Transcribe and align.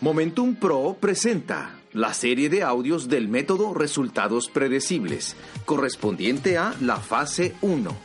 Momentum 0.00 0.54
Pro 0.54 0.96
presenta 1.00 1.80
la 1.92 2.12
serie 2.12 2.48
de 2.48 2.62
audios 2.62 3.08
del 3.08 3.28
método 3.28 3.74
Resultados 3.74 4.48
Predecibles, 4.48 5.36
correspondiente 5.64 6.58
a 6.58 6.74
la 6.80 6.96
fase 6.96 7.54
1, 7.62 7.96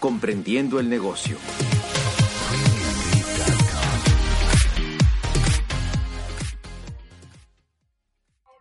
comprendiendo 0.00 0.80
el 0.80 0.88
negocio. 0.88 1.36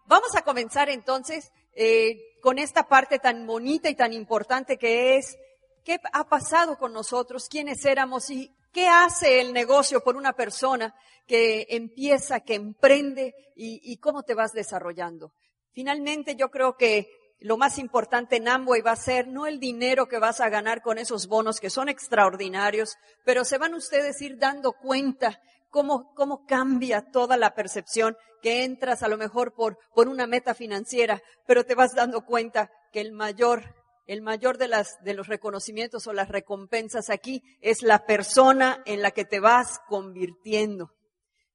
Vamos 0.06 0.36
a 0.36 0.44
comenzar 0.44 0.90
entonces 0.90 1.52
eh, 1.74 2.38
con 2.42 2.60
esta 2.60 2.88
parte 2.88 3.20
tan 3.20 3.48
bonita 3.48 3.90
y 3.90 3.96
tan 3.96 4.14
importante 4.14 4.78
que 4.78 5.18
es 5.18 5.38
qué 5.84 6.00
ha 6.14 6.28
pasado 6.28 6.78
con 6.78 6.94
nosotros, 6.94 7.48
quiénes 7.50 7.84
éramos 7.86 8.30
y 8.30 8.52
¿Qué 8.76 8.90
hace 8.90 9.40
el 9.40 9.54
negocio 9.54 10.02
por 10.02 10.18
una 10.18 10.34
persona 10.34 10.94
que 11.26 11.66
empieza, 11.70 12.42
que 12.42 12.56
emprende 12.56 13.34
y, 13.56 13.96
cómo 14.00 14.24
te 14.24 14.34
vas 14.34 14.52
desarrollando? 14.52 15.32
Finalmente, 15.72 16.36
yo 16.36 16.52
creo 16.52 16.76
que 16.76 17.08
lo 17.40 17.56
más 17.56 17.78
importante 17.78 18.36
en 18.36 18.50
Amway 18.50 18.82
va 18.82 18.92
a 18.92 18.98
ser 18.98 19.30
no 19.30 19.48
el 19.48 19.62
dinero 19.62 20.10
que 20.10 20.20
vas 20.20 20.42
a 20.42 20.50
ganar 20.50 20.82
con 20.82 20.98
esos 20.98 21.28
bonos 21.28 21.62
que 21.62 21.70
son 21.70 21.88
extraordinarios, 21.88 22.98
pero 23.24 23.46
se 23.46 23.58
van 23.58 23.76
ustedes 23.76 24.20
a 24.20 24.26
ir 24.26 24.38
dando 24.38 24.74
cuenta 24.74 25.40
cómo, 25.70 26.14
cómo 26.14 26.46
cambia 26.46 27.02
toda 27.14 27.38
la 27.38 27.56
percepción 27.56 28.18
que 28.42 28.66
entras 28.66 29.04
a 29.04 29.08
lo 29.08 29.18
mejor 29.18 29.54
por, 29.54 29.80
por 29.94 30.10
una 30.10 30.28
meta 30.28 30.54
financiera, 30.54 31.22
pero 31.48 31.64
te 31.64 31.76
vas 31.76 31.96
dando 31.96 32.26
cuenta 32.26 32.70
que 32.92 33.00
el 33.00 33.14
mayor 33.14 33.74
el 34.06 34.22
mayor 34.22 34.58
de, 34.58 34.68
las, 34.68 35.02
de 35.04 35.14
los 35.14 35.28
reconocimientos 35.28 36.06
o 36.08 36.14
las 36.14 36.30
recompensas 36.30 37.10
aquí 37.10 37.42
es 37.62 37.82
la 37.82 38.06
persona 38.06 38.82
en 38.86 39.02
la 39.02 39.12
que 39.12 39.26
te 39.26 39.40
vas 39.40 39.80
convirtiendo. 39.88 40.94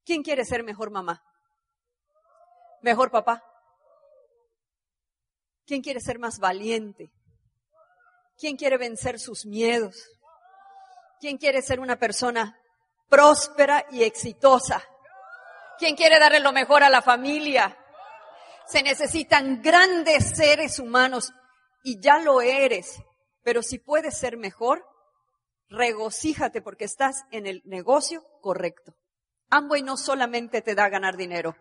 ¿Quién 0.04 0.22
quiere 0.22 0.44
ser 0.44 0.64
mejor 0.64 0.90
mamá? 0.90 1.22
¿Mejor 2.82 3.10
papá? 3.10 3.44
¿Quién 5.66 5.82
quiere 5.82 6.00
ser 6.00 6.18
más 6.18 6.38
valiente? 6.40 7.12
¿Quién 8.36 8.56
quiere 8.56 8.78
vencer 8.78 9.20
sus 9.20 9.46
miedos? 9.46 10.10
¿Quién 11.20 11.36
quiere 11.36 11.62
ser 11.62 11.78
una 11.78 11.98
persona 11.98 12.58
próspera 13.08 13.86
y 13.90 14.02
exitosa? 14.02 14.82
¿Quién 15.78 15.94
quiere 15.94 16.18
darle 16.18 16.40
lo 16.40 16.52
mejor 16.52 16.82
a 16.82 16.90
la 16.90 17.02
familia? 17.02 17.76
Se 18.66 18.82
necesitan 18.82 19.62
grandes 19.62 20.36
seres 20.36 20.78
humanos 20.78 21.32
y 21.82 22.00
ya 22.00 22.18
lo 22.18 22.40
eres, 22.40 23.02
pero 23.42 23.62
si 23.62 23.78
puedes 23.78 24.16
ser 24.18 24.36
mejor, 24.36 24.84
regocíjate 25.68 26.62
porque 26.62 26.84
estás 26.84 27.24
en 27.30 27.46
el 27.46 27.62
negocio 27.64 28.22
correcto. 28.40 28.94
Amway 29.50 29.82
no 29.82 29.96
solamente 29.96 30.62
te 30.62 30.74
da 30.74 30.88
ganar 30.88 31.16
dinero, 31.16 31.56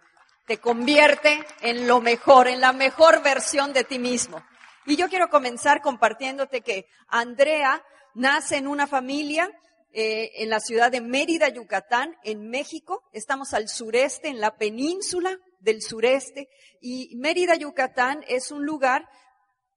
te 0.45 0.57
convierte 0.57 1.45
en 1.61 1.87
lo 1.87 2.01
mejor, 2.01 2.47
en 2.47 2.61
la 2.61 2.73
mejor 2.73 3.21
versión 3.23 3.73
de 3.73 3.83
ti 3.83 3.99
mismo. 3.99 4.43
Y 4.85 4.95
yo 4.95 5.09
quiero 5.09 5.29
comenzar 5.29 5.81
compartiéndote 5.81 6.61
que 6.61 6.85
Andrea 7.07 7.83
nace 8.15 8.57
en 8.57 8.67
una 8.67 8.87
familia 8.87 9.49
eh, 9.91 10.31
en 10.43 10.49
la 10.49 10.59
ciudad 10.59 10.91
de 10.91 11.01
Mérida, 11.01 11.49
Yucatán, 11.49 12.15
en 12.23 12.49
México. 12.49 13.03
Estamos 13.11 13.53
al 13.53 13.69
sureste, 13.69 14.27
en 14.27 14.39
la 14.39 14.55
península 14.57 15.37
del 15.59 15.81
sureste. 15.81 16.47
Y 16.81 17.15
Mérida, 17.15 17.55
Yucatán 17.55 18.23
es 18.27 18.51
un 18.51 18.65
lugar 18.65 19.07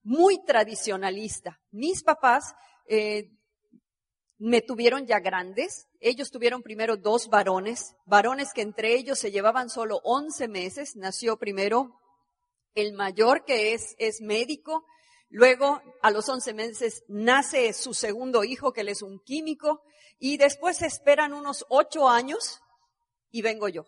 muy 0.03 0.43
tradicionalista. 0.45 1.61
Mis 1.71 2.03
papás 2.03 2.55
eh, 2.87 3.31
me 4.39 4.61
tuvieron 4.61 5.07
ya 5.07 5.21
grandes. 5.21 5.89
Ellos 6.01 6.31
tuvieron 6.31 6.63
primero 6.63 6.97
dos 6.97 7.29
varones, 7.29 7.95
varones 8.07 8.53
que 8.53 8.63
entre 8.63 8.95
ellos 8.95 9.19
se 9.19 9.31
llevaban 9.31 9.71
solo 9.71 10.01
11 10.05 10.49
meses. 10.49 10.97
Nació 10.97 11.37
primero 11.39 12.01
el 12.75 12.93
mayor 12.95 13.45
que 13.45 13.75
es, 13.75 13.95
es 13.99 14.21
médico. 14.21 14.85
Luego, 15.29 15.81
a 16.03 16.11
los 16.11 16.29
11 16.29 16.55
meses, 16.55 17.05
nace 17.09 17.73
su 17.73 17.95
segundo 17.95 18.45
hijo, 18.45 18.73
que 18.73 18.83
él 18.83 18.89
es 18.89 19.03
un 19.03 19.21
químico. 19.21 19.83
Y 20.19 20.37
después 20.37 20.83
esperan 20.83 21.33
unos 21.33 21.65
ocho 21.69 22.09
años 22.09 22.61
y 23.31 23.43
vengo 23.43 23.69
yo. 23.69 23.87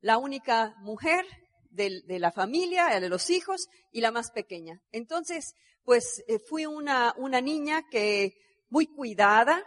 La 0.00 0.18
única 0.18 0.74
mujer 0.80 1.24
de, 1.74 2.18
la 2.18 2.32
familia, 2.32 3.00
de 3.00 3.08
los 3.08 3.30
hijos 3.30 3.68
y 3.92 4.00
la 4.00 4.10
más 4.10 4.30
pequeña. 4.30 4.80
Entonces, 4.92 5.54
pues 5.84 6.24
eh, 6.28 6.38
fui 6.38 6.66
una, 6.66 7.14
una 7.16 7.40
niña 7.40 7.82
que 7.90 8.34
muy 8.70 8.86
cuidada, 8.86 9.62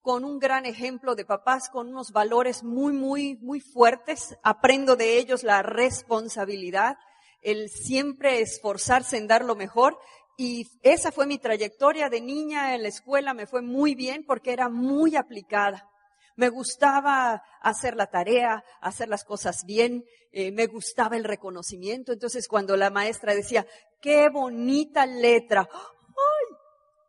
con 0.00 0.24
un 0.24 0.38
gran 0.38 0.64
ejemplo 0.64 1.14
de 1.14 1.26
papás, 1.26 1.68
con 1.68 1.88
unos 1.88 2.12
valores 2.12 2.62
muy, 2.62 2.92
muy, 2.94 3.36
muy 3.42 3.60
fuertes. 3.60 4.38
Aprendo 4.42 4.96
de 4.96 5.18
ellos 5.18 5.42
la 5.42 5.62
responsabilidad, 5.62 6.96
el 7.42 7.68
siempre 7.68 8.40
esforzarse 8.40 9.18
en 9.18 9.26
dar 9.26 9.44
lo 9.44 9.54
mejor. 9.54 9.98
Y 10.38 10.66
esa 10.82 11.12
fue 11.12 11.26
mi 11.26 11.38
trayectoria 11.38 12.08
de 12.08 12.20
niña 12.20 12.74
en 12.74 12.84
la 12.84 12.88
escuela, 12.88 13.34
me 13.34 13.46
fue 13.46 13.60
muy 13.60 13.94
bien 13.94 14.24
porque 14.24 14.52
era 14.52 14.68
muy 14.68 15.16
aplicada. 15.16 15.90
Me 16.38 16.50
gustaba 16.50 17.42
hacer 17.60 17.96
la 17.96 18.06
tarea, 18.06 18.62
hacer 18.80 19.08
las 19.08 19.24
cosas 19.24 19.64
bien, 19.64 20.04
eh, 20.30 20.52
me 20.52 20.68
gustaba 20.68 21.16
el 21.16 21.24
reconocimiento. 21.24 22.12
Entonces 22.12 22.46
cuando 22.46 22.76
la 22.76 22.90
maestra 22.90 23.34
decía, 23.34 23.66
qué 24.00 24.28
bonita 24.28 25.04
letra, 25.04 25.68
¡ay! 25.68 26.56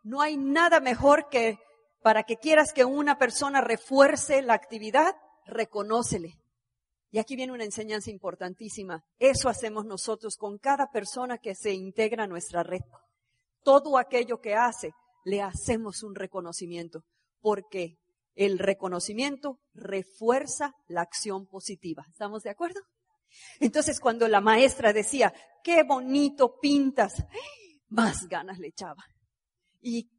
No 0.02 0.22
hay 0.22 0.36
nada 0.36 0.80
mejor 0.80 1.30
que 1.30 1.60
para 2.02 2.24
que 2.24 2.38
quieras 2.38 2.74
que 2.74 2.86
una 2.86 3.20
persona 3.20 3.62
refuerce 3.62 4.42
la 4.42 4.56
actividad, 4.56 5.14
reconócele. 5.46 6.34
Y 7.12 7.20
aquí 7.20 7.36
viene 7.36 7.54
una 7.54 7.66
enseñanza 7.66 8.10
importantísima. 8.10 9.04
Eso 9.20 9.48
hacemos 9.48 9.86
nosotros 9.86 10.38
con 10.38 10.58
cada 10.58 10.90
persona 10.90 11.38
que 11.38 11.54
se 11.54 11.72
integra 11.72 12.24
a 12.24 12.28
nuestra 12.28 12.64
red. 12.64 12.82
Todo 13.64 14.00
aquello 14.00 14.42
que 14.42 14.56
hace, 14.56 14.92
le 15.24 15.44
hacemos 15.44 16.02
un 16.02 16.16
reconocimiento. 16.16 17.04
porque 17.42 17.96
el 18.40 18.58
reconocimiento 18.58 19.60
refuerza 19.74 20.74
la 20.88 21.02
acción 21.02 21.46
positiva. 21.46 22.06
¿Estamos 22.10 22.42
de 22.44 22.50
acuerdo? 22.50 22.80
Entonces 23.60 24.00
cuando 24.00 24.30
la 24.30 24.40
maestra 24.40 24.94
decía, 24.94 25.34
qué 25.62 25.84
bonito 25.84 26.58
pintas, 26.62 27.22
más 27.90 28.30
ganas 28.30 28.58
le 28.60 28.70
echaba. 28.70 29.04
Y 29.82 30.10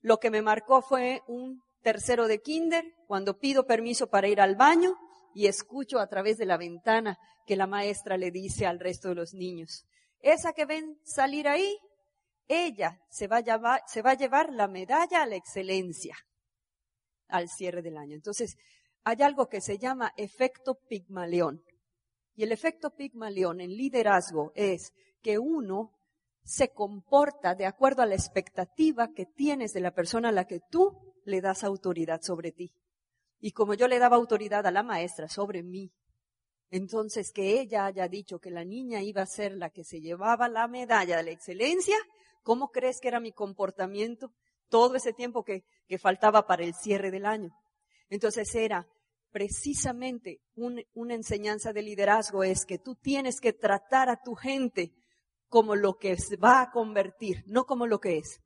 lo 0.00 0.18
que 0.18 0.28
me 0.28 0.42
marcó 0.42 0.82
fue 0.82 1.22
un 1.28 1.62
tercero 1.80 2.26
de 2.26 2.40
kinder, 2.40 2.84
cuando 3.06 3.38
pido 3.38 3.64
permiso 3.64 4.08
para 4.08 4.26
ir 4.26 4.40
al 4.40 4.56
baño 4.56 4.96
y 5.32 5.46
escucho 5.46 6.00
a 6.00 6.08
través 6.08 6.36
de 6.36 6.46
la 6.46 6.56
ventana 6.56 7.16
que 7.46 7.54
la 7.54 7.68
maestra 7.68 8.16
le 8.16 8.32
dice 8.32 8.66
al 8.66 8.80
resto 8.80 9.10
de 9.10 9.14
los 9.14 9.34
niños, 9.34 9.84
esa 10.18 10.52
que 10.52 10.66
ven 10.66 10.98
salir 11.04 11.46
ahí, 11.46 11.78
ella 12.48 12.98
se 13.08 13.28
va 13.28 13.40
se 13.86 14.02
va 14.02 14.10
a 14.10 14.14
llevar 14.14 14.52
la 14.52 14.66
medalla 14.66 15.22
a 15.22 15.26
la 15.26 15.36
excelencia 15.36 16.16
al 17.28 17.48
cierre 17.48 17.82
del 17.82 17.96
año. 17.96 18.14
Entonces, 18.14 18.56
hay 19.04 19.22
algo 19.22 19.48
que 19.48 19.60
se 19.60 19.78
llama 19.78 20.12
efecto 20.16 20.78
Pigmalión. 20.88 21.62
Y 22.34 22.42
el 22.42 22.52
efecto 22.52 22.94
Pigmalión 22.94 23.60
en 23.60 23.70
liderazgo 23.70 24.52
es 24.54 24.92
que 25.22 25.38
uno 25.38 25.98
se 26.44 26.70
comporta 26.70 27.54
de 27.54 27.66
acuerdo 27.66 28.02
a 28.02 28.06
la 28.06 28.14
expectativa 28.14 29.12
que 29.12 29.26
tienes 29.26 29.72
de 29.72 29.80
la 29.80 29.92
persona 29.92 30.30
a 30.30 30.32
la 30.32 30.46
que 30.46 30.60
tú 30.70 31.14
le 31.24 31.40
das 31.40 31.62
autoridad 31.64 32.22
sobre 32.22 32.52
ti. 32.52 32.72
Y 33.38 33.52
como 33.52 33.74
yo 33.74 33.86
le 33.86 33.98
daba 33.98 34.16
autoridad 34.16 34.66
a 34.66 34.70
la 34.70 34.82
maestra 34.82 35.28
sobre 35.28 35.62
mí, 35.62 35.92
entonces 36.70 37.32
que 37.32 37.60
ella 37.60 37.86
haya 37.86 38.08
dicho 38.08 38.40
que 38.40 38.50
la 38.50 38.64
niña 38.64 39.02
iba 39.02 39.22
a 39.22 39.26
ser 39.26 39.52
la 39.52 39.70
que 39.70 39.84
se 39.84 40.00
llevaba 40.00 40.48
la 40.48 40.68
medalla 40.68 41.18
de 41.18 41.22
la 41.22 41.30
excelencia, 41.30 41.96
¿cómo 42.42 42.70
crees 42.70 43.00
que 43.00 43.08
era 43.08 43.20
mi 43.20 43.32
comportamiento? 43.32 44.32
Todo 44.68 44.96
ese 44.96 45.12
tiempo 45.12 45.44
que, 45.44 45.64
faltaba 45.98 46.46
para 46.46 46.64
el 46.64 46.74
cierre 46.74 47.10
del 47.10 47.24
año. 47.24 47.50
Entonces 48.10 48.54
era 48.54 48.86
precisamente 49.30 50.40
una 50.54 51.14
enseñanza 51.14 51.72
de 51.72 51.82
liderazgo 51.82 52.44
es 52.44 52.66
que 52.66 52.78
tú 52.78 52.94
tienes 52.94 53.40
que 53.40 53.52
tratar 53.52 54.08
a 54.08 54.20
tu 54.20 54.34
gente 54.34 54.92
como 55.48 55.76
lo 55.76 55.96
que 55.96 56.16
se 56.16 56.36
va 56.36 56.60
a 56.60 56.70
convertir, 56.70 57.42
no 57.46 57.64
como 57.64 57.86
lo 57.86 58.00
que 58.00 58.18
es. 58.18 58.40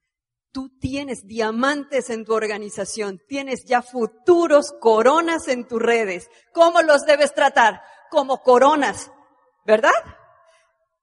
Tú 0.53 0.69
tienes 0.79 1.27
diamantes 1.27 2.11
en 2.11 2.25
tu 2.25 2.35
organización, 2.35 3.21
tienes 3.27 3.65
ya 3.65 3.83
futuros 3.83 4.73
coronas 4.81 5.49
en 5.49 5.67
tus 5.67 5.81
redes. 5.81 6.29
¿Cómo 6.53 6.83
los 6.83 7.03
debes 7.07 7.35
tratar? 7.35 7.81
Como 8.11 8.43
coronas, 8.43 9.11
¿verdad? 9.65 9.91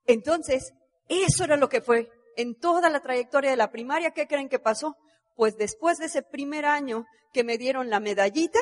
Entonces, 0.06 0.72
eso 1.08 1.44
era 1.44 1.58
lo 1.58 1.68
que 1.68 1.82
fue 1.82 2.12
en 2.38 2.60
toda 2.60 2.90
la 2.90 3.02
trayectoria 3.02 3.50
de 3.50 3.58
la 3.58 3.72
primaria. 3.72 4.12
¿Qué 4.12 4.28
creen 4.28 4.50
que 4.50 4.60
pasó? 4.60 4.96
Pues 5.40 5.56
después 5.56 6.00
de 6.00 6.08
ese 6.08 6.22
primer 6.22 6.66
año 6.66 7.06
que 7.32 7.46
me 7.46 7.58
dieron 7.58 7.90
la 7.90 8.02
medallita, 8.02 8.60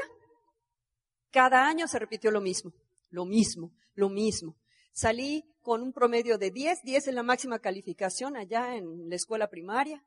cada 1.31 1.68
año 1.68 1.88
se 1.88 1.97
repitió 1.97 2.29
lo 2.29 2.39
mismo, 2.39 2.71
lo 3.09 3.25
mismo, 3.25 3.71
lo 3.95 4.09
mismo. 4.09 4.56
Salí 4.94 5.44
con 5.62 5.81
un 5.81 5.91
promedio 5.91 6.38
de 6.38 6.51
10, 6.51 6.83
10 6.83 7.07
es 7.07 7.13
la 7.15 7.24
máxima 7.24 7.57
calificación 7.57 8.38
allá 8.38 8.75
en 8.75 9.09
la 9.09 9.15
escuela 9.15 9.50
primaria. 9.50 10.03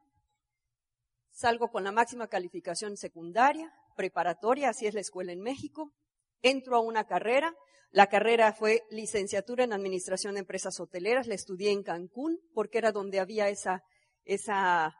Salgo 1.32 1.72
con 1.72 1.82
la 1.82 1.90
máxima 1.90 2.28
calificación 2.28 2.96
secundaria, 2.96 3.74
preparatoria, 3.96 4.68
así 4.68 4.86
es 4.86 4.94
la 4.94 5.00
escuela 5.00 5.32
en 5.32 5.40
México. 5.40 5.92
Entro 6.40 6.76
a 6.76 6.80
una 6.80 7.02
carrera. 7.02 7.52
La 7.90 8.06
carrera 8.06 8.52
fue 8.52 8.84
licenciatura 8.90 9.64
en 9.64 9.72
Administración 9.72 10.34
de 10.34 10.40
Empresas 10.42 10.78
Hoteleras. 10.78 11.26
La 11.26 11.34
estudié 11.34 11.72
en 11.72 11.82
Cancún 11.82 12.38
porque 12.54 12.78
era 12.78 12.92
donde 12.92 13.18
había 13.18 13.48
esa, 13.48 13.82
esa 14.24 14.94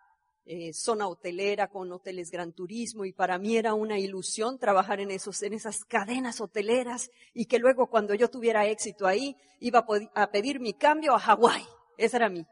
eh, 0.52 0.72
zona 0.72 1.06
hotelera 1.06 1.68
con 1.68 1.92
hoteles 1.92 2.32
Gran 2.32 2.52
Turismo 2.52 3.04
y 3.04 3.12
para 3.12 3.38
mí 3.38 3.56
era 3.56 3.74
una 3.74 4.00
ilusión 4.00 4.58
trabajar 4.58 4.98
en 4.98 5.12
esos, 5.12 5.40
en 5.44 5.52
esas 5.52 5.84
cadenas 5.84 6.40
hoteleras 6.40 7.08
y 7.32 7.46
que 7.46 7.60
luego 7.60 7.88
cuando 7.88 8.14
yo 8.14 8.28
tuviera 8.28 8.66
éxito 8.66 9.06
ahí 9.06 9.36
iba 9.60 9.86
a, 10.12 10.30
pedir 10.32 10.58
mi 10.58 10.74
cambio 10.74 11.14
a 11.14 11.20
Hawái. 11.20 11.62
Ese 11.96 12.16
era 12.16 12.28
mi, 12.28 12.44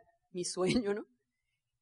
sueño, 0.45 0.95
¿no? 0.95 1.07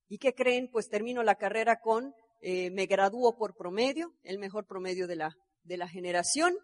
¿Y 0.08 0.16
qué 0.16 0.34
creen? 0.34 0.70
Pues 0.72 0.88
termino 0.88 1.22
la 1.22 1.34
carrera 1.34 1.80
con, 1.80 2.14
eh, 2.40 2.70
me 2.70 2.86
graduó 2.86 3.36
por 3.36 3.54
promedio, 3.54 4.14
el 4.22 4.38
mejor 4.38 4.64
promedio 4.64 5.06
de 5.06 5.16
la, 5.16 5.36
de 5.64 5.76
la 5.76 5.86
generación 5.86 6.56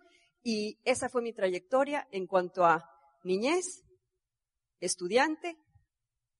y 0.42 0.78
esa 0.84 1.10
fue 1.10 1.20
mi 1.20 1.34
trayectoria 1.34 2.08
en 2.10 2.26
cuanto 2.26 2.64
a 2.64 2.88
niñez, 3.22 3.82
estudiante 4.80 5.58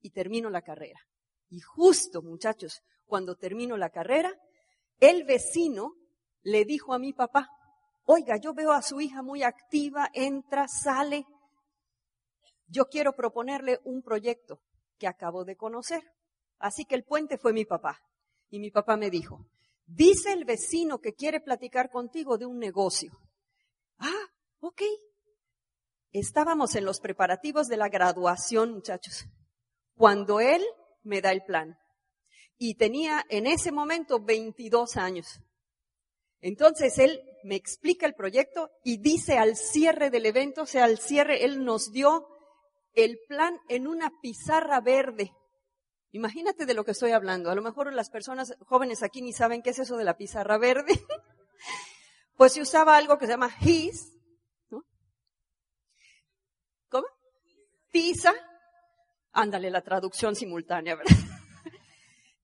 y 0.01 0.13
termino 0.13 0.49
la 0.49 0.63
carrera. 0.63 1.01
Y 1.51 1.61
justo, 1.61 2.23
muchachos, 2.23 2.81
cuando 3.13 3.37
termino 3.37 3.77
la 3.77 3.91
carrera, 3.91 4.35
el 4.99 5.25
vecino 5.25 5.97
le 6.45 6.65
dijo 6.65 6.95
a 6.95 6.99
mi 6.99 7.13
papá, 7.13 7.51
oiga, 8.07 8.39
yo 8.39 8.55
veo 8.55 8.73
a 8.73 8.81
su 8.81 9.03
hija 9.03 9.21
muy 9.21 9.43
activa, 9.43 10.09
entra, 10.15 10.67
sale. 10.67 11.27
Yo 12.69 12.87
quiero 12.87 13.13
proponerle 13.13 13.81
un 13.85 14.01
proyecto 14.01 14.63
que 14.97 15.07
acabo 15.07 15.45
de 15.45 15.57
conocer. 15.57 16.03
Así 16.59 16.87
que 16.87 16.95
el 16.95 17.05
puente 17.05 17.37
fue 17.37 17.53
mi 17.53 17.67
papá. 17.67 18.01
Y 18.49 18.61
mi 18.61 18.71
papá 18.71 18.97
me 18.97 19.11
dijo, 19.11 19.47
dice 19.85 20.33
el 20.33 20.47
vecino 20.47 20.99
que 20.99 21.13
quiere 21.13 21.43
platicar 21.43 21.91
contigo 21.91 22.39
de 22.39 22.47
un 22.47 22.59
negocio. 22.59 23.13
Ah, 23.99 24.25
ok. 24.61 24.81
Estábamos 26.13 26.77
en 26.77 26.87
los 26.87 26.99
preparativos 26.99 27.69
de 27.69 27.77
la 27.77 27.91
graduación, 27.91 28.73
muchachos, 28.73 29.27
cuando 29.97 30.41
él 30.41 30.65
me 31.03 31.21
da 31.21 31.31
el 31.31 31.45
plan 31.45 31.77
y 32.59 32.75
tenía 32.75 33.25
en 33.29 33.47
ese 33.47 33.73
momento 33.73 34.21
22 34.21 34.97
años. 34.97 35.41
Entonces 36.41 36.99
él 36.99 37.23
me 37.45 37.55
explica 37.55 38.07
el 38.07 38.15
proyecto 38.15 38.71
y 38.85 38.99
dice 38.99 39.39
al 39.39 39.57
cierre 39.57 40.11
del 40.11 40.27
evento, 40.27 40.63
o 40.63 40.67
sea, 40.67 40.85
al 40.85 40.99
cierre, 40.99 41.45
él 41.45 41.65
nos 41.65 41.93
dio 41.93 42.27
el 42.95 43.19
plan 43.29 43.59
en 43.69 43.87
una 43.87 44.13
pizarra 44.21 44.81
verde. 44.81 45.33
Imagínate 46.11 46.67
de 46.67 46.75
lo 46.75 46.85
que 46.85 46.91
estoy 46.91 47.13
hablando. 47.13 47.51
A 47.51 47.55
lo 47.55 47.63
mejor 47.63 47.93
las 47.93 48.11
personas 48.11 48.55
jóvenes 48.67 49.03
aquí 49.03 49.23
ni 49.23 49.33
saben 49.33 49.63
qué 49.63 49.71
es 49.71 49.79
eso 49.79 49.97
de 49.97 50.05
la 50.05 50.17
pizarra 50.17 50.59
verde. 50.59 50.93
pues 52.37 52.53
se 52.53 52.61
usaba 52.61 52.97
algo 52.97 53.19
que 53.19 53.27
se 53.27 53.33
llama 53.33 53.55
HIS. 53.61 54.13
¿no? 54.71 54.85
¿Cómo? 56.91 57.07
Tiza. 57.91 58.35
Ándale, 59.33 59.71
la 59.71 59.81
traducción 59.81 60.37
simultánea, 60.37 60.97
¿verdad? 60.97 61.17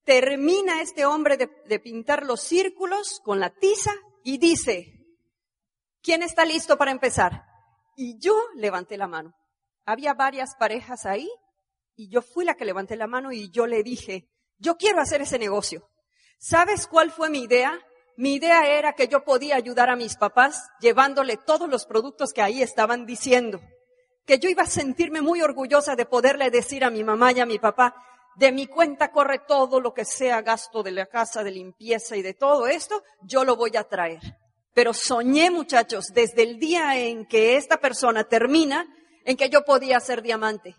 Termina 0.08 0.80
este 0.80 1.04
hombre 1.04 1.36
de, 1.36 1.78
pintar 1.80 2.24
los 2.24 2.40
círculos 2.40 3.20
con 3.22 3.40
la 3.40 3.50
tiza 3.50 3.92
y 4.24 4.38
dice, 4.38 5.04
¿quién 6.00 6.22
está 6.22 6.46
listo 6.46 6.78
para 6.78 6.92
empezar? 6.92 7.44
Y 7.94 8.18
yo 8.18 8.34
levanté 8.54 8.96
la 8.96 9.06
mano. 9.06 9.34
Había 9.84 10.14
varias 10.14 10.56
parejas 10.58 11.04
ahí 11.04 11.30
y 11.94 12.08
yo 12.08 12.22
fui 12.22 12.46
la 12.46 12.54
que 12.54 12.64
levanté 12.64 12.96
la 12.96 13.06
mano 13.06 13.32
y 13.32 13.50
yo 13.50 13.66
le 13.66 13.82
dije, 13.82 14.30
yo 14.56 14.78
quiero 14.78 15.02
hacer 15.02 15.20
ese 15.20 15.38
negocio. 15.38 15.90
¿Sabes 16.38 16.86
cuál 16.86 17.10
fue 17.10 17.28
mi 17.28 17.42
idea? 17.42 17.78
Mi 18.16 18.36
idea 18.36 18.66
era 18.66 18.94
que 18.94 19.08
yo 19.08 19.24
podía 19.24 19.56
ayudar 19.56 19.90
a 19.90 19.96
mis 19.96 20.16
papás 20.16 20.70
llevándole 20.80 21.36
todos 21.36 21.68
los 21.68 21.84
productos 21.84 22.32
que 22.32 22.40
ahí 22.40 22.62
estaban 22.62 23.04
diciendo. 23.04 23.60
Que 24.24 24.38
yo 24.38 24.48
iba 24.48 24.62
a 24.62 24.66
sentirme 24.66 25.20
muy 25.20 25.42
orgullosa 25.42 25.96
de 25.96 26.06
poderle 26.06 26.50
decir 26.50 26.82
a 26.82 26.88
mi 26.88 27.04
mamá 27.04 27.32
y 27.32 27.40
a 27.40 27.46
mi 27.46 27.58
papá, 27.58 27.94
de 28.38 28.52
mi 28.52 28.68
cuenta 28.68 29.10
corre 29.10 29.40
todo 29.40 29.80
lo 29.80 29.92
que 29.92 30.04
sea 30.04 30.42
gasto 30.42 30.82
de 30.84 30.92
la 30.92 31.06
casa, 31.06 31.42
de 31.42 31.50
limpieza 31.50 32.16
y 32.16 32.22
de 32.22 32.34
todo 32.34 32.68
esto, 32.68 33.02
yo 33.22 33.44
lo 33.44 33.56
voy 33.56 33.76
a 33.76 33.84
traer. 33.84 34.20
Pero 34.72 34.94
soñé, 34.94 35.50
muchachos, 35.50 36.06
desde 36.14 36.44
el 36.44 36.60
día 36.60 36.96
en 36.96 37.26
que 37.26 37.56
esta 37.56 37.78
persona 37.78 38.24
termina, 38.24 38.86
en 39.24 39.36
que 39.36 39.50
yo 39.50 39.64
podía 39.64 39.98
ser 39.98 40.22
diamante. 40.22 40.76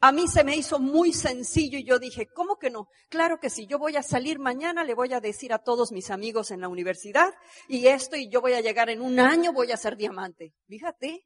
A 0.00 0.12
mí 0.12 0.28
se 0.28 0.44
me 0.44 0.54
hizo 0.54 0.78
muy 0.78 1.14
sencillo 1.14 1.78
y 1.78 1.84
yo 1.84 1.98
dije, 1.98 2.26
¿cómo 2.26 2.58
que 2.58 2.68
no? 2.68 2.88
Claro 3.08 3.40
que 3.40 3.48
sí, 3.48 3.66
yo 3.66 3.78
voy 3.78 3.96
a 3.96 4.02
salir 4.02 4.38
mañana, 4.38 4.84
le 4.84 4.94
voy 4.94 5.14
a 5.14 5.20
decir 5.20 5.54
a 5.54 5.58
todos 5.58 5.92
mis 5.92 6.10
amigos 6.10 6.50
en 6.50 6.60
la 6.60 6.68
universidad 6.68 7.32
y 7.68 7.86
esto 7.86 8.16
y 8.16 8.28
yo 8.28 8.42
voy 8.42 8.52
a 8.52 8.60
llegar 8.60 8.90
en 8.90 9.00
un 9.00 9.18
año, 9.18 9.54
voy 9.54 9.72
a 9.72 9.78
ser 9.78 9.96
diamante. 9.96 10.52
Fíjate, 10.68 11.24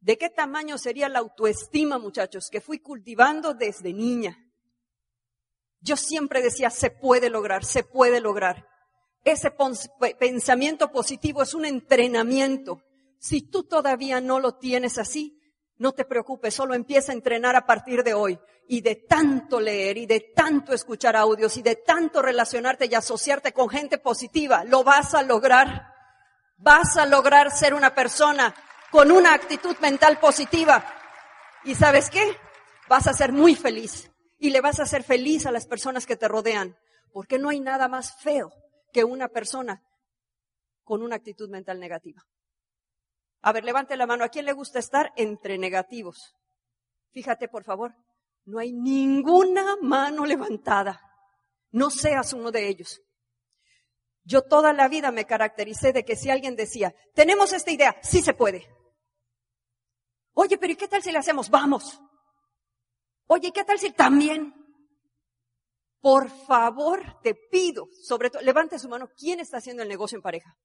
¿De 0.00 0.16
qué 0.16 0.30
tamaño 0.30 0.78
sería 0.78 1.08
la 1.08 1.18
autoestima, 1.18 1.98
muchachos, 1.98 2.48
que 2.50 2.62
fui 2.62 2.78
cultivando 2.78 3.52
desde 3.52 3.92
niña? 3.92 4.38
Yo 5.80 5.96
siempre 5.96 6.42
decía, 6.42 6.70
se 6.70 6.90
puede 6.90 7.28
lograr, 7.28 7.64
se 7.64 7.84
puede 7.84 8.20
lograr. 8.20 8.66
Ese 9.24 9.52
pensamiento 10.18 10.90
positivo 10.90 11.42
es 11.42 11.52
un 11.52 11.66
entrenamiento. 11.66 12.82
Si 13.18 13.42
tú 13.42 13.64
todavía 13.64 14.20
no 14.22 14.40
lo 14.40 14.56
tienes 14.56 14.96
así, 14.96 15.38
no 15.76 15.92
te 15.92 16.06
preocupes, 16.06 16.54
solo 16.54 16.74
empieza 16.74 17.12
a 17.12 17.14
entrenar 17.14 17.54
a 17.56 17.66
partir 17.66 18.02
de 18.02 18.14
hoy. 18.14 18.38
Y 18.68 18.82
de 18.82 18.94
tanto 18.96 19.60
leer 19.60 19.98
y 19.98 20.06
de 20.06 20.20
tanto 20.34 20.72
escuchar 20.72 21.16
audios 21.16 21.56
y 21.56 21.62
de 21.62 21.76
tanto 21.76 22.22
relacionarte 22.22 22.86
y 22.86 22.94
asociarte 22.94 23.52
con 23.52 23.68
gente 23.68 23.98
positiva, 23.98 24.64
lo 24.64 24.84
vas 24.84 25.12
a 25.14 25.22
lograr. 25.22 25.88
Vas 26.56 26.96
a 26.96 27.04
lograr 27.04 27.50
ser 27.50 27.74
una 27.74 27.94
persona 27.94 28.54
con 28.90 29.10
una 29.10 29.34
actitud 29.34 29.76
mental 29.78 30.18
positiva. 30.18 30.84
¿Y 31.64 31.74
sabes 31.74 32.10
qué? 32.10 32.36
Vas 32.88 33.06
a 33.06 33.12
ser 33.12 33.32
muy 33.32 33.54
feliz 33.54 34.10
y 34.38 34.50
le 34.50 34.60
vas 34.60 34.80
a 34.80 34.84
hacer 34.84 35.04
feliz 35.04 35.46
a 35.46 35.52
las 35.52 35.66
personas 35.66 36.06
que 36.06 36.16
te 36.16 36.28
rodean, 36.28 36.76
porque 37.12 37.38
no 37.38 37.50
hay 37.50 37.60
nada 37.60 37.88
más 37.88 38.20
feo 38.20 38.50
que 38.92 39.04
una 39.04 39.28
persona 39.28 39.82
con 40.82 41.02
una 41.02 41.16
actitud 41.16 41.48
mental 41.48 41.78
negativa. 41.78 42.22
A 43.42 43.52
ver, 43.52 43.64
levante 43.64 43.96
la 43.96 44.06
mano. 44.06 44.24
¿A 44.24 44.28
quién 44.28 44.44
le 44.44 44.52
gusta 44.52 44.78
estar 44.78 45.12
entre 45.16 45.56
negativos? 45.56 46.34
Fíjate, 47.12 47.48
por 47.48 47.64
favor, 47.64 47.94
no 48.44 48.58
hay 48.58 48.72
ninguna 48.72 49.76
mano 49.80 50.26
levantada. 50.26 51.00
No 51.70 51.90
seas 51.90 52.32
uno 52.32 52.50
de 52.50 52.68
ellos. 52.68 53.00
Yo 54.24 54.42
toda 54.42 54.72
la 54.72 54.88
vida 54.88 55.10
me 55.10 55.24
caractericé 55.24 55.92
de 55.92 56.04
que 56.04 56.16
si 56.16 56.30
alguien 56.30 56.56
decía, 56.56 56.94
tenemos 57.14 57.52
esta 57.52 57.70
idea, 57.70 57.96
sí 58.02 58.22
se 58.22 58.34
puede. 58.34 58.68
Oye, 60.34 60.58
pero 60.58 60.72
¿y 60.72 60.76
qué 60.76 60.88
tal 60.88 61.02
si 61.02 61.12
le 61.12 61.18
hacemos? 61.18 61.50
Vamos. 61.50 62.00
Oye, 63.26 63.52
¿qué 63.52 63.64
tal 63.64 63.78
si 63.78 63.92
también? 63.92 64.54
Por 66.00 66.30
favor, 66.30 67.20
te 67.22 67.34
pido, 67.34 67.88
sobre 68.02 68.30
todo, 68.30 68.42
levante 68.42 68.78
su 68.78 68.88
mano, 68.88 69.08
¿quién 69.16 69.38
está 69.38 69.58
haciendo 69.58 69.82
el 69.82 69.88
negocio 69.88 70.16
en 70.16 70.22
pareja? 70.22 70.56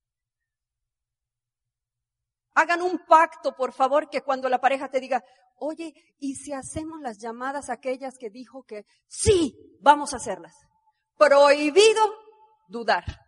Hagan 2.53 2.81
un 2.81 3.05
pacto, 3.05 3.53
por 3.53 3.73
favor, 3.73 4.09
que 4.09 4.21
cuando 4.21 4.47
la 4.47 4.61
pareja 4.61 4.89
te 4.89 5.01
diga, 5.01 5.21
oye, 5.57 5.93
¿y 6.19 6.35
si 6.35 6.53
hacemos 6.53 7.01
las 7.01 7.17
llamadas 7.17 7.69
aquellas 7.69 8.17
que 8.17 8.29
dijo 8.29 8.63
que 8.63 8.85
sí, 9.07 9.77
vamos 9.81 10.13
a 10.13 10.17
hacerlas? 10.17 10.55
Prohibido 11.17 12.01
dudar. 12.67 13.24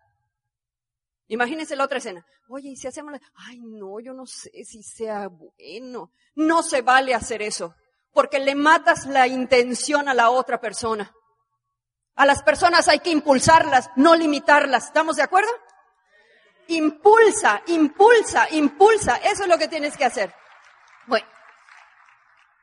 Imagínense 1.28 1.76
la 1.76 1.84
otra 1.84 1.98
escena. 1.98 2.26
Oye, 2.48 2.70
¿y 2.70 2.76
si 2.76 2.88
hacemos 2.88 3.12
la... 3.12 3.22
Ay, 3.36 3.60
no, 3.60 4.00
yo 4.00 4.14
no 4.14 4.26
sé 4.26 4.50
si 4.64 4.82
sea 4.84 5.28
bueno. 5.28 6.12
No 6.36 6.64
se 6.64 6.82
vale 6.82 7.14
hacer 7.14 7.42
eso, 7.42 7.76
porque 8.14 8.40
le 8.40 8.56
matas 8.56 9.06
la 9.06 9.28
intención 9.28 10.08
a 10.08 10.14
la 10.14 10.30
otra 10.30 10.62
persona. 10.62 11.12
A 12.16 12.26
las 12.26 12.42
personas 12.42 12.88
hay 12.88 13.00
que 13.00 13.12
impulsarlas, 13.12 13.92
no 13.96 14.16
limitarlas. 14.16 14.86
¿Estamos 14.86 15.18
de 15.18 15.24
acuerdo? 15.24 15.52
Impulsa, 16.68 17.62
impulsa, 17.68 18.48
impulsa. 18.52 19.18
Eso 19.18 19.44
es 19.44 19.50
lo 19.50 19.58
que 19.58 19.68
tienes 19.68 19.96
que 19.98 20.06
hacer. 20.06 20.34
Bueno, 21.06 21.28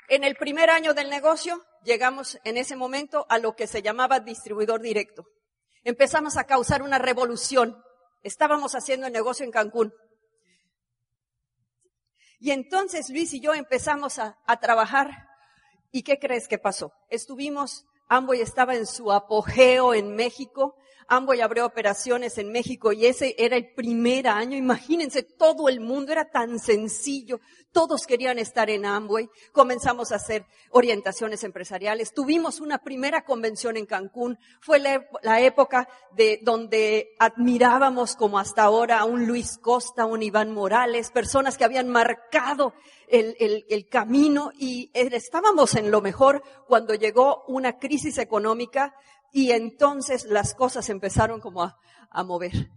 en 0.09 0.25
el 0.25 0.37
primer 0.37 0.71
año 0.71 0.93
del 0.93 1.09
negocio 1.09 1.65
llegamos 1.83 2.39
en 2.45 2.57
ese 2.57 2.77
momento 2.77 3.27
a 3.29 3.39
lo 3.39 3.55
que 3.55 3.67
se 3.67 3.83
llamaba 3.83 4.21
distribuidor 4.21 4.81
directo. 4.81 5.27
Empezamos 5.83 6.37
a 6.37 6.45
causar 6.45 6.83
una 6.83 6.99
revolución. 6.99 7.83
Estábamos 8.25 8.75
haciendo 8.75 9.07
el 9.07 9.13
negocio 9.13 9.45
en 9.45 9.53
Cancún. 9.53 9.95
Y 12.41 12.51
entonces 12.51 13.11
Luis 13.11 13.33
y 13.35 13.41
yo 13.41 13.55
empezamos 13.55 14.19
a, 14.19 14.37
trabajar. 14.61 15.29
¿Y 15.93 16.03
qué 16.03 16.19
crees 16.19 16.49
que 16.49 16.59
pasó? 16.59 16.93
Estuvimos, 17.11 17.87
Amboy 18.09 18.41
estaba 18.41 18.75
en 18.75 18.87
su 18.87 19.13
apogeo 19.13 19.95
en 19.95 20.17
México, 20.17 20.77
Amboy 21.09 21.41
abrió 21.41 21.67
operaciones 21.67 22.39
en 22.39 22.51
México 22.51 22.93
y 22.93 23.07
ese 23.07 23.35
era 23.39 23.57
el 23.57 23.73
primer 23.75 24.29
año. 24.29 24.57
Imagínense, 24.57 25.23
todo 25.23 25.69
el 25.69 25.81
mundo 25.81 26.13
era 26.13 26.31
tan 26.31 26.59
sencillo. 26.59 27.41
Todos 27.73 28.07
querían 28.07 28.39
estar 28.39 28.71
en 28.71 28.87
Amway. 28.87 29.29
Comenzamos 29.53 30.13
a 30.13 30.17
hacer 30.17 30.47
orientaciones 30.71 31.43
empresariales. 31.45 32.15
Tuvimos 32.15 32.61
una 32.61 32.79
primera 32.79 33.25
convención 33.25 33.77
en 33.77 33.87
Cancún. 33.87 34.39
Fue 34.61 34.79
la, 34.79 35.41
época 35.41 35.89
de 36.13 36.41
donde 36.43 37.15
admirábamos 37.19 38.17
como 38.17 38.39
hasta 38.39 38.63
ahora 38.63 39.01
a 39.01 39.05
un 39.05 39.27
Luis 39.27 39.59
Costa, 39.59 40.07
un 40.07 40.23
Iván 40.23 40.53
Morales, 40.53 41.11
personas 41.11 41.59
que 41.59 41.65
habían 41.65 41.89
marcado 41.89 42.75
el, 43.09 43.37
el 43.39 43.89
camino 43.89 44.51
y 44.59 44.91
estábamos 44.95 45.75
en 45.75 45.91
lo 45.91 46.01
mejor 46.01 46.43
cuando 46.67 46.95
llegó 46.95 47.45
una 47.49 47.79
crisis 47.79 48.19
económica 48.19 48.95
y 49.35 49.51
entonces 49.51 50.27
las 50.27 50.55
cosas 50.55 50.89
empezaron 50.89 51.41
como 51.41 51.65
a, 51.65 52.23
mover. 52.23 52.71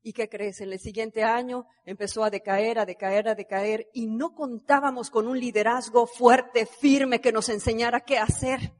¿Y 0.00 0.12
qué 0.12 0.28
crees? 0.28 0.60
En 0.60 0.72
el 0.72 0.78
siguiente 0.78 1.24
año 1.24 1.66
empezó 1.84 2.22
a 2.22 2.30
decaer, 2.30 2.78
a 2.78 2.86
decaer, 2.86 3.28
a 3.28 3.34
decaer 3.34 3.88
y 3.92 4.06
no 4.06 4.32
contábamos 4.32 5.10
con 5.10 5.26
un 5.26 5.40
liderazgo 5.40 6.06
fuerte, 6.06 6.66
firme, 6.66 7.20
que 7.20 7.32
nos 7.32 7.48
enseñara 7.48 8.02
qué 8.02 8.16
hacer. 8.16 8.72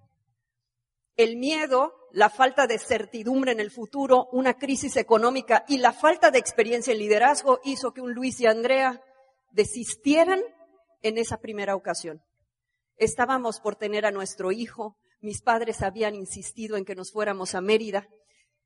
El 1.16 1.38
miedo, 1.38 1.92
la 2.12 2.30
falta 2.30 2.68
de 2.68 2.78
certidumbre 2.78 3.50
en 3.50 3.58
el 3.58 3.72
futuro, 3.72 4.28
una 4.30 4.54
crisis 4.54 4.96
económica 4.96 5.64
y 5.66 5.78
la 5.78 5.92
falta 5.92 6.30
de 6.30 6.38
experiencia 6.38 6.92
en 6.92 7.00
liderazgo 7.00 7.58
hizo 7.64 7.92
que 7.92 8.00
un 8.00 8.14
Luis 8.14 8.38
y 8.38 8.46
Andrea 8.46 9.02
desistieran 9.50 10.40
en 11.02 11.18
esa 11.18 11.38
primera 11.38 11.74
ocasión. 11.74 12.22
Estábamos 12.96 13.58
por 13.58 13.74
tener 13.74 14.06
a 14.06 14.12
nuestro 14.12 14.52
hijo, 14.52 14.96
mis 15.20 15.42
padres 15.42 15.82
habían 15.82 16.14
insistido 16.14 16.76
en 16.76 16.84
que 16.84 16.94
nos 16.94 17.12
fuéramos 17.12 17.54
a 17.54 17.60
Mérida, 17.60 18.08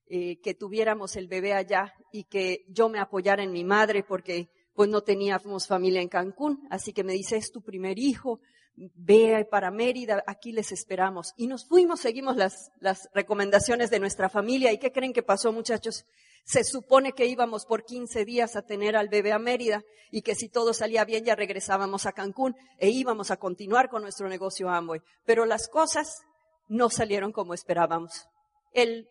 eh, 0.06 0.40
que 0.40 0.54
tuviéramos 0.54 1.16
el 1.16 1.28
bebé 1.28 1.54
allá 1.54 1.94
y 2.12 2.24
que 2.24 2.64
yo 2.68 2.88
me 2.88 2.98
apoyara 2.98 3.42
en 3.42 3.52
mi 3.52 3.64
madre 3.64 4.02
porque 4.02 4.50
pues 4.74 4.88
no 4.88 5.02
teníamos 5.02 5.66
familia 5.66 6.00
en 6.00 6.08
Cancún. 6.08 6.66
Así 6.70 6.92
que 6.92 7.04
me 7.04 7.12
dice, 7.12 7.36
es 7.36 7.50
tu 7.50 7.62
primer 7.62 7.98
hijo, 7.98 8.40
ve 8.74 9.46
para 9.50 9.70
Mérida, 9.70 10.22
aquí 10.26 10.52
les 10.52 10.72
esperamos. 10.72 11.32
Y 11.36 11.46
nos 11.46 11.66
fuimos, 11.66 12.00
seguimos 12.00 12.36
las, 12.36 12.70
las 12.80 13.08
recomendaciones 13.14 13.90
de 13.90 14.00
nuestra 14.00 14.28
familia. 14.28 14.72
¿Y 14.72 14.78
qué 14.78 14.92
creen 14.92 15.12
que 15.12 15.22
pasó, 15.22 15.52
muchachos? 15.52 16.04
Se 16.44 16.64
supone 16.64 17.12
que 17.12 17.26
íbamos 17.26 17.66
por 17.66 17.84
15 17.84 18.24
días 18.24 18.56
a 18.56 18.62
tener 18.62 18.96
al 18.96 19.08
bebé 19.08 19.32
a 19.32 19.38
Mérida 19.38 19.82
y 20.10 20.22
que 20.22 20.34
si 20.34 20.48
todo 20.48 20.74
salía 20.74 21.04
bien 21.04 21.24
ya 21.24 21.36
regresábamos 21.36 22.06
a 22.06 22.12
Cancún 22.12 22.56
e 22.78 22.90
íbamos 22.90 23.30
a 23.30 23.36
continuar 23.36 23.88
con 23.88 24.02
nuestro 24.02 24.28
negocio 24.28 24.68
Amway. 24.68 25.00
Pero 25.24 25.46
las 25.46 25.68
cosas 25.68 26.22
no 26.68 26.90
salieron 26.90 27.32
como 27.32 27.54
esperábamos. 27.54 28.28
Él 28.72 29.08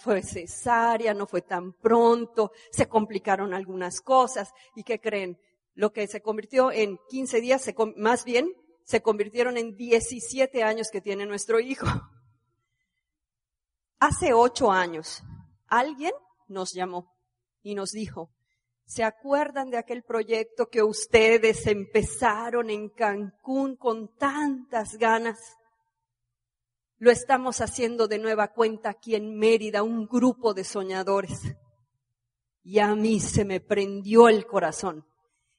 fue 0.00 0.22
cesárea, 0.22 1.14
no 1.14 1.26
fue 1.26 1.42
tan 1.42 1.72
pronto, 1.72 2.52
se 2.70 2.88
complicaron 2.88 3.54
algunas 3.54 4.00
cosas. 4.00 4.52
¿Y 4.74 4.82
qué 4.82 5.00
creen? 5.00 5.38
Lo 5.74 5.92
que 5.92 6.06
se 6.06 6.20
convirtió 6.20 6.72
en 6.72 6.98
15 7.08 7.40
días, 7.40 7.70
más 7.96 8.24
bien, 8.24 8.52
se 8.84 9.02
convirtieron 9.02 9.56
en 9.56 9.76
17 9.76 10.62
años 10.62 10.88
que 10.90 11.00
tiene 11.00 11.26
nuestro 11.26 11.60
hijo. 11.60 11.86
Hace 14.00 14.32
ocho 14.32 14.72
años, 14.72 15.22
alguien 15.68 16.12
nos 16.48 16.72
llamó 16.72 17.14
y 17.62 17.74
nos 17.74 17.90
dijo, 17.90 18.30
¿se 18.84 19.04
acuerdan 19.04 19.70
de 19.70 19.78
aquel 19.78 20.02
proyecto 20.02 20.68
que 20.68 20.82
ustedes 20.82 21.66
empezaron 21.66 22.70
en 22.70 22.88
Cancún 22.88 23.76
con 23.76 24.14
tantas 24.16 24.96
ganas? 24.96 25.38
Lo 27.00 27.10
estamos 27.10 27.62
haciendo 27.62 28.08
de 28.08 28.18
nueva 28.18 28.48
cuenta 28.48 28.90
aquí 28.90 29.14
en 29.14 29.38
Mérida, 29.38 29.82
un 29.82 30.06
grupo 30.06 30.52
de 30.52 30.64
soñadores. 30.64 31.40
Y 32.62 32.78
a 32.78 32.94
mí 32.94 33.20
se 33.20 33.46
me 33.46 33.58
prendió 33.58 34.28
el 34.28 34.44
corazón. 34.44 35.06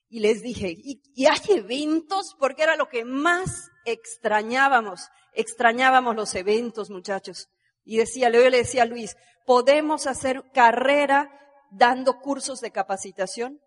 Y 0.08 0.20
les 0.20 0.44
dije, 0.44 0.70
¿y, 0.78 1.26
hay 1.26 1.40
eventos? 1.58 2.36
Porque 2.38 2.62
era 2.62 2.76
lo 2.76 2.90
que 2.90 3.06
más 3.06 3.72
extrañábamos. 3.86 5.10
Extrañábamos 5.34 6.16
los 6.16 6.36
eventos, 6.36 6.92
muchachos. 6.92 7.50
Y 7.84 7.98
decía, 7.98 8.30
yo 8.30 8.48
le 8.48 8.58
decía 8.58 8.84
a 8.84 8.86
Luis, 8.86 9.18
¿podemos 9.48 10.06
hacer 10.06 10.44
carrera 10.54 11.32
dando 11.72 12.20
cursos 12.20 12.62
de 12.62 12.70
capacitación? 12.70 13.60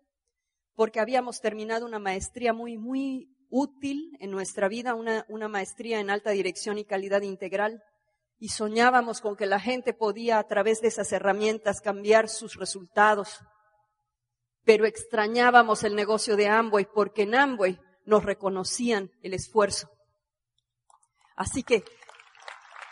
Porque 0.75 1.01
habíamos 1.01 1.41
terminado 1.41 1.85
una 1.85 1.99
maestría 1.99 2.53
muy, 2.53 2.77
muy 2.77 3.34
útil 3.49 4.17
en 4.19 4.31
nuestra 4.31 4.67
vida, 4.67 4.95
una, 4.95 5.25
una 5.29 5.47
maestría 5.47 5.99
en 5.99 6.09
alta 6.09 6.31
dirección 6.31 6.77
y 6.77 6.85
calidad 6.85 7.21
integral. 7.21 7.83
Y 8.37 8.49
soñábamos 8.49 9.21
con 9.21 9.35
que 9.35 9.45
la 9.45 9.59
gente 9.59 9.93
podía 9.93 10.39
a 10.39 10.47
través 10.47 10.81
de 10.81 10.89
esas 10.89 11.11
herramientas 11.11 11.81
cambiar 11.81 12.29
sus 12.29 12.55
resultados. 12.55 13.39
Pero 14.63 14.85
extrañábamos 14.85 15.83
el 15.83 15.95
negocio 15.95 16.35
de 16.35 16.47
Amway 16.47 16.87
porque 16.93 17.23
en 17.23 17.35
Amway 17.35 17.79
nos 18.05 18.23
reconocían 18.23 19.11
el 19.21 19.33
esfuerzo. 19.33 19.89
Así 21.35 21.63
que 21.63 21.83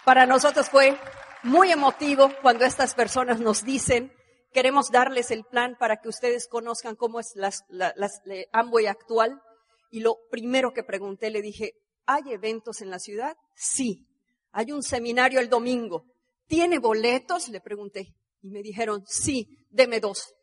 para 0.06 0.26
nosotros 0.26 0.70
fue 0.70 0.98
muy 1.44 1.72
emotivo 1.72 2.32
cuando 2.42 2.66
estas 2.66 2.94
personas 2.94 3.40
nos 3.40 3.64
dicen, 3.64 4.14
queremos 4.54 4.92
darles 4.92 5.32
el 5.32 5.44
plan 5.44 5.76
para 5.78 5.98
que 5.98 6.10
ustedes 6.10 6.48
conozcan 6.48 6.96
cómo 6.96 7.20
es 7.20 7.34
la, 7.36 7.52
Amway 8.52 8.88
actual 8.88 9.42
y 9.94 10.00
lo 10.00 10.18
primero 10.32 10.74
que 10.74 10.84
pregunté, 10.84 11.30
le 11.30 11.44
dije, 11.44 11.76
¿hay 12.08 12.24
eventos 12.32 12.82
en 12.82 12.90
la 12.90 12.98
ciudad? 12.98 13.38
Sí. 13.54 14.08
Hay 14.52 14.72
un 14.72 14.82
seminario 14.82 15.40
el 15.40 15.50
domingo. 15.50 16.08
¿Tiene 16.48 16.80
boletos? 16.80 17.48
Le 17.50 17.62
pregunté. 17.62 18.16
Y 18.42 18.50
me 18.50 18.64
dijeron, 18.64 19.04
sí, 19.06 19.68
deme 19.70 20.00
dos. 20.00 20.34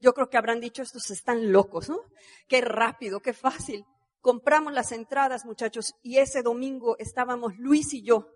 Yo 0.00 0.14
creo 0.14 0.28
que 0.28 0.36
habrán 0.36 0.58
dicho, 0.58 0.82
estos 0.82 1.12
están 1.12 1.52
locos, 1.52 1.88
¿no? 1.88 2.00
Qué 2.48 2.60
rápido, 2.60 3.20
qué 3.20 3.32
fácil. 3.32 3.84
Compramos 4.20 4.72
las 4.72 4.90
entradas, 4.90 5.44
muchachos, 5.44 5.94
y 6.02 6.18
ese 6.18 6.42
domingo 6.42 6.96
estábamos 6.98 7.56
Luis 7.58 7.94
y 7.94 8.02
yo, 8.02 8.26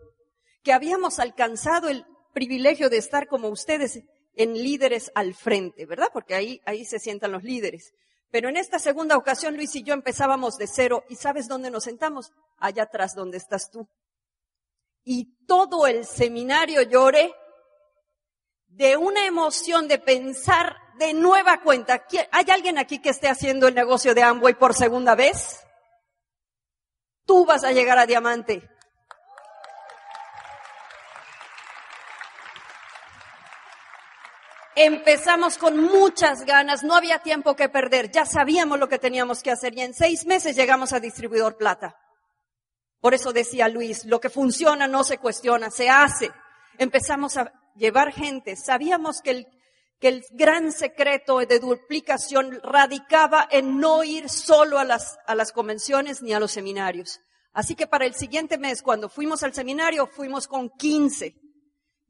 que 0.62 0.72
habíamos 0.72 1.18
alcanzado 1.18 1.88
el 1.88 2.06
privilegio 2.32 2.88
de 2.88 2.98
estar 2.98 3.26
como 3.26 3.48
ustedes 3.48 4.00
en 4.36 4.54
líderes 4.54 5.10
al 5.16 5.34
frente, 5.34 5.86
¿verdad? 5.86 6.06
Porque 6.12 6.36
ahí, 6.36 6.60
ahí 6.66 6.84
se 6.84 7.00
sientan 7.00 7.32
los 7.32 7.42
líderes. 7.42 7.92
Pero 8.30 8.48
en 8.48 8.56
esta 8.56 8.78
segunda 8.78 9.16
ocasión, 9.16 9.56
Luis 9.56 9.74
y 9.74 9.82
yo 9.82 9.92
empezábamos 9.92 10.56
de 10.56 10.66
cero. 10.66 11.04
¿Y 11.08 11.16
sabes 11.16 11.48
dónde 11.48 11.70
nos 11.70 11.84
sentamos? 11.84 12.32
Allá 12.58 12.84
atrás 12.84 13.14
donde 13.14 13.38
estás 13.38 13.70
tú. 13.70 13.88
Y 15.02 15.44
todo 15.46 15.86
el 15.86 16.04
seminario 16.04 16.82
lloré 16.82 17.34
de 18.68 18.96
una 18.96 19.26
emoción 19.26 19.88
de 19.88 19.98
pensar 19.98 20.76
de 20.98 21.12
nueva 21.12 21.62
cuenta. 21.62 22.06
¿Hay 22.30 22.50
alguien 22.50 22.78
aquí 22.78 23.00
que 23.00 23.10
esté 23.10 23.28
haciendo 23.28 23.66
el 23.66 23.74
negocio 23.74 24.14
de 24.14 24.22
Amway 24.22 24.54
por 24.54 24.74
segunda 24.74 25.14
vez? 25.14 25.60
Tú 27.24 27.44
vas 27.44 27.64
a 27.64 27.72
llegar 27.72 27.98
a 27.98 28.06
diamante. 28.06 28.68
Empezamos 34.82 35.58
con 35.58 35.76
muchas 35.76 36.46
ganas, 36.46 36.82
no 36.82 36.94
había 36.94 37.18
tiempo 37.18 37.54
que 37.54 37.68
perder, 37.68 38.10
ya 38.10 38.24
sabíamos 38.24 38.78
lo 38.78 38.88
que 38.88 38.98
teníamos 38.98 39.42
que 39.42 39.50
hacer 39.50 39.76
y 39.76 39.82
en 39.82 39.92
seis 39.92 40.24
meses 40.24 40.56
llegamos 40.56 40.94
a 40.94 41.00
distribuidor 41.00 41.58
plata. 41.58 41.98
Por 42.98 43.12
eso 43.12 43.34
decía 43.34 43.68
Luis, 43.68 44.06
lo 44.06 44.22
que 44.22 44.30
funciona 44.30 44.88
no 44.88 45.04
se 45.04 45.18
cuestiona, 45.18 45.70
se 45.70 45.90
hace. 45.90 46.30
Empezamos 46.78 47.36
a 47.36 47.52
llevar 47.76 48.10
gente, 48.10 48.56
sabíamos 48.56 49.20
que 49.20 49.30
el, 49.32 49.46
que 49.98 50.08
el 50.08 50.24
gran 50.30 50.72
secreto 50.72 51.40
de 51.40 51.58
duplicación 51.58 52.58
radicaba 52.62 53.46
en 53.50 53.80
no 53.80 54.02
ir 54.02 54.30
solo 54.30 54.78
a 54.78 54.84
las, 54.84 55.18
a 55.26 55.34
las 55.34 55.52
convenciones 55.52 56.22
ni 56.22 56.32
a 56.32 56.40
los 56.40 56.52
seminarios. 56.52 57.20
Así 57.52 57.74
que 57.74 57.86
para 57.86 58.06
el 58.06 58.14
siguiente 58.14 58.56
mes, 58.56 58.80
cuando 58.80 59.10
fuimos 59.10 59.42
al 59.42 59.52
seminario, 59.52 60.06
fuimos 60.06 60.48
con 60.48 60.70
15. 60.70 61.34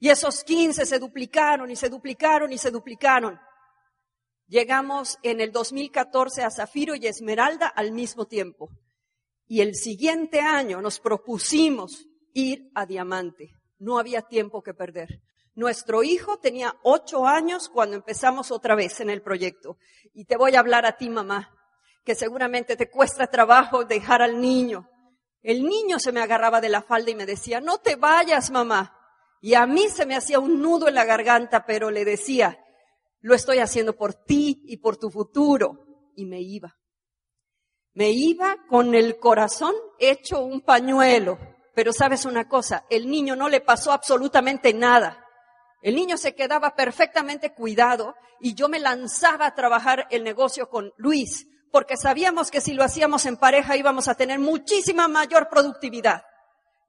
Y 0.00 0.08
esos 0.08 0.42
15 0.42 0.86
se 0.86 0.98
duplicaron 0.98 1.70
y 1.70 1.76
se 1.76 1.90
duplicaron 1.90 2.50
y 2.52 2.58
se 2.58 2.70
duplicaron. 2.70 3.38
Llegamos 4.48 5.18
en 5.22 5.40
el 5.40 5.52
2014 5.52 6.42
a 6.42 6.50
Zafiro 6.50 6.96
y 6.96 7.06
Esmeralda 7.06 7.68
al 7.68 7.92
mismo 7.92 8.26
tiempo. 8.26 8.70
Y 9.46 9.60
el 9.60 9.74
siguiente 9.74 10.40
año 10.40 10.80
nos 10.80 10.98
propusimos 11.00 12.06
ir 12.32 12.70
a 12.74 12.86
Diamante. 12.86 13.52
No 13.78 13.98
había 13.98 14.22
tiempo 14.22 14.62
que 14.62 14.72
perder. 14.72 15.20
Nuestro 15.54 16.02
hijo 16.02 16.38
tenía 16.38 16.74
ocho 16.82 17.26
años 17.26 17.68
cuando 17.68 17.96
empezamos 17.96 18.50
otra 18.50 18.74
vez 18.74 19.00
en 19.00 19.10
el 19.10 19.20
proyecto. 19.20 19.76
Y 20.14 20.24
te 20.24 20.36
voy 20.36 20.54
a 20.54 20.60
hablar 20.60 20.86
a 20.86 20.96
ti, 20.96 21.10
mamá, 21.10 21.54
que 22.04 22.14
seguramente 22.14 22.74
te 22.76 22.88
cuesta 22.88 23.26
trabajo 23.26 23.84
dejar 23.84 24.22
al 24.22 24.40
niño. 24.40 24.88
El 25.42 25.62
niño 25.62 25.98
se 25.98 26.12
me 26.12 26.20
agarraba 26.20 26.60
de 26.62 26.70
la 26.70 26.82
falda 26.82 27.10
y 27.10 27.14
me 27.14 27.26
decía, 27.26 27.60
no 27.60 27.78
te 27.78 27.96
vayas, 27.96 28.50
mamá. 28.50 28.96
Y 29.40 29.54
a 29.54 29.66
mí 29.66 29.88
se 29.88 30.04
me 30.04 30.16
hacía 30.16 30.38
un 30.38 30.60
nudo 30.60 30.88
en 30.88 30.94
la 30.94 31.04
garganta, 31.04 31.64
pero 31.64 31.90
le 31.90 32.04
decía, 32.04 32.62
lo 33.20 33.34
estoy 33.34 33.58
haciendo 33.58 33.96
por 33.96 34.14
ti 34.14 34.62
y 34.66 34.76
por 34.76 34.98
tu 34.98 35.10
futuro. 35.10 35.86
Y 36.14 36.26
me 36.26 36.40
iba. 36.42 36.76
Me 37.94 38.10
iba 38.10 38.56
con 38.68 38.94
el 38.94 39.18
corazón 39.18 39.74
hecho 39.98 40.42
un 40.42 40.60
pañuelo. 40.60 41.38
Pero 41.74 41.92
sabes 41.92 42.26
una 42.26 42.48
cosa, 42.48 42.84
el 42.90 43.08
niño 43.08 43.34
no 43.34 43.48
le 43.48 43.60
pasó 43.62 43.92
absolutamente 43.92 44.74
nada. 44.74 45.24
El 45.82 45.94
niño 45.94 46.18
se 46.18 46.34
quedaba 46.34 46.74
perfectamente 46.74 47.54
cuidado 47.54 48.14
y 48.38 48.54
yo 48.54 48.68
me 48.68 48.80
lanzaba 48.80 49.46
a 49.46 49.54
trabajar 49.54 50.06
el 50.10 50.22
negocio 50.22 50.68
con 50.68 50.92
Luis, 50.98 51.46
porque 51.72 51.96
sabíamos 51.96 52.50
que 52.50 52.60
si 52.60 52.74
lo 52.74 52.84
hacíamos 52.84 53.24
en 53.24 53.38
pareja 53.38 53.78
íbamos 53.78 54.08
a 54.08 54.14
tener 54.14 54.38
muchísima 54.38 55.08
mayor 55.08 55.48
productividad 55.48 56.22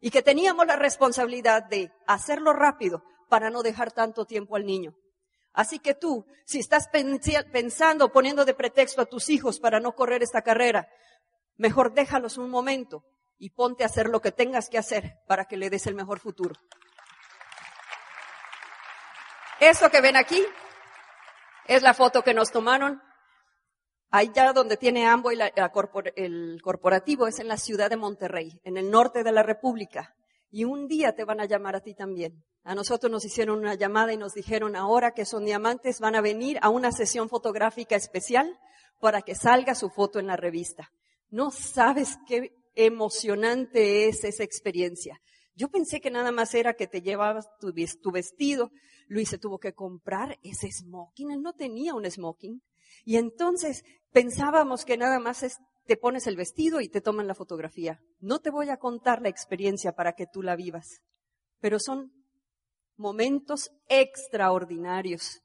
y 0.01 0.09
que 0.09 0.23
teníamos 0.23 0.65
la 0.65 0.75
responsabilidad 0.75 1.63
de 1.63 1.91
hacerlo 2.07 2.51
rápido 2.51 3.03
para 3.29 3.49
no 3.49 3.61
dejar 3.61 3.91
tanto 3.91 4.25
tiempo 4.25 4.55
al 4.55 4.65
niño. 4.65 4.95
Así 5.53 5.79
que 5.79 5.93
tú, 5.93 6.25
si 6.45 6.59
estás 6.59 6.89
pensando, 7.51 8.11
poniendo 8.11 8.43
de 8.43 8.53
pretexto 8.53 9.01
a 9.01 9.05
tus 9.05 9.29
hijos 9.29 9.59
para 9.59 9.79
no 9.79 9.93
correr 9.93 10.23
esta 10.23 10.41
carrera, 10.41 10.89
mejor 11.57 11.93
déjalos 11.93 12.37
un 12.37 12.49
momento 12.49 13.05
y 13.37 13.51
ponte 13.51 13.83
a 13.83 13.87
hacer 13.87 14.09
lo 14.09 14.21
que 14.21 14.31
tengas 14.31 14.69
que 14.69 14.77
hacer 14.77 15.19
para 15.27 15.45
que 15.45 15.57
le 15.57 15.69
des 15.69 15.85
el 15.87 15.95
mejor 15.95 16.19
futuro. 16.19 16.55
Esto 19.59 19.91
que 19.91 20.01
ven 20.01 20.15
aquí 20.15 20.43
es 21.65 21.83
la 21.83 21.93
foto 21.93 22.23
que 22.23 22.33
nos 22.33 22.51
tomaron. 22.51 23.01
Allá 24.13 24.51
donde 24.51 24.75
tiene 24.75 25.07
Ambo 25.07 25.31
y 25.31 25.39
el 26.17 26.61
corporativo 26.61 27.27
es 27.27 27.39
en 27.39 27.47
la 27.47 27.55
ciudad 27.55 27.89
de 27.89 27.95
Monterrey, 27.95 28.59
en 28.65 28.75
el 28.75 28.91
norte 28.91 29.23
de 29.23 29.31
la 29.31 29.41
República. 29.41 30.13
Y 30.49 30.65
un 30.65 30.89
día 30.89 31.15
te 31.15 31.23
van 31.23 31.39
a 31.39 31.45
llamar 31.45 31.77
a 31.77 31.79
ti 31.79 31.93
también. 31.93 32.43
A 32.63 32.75
nosotros 32.75 33.09
nos 33.09 33.23
hicieron 33.23 33.59
una 33.59 33.75
llamada 33.75 34.11
y 34.11 34.17
nos 34.17 34.33
dijeron, 34.33 34.75
ahora 34.75 35.11
que 35.11 35.23
son 35.23 35.45
diamantes, 35.45 36.01
van 36.01 36.15
a 36.15 36.21
venir 36.21 36.59
a 36.61 36.67
una 36.67 36.91
sesión 36.91 37.29
fotográfica 37.29 37.95
especial 37.95 38.59
para 38.99 39.21
que 39.21 39.33
salga 39.33 39.75
su 39.75 39.89
foto 39.89 40.19
en 40.19 40.27
la 40.27 40.35
revista. 40.35 40.91
No 41.29 41.49
sabes 41.49 42.17
qué 42.27 42.51
emocionante 42.75 44.09
es 44.09 44.25
esa 44.25 44.43
experiencia. 44.43 45.21
Yo 45.61 45.69
pensé 45.69 46.01
que 46.01 46.09
nada 46.09 46.31
más 46.31 46.55
era 46.55 46.73
que 46.73 46.87
te 46.87 47.03
llevabas 47.03 47.47
tu, 47.59 47.71
vestido. 48.11 48.71
Luis 49.05 49.29
se 49.29 49.37
tuvo 49.37 49.59
que 49.59 49.73
comprar 49.73 50.39
ese 50.41 50.71
smoking. 50.71 51.29
Él 51.29 51.43
no 51.43 51.53
tenía 51.53 51.93
un 51.93 52.09
smoking. 52.09 52.63
Y 53.05 53.17
entonces 53.17 53.83
pensábamos 54.11 54.85
que 54.85 54.97
nada 54.97 55.19
más 55.19 55.43
es, 55.43 55.59
te 55.85 55.97
pones 55.97 56.25
el 56.25 56.35
vestido 56.35 56.81
y 56.81 56.89
te 56.89 56.99
toman 56.99 57.27
la 57.27 57.35
fotografía. 57.35 57.99
No 58.19 58.39
te 58.39 58.49
voy 58.49 58.69
a 58.69 58.77
contar 58.77 59.21
la 59.21 59.29
experiencia 59.29 59.91
para 59.91 60.13
que 60.13 60.25
tú 60.25 60.41
la 60.41 60.55
vivas. 60.55 61.03
Pero 61.59 61.77
son 61.77 62.11
momentos 62.97 63.69
extraordinarios. 63.87 65.43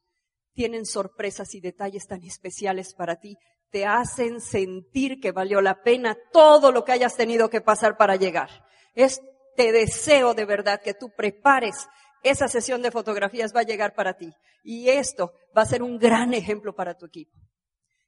Tienen 0.54 0.86
sorpresas 0.86 1.54
y 1.54 1.60
detalles 1.60 2.06
tan 2.06 2.22
especiales 2.22 2.94
para 2.94 3.16
ti. 3.16 3.36
Te 3.68 3.84
hacen 3.84 4.40
sentir 4.40 5.20
que 5.20 5.32
valió 5.32 5.60
la 5.60 5.82
pena 5.82 6.16
todo 6.32 6.72
lo 6.72 6.86
que 6.86 6.92
hayas 6.92 7.18
tenido 7.18 7.50
que 7.50 7.60
pasar 7.60 7.98
para 7.98 8.16
llegar. 8.16 8.64
Es 8.94 9.20
te 9.56 9.72
deseo 9.72 10.34
de 10.34 10.44
verdad 10.44 10.80
que 10.82 10.94
tú 10.94 11.10
prepares 11.10 11.88
esa 12.22 12.48
sesión 12.48 12.82
de 12.82 12.90
fotografías 12.90 13.54
va 13.54 13.60
a 13.60 13.64
llegar 13.64 13.94
para 13.94 14.14
ti. 14.14 14.32
Y 14.62 14.88
esto 14.88 15.32
va 15.56 15.62
a 15.62 15.66
ser 15.66 15.82
un 15.82 15.98
gran 15.98 16.34
ejemplo 16.34 16.74
para 16.74 16.96
tu 16.96 17.06
equipo. 17.06 17.32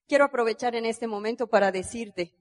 Quiero 0.06 0.24
aprovechar 0.24 0.74
en 0.74 0.86
este 0.86 1.06
momento 1.06 1.46
para 1.46 1.70
decirte 1.70 2.34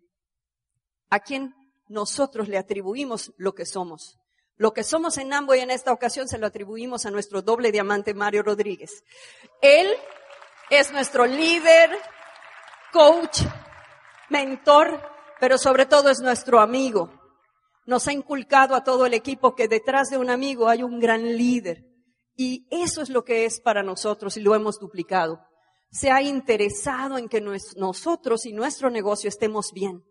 a 1.09 1.19
quién 1.19 1.53
nosotros 1.87 2.47
le 2.47 2.57
atribuimos 2.57 3.33
lo 3.37 3.53
que 3.53 3.65
somos. 3.65 4.17
Lo 4.55 4.73
que 4.73 4.83
somos 4.83 5.17
en 5.17 5.33
Ambo 5.33 5.53
y 5.53 5.59
en 5.59 5.69
esta 5.69 5.91
ocasión 5.91 6.27
se 6.27 6.39
lo 6.39 6.47
atribuimos 6.47 7.05
a 7.05 7.11
nuestro 7.11 7.41
doble 7.41 7.71
diamante 7.71 8.13
Mario 8.13 8.41
Rodríguez. 8.41 9.03
Él 9.61 9.87
es 10.69 10.91
nuestro 10.91 11.27
líder, 11.27 11.91
coach, 12.91 13.41
mentor, 14.29 14.99
pero 15.39 15.57
sobre 15.59 15.85
todo 15.85 16.09
es 16.09 16.19
nuestro 16.21 16.59
amigo 16.59 17.16
nos 17.87 18.07
ha 18.07 18.13
inculcado 18.13 18.75
a 18.75 18.83
todo 18.83 19.05
el 19.05 19.13
equipo 19.13 19.55
que 19.55 19.69
detrás 19.69 20.09
de 20.09 20.17
un 20.17 20.29
amigo 20.29 20.67
hay 20.67 20.83
un 20.83 20.99
gran 20.99 21.37
líder. 21.37 21.85
Y 22.35 22.67
eso 22.69 23.01
es 23.01 23.09
lo 23.09 23.23
que 23.23 23.45
es 23.45 23.61
para 23.61 23.81
nosotros 23.81 24.35
y 24.35 24.41
lo 24.41 24.53
hemos 24.53 24.77
duplicado. 24.77 25.39
Se 25.89 26.11
ha 26.11 26.21
interesado 26.21 27.17
en 27.17 27.29
que 27.29 27.41
nosotros 27.41 28.45
y 28.45 28.51
nuestro 28.51 28.89
negocio 28.89 29.29
estemos 29.29 29.71
bien. 29.73 30.03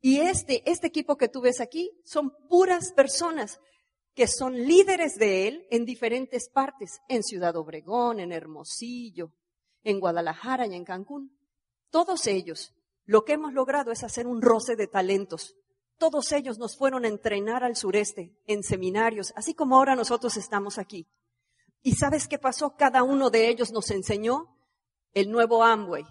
Y 0.00 0.20
este, 0.20 0.62
este 0.70 0.86
equipo 0.86 1.16
que 1.16 1.28
tú 1.28 1.40
ves 1.40 1.60
aquí 1.60 1.90
son 2.04 2.30
puras 2.48 2.92
personas 2.92 3.58
que 4.14 4.28
son 4.28 4.54
líderes 4.54 5.16
de 5.16 5.48
él 5.48 5.66
en 5.70 5.84
diferentes 5.84 6.48
partes, 6.48 7.00
en 7.08 7.24
Ciudad 7.24 7.56
Obregón, 7.56 8.20
en 8.20 8.30
Hermosillo, 8.30 9.32
en 9.82 9.98
Guadalajara 9.98 10.68
y 10.68 10.74
en 10.74 10.84
Cancún. 10.84 11.36
Todos 11.90 12.28
ellos, 12.28 12.72
lo 13.04 13.24
que 13.24 13.32
hemos 13.32 13.52
logrado 13.52 13.90
es 13.90 14.04
hacer 14.04 14.28
un 14.28 14.40
roce 14.40 14.76
de 14.76 14.86
talentos 14.86 15.56
todos 16.00 16.32
ellos 16.32 16.58
nos 16.58 16.78
fueron 16.78 17.04
a 17.04 17.08
entrenar 17.08 17.62
al 17.62 17.76
sureste 17.76 18.34
en 18.46 18.62
seminarios, 18.62 19.34
así 19.36 19.52
como 19.54 19.76
ahora 19.76 19.94
nosotros 19.94 20.38
estamos 20.38 20.78
aquí. 20.78 21.06
¿Y 21.82 21.96
sabes 21.96 22.26
qué 22.26 22.38
pasó? 22.38 22.74
Cada 22.74 23.02
uno 23.02 23.28
de 23.28 23.48
ellos 23.48 23.70
nos 23.70 23.90
enseñó 23.90 24.56
el 25.12 25.30
nuevo 25.30 25.62
Amway. 25.62 26.04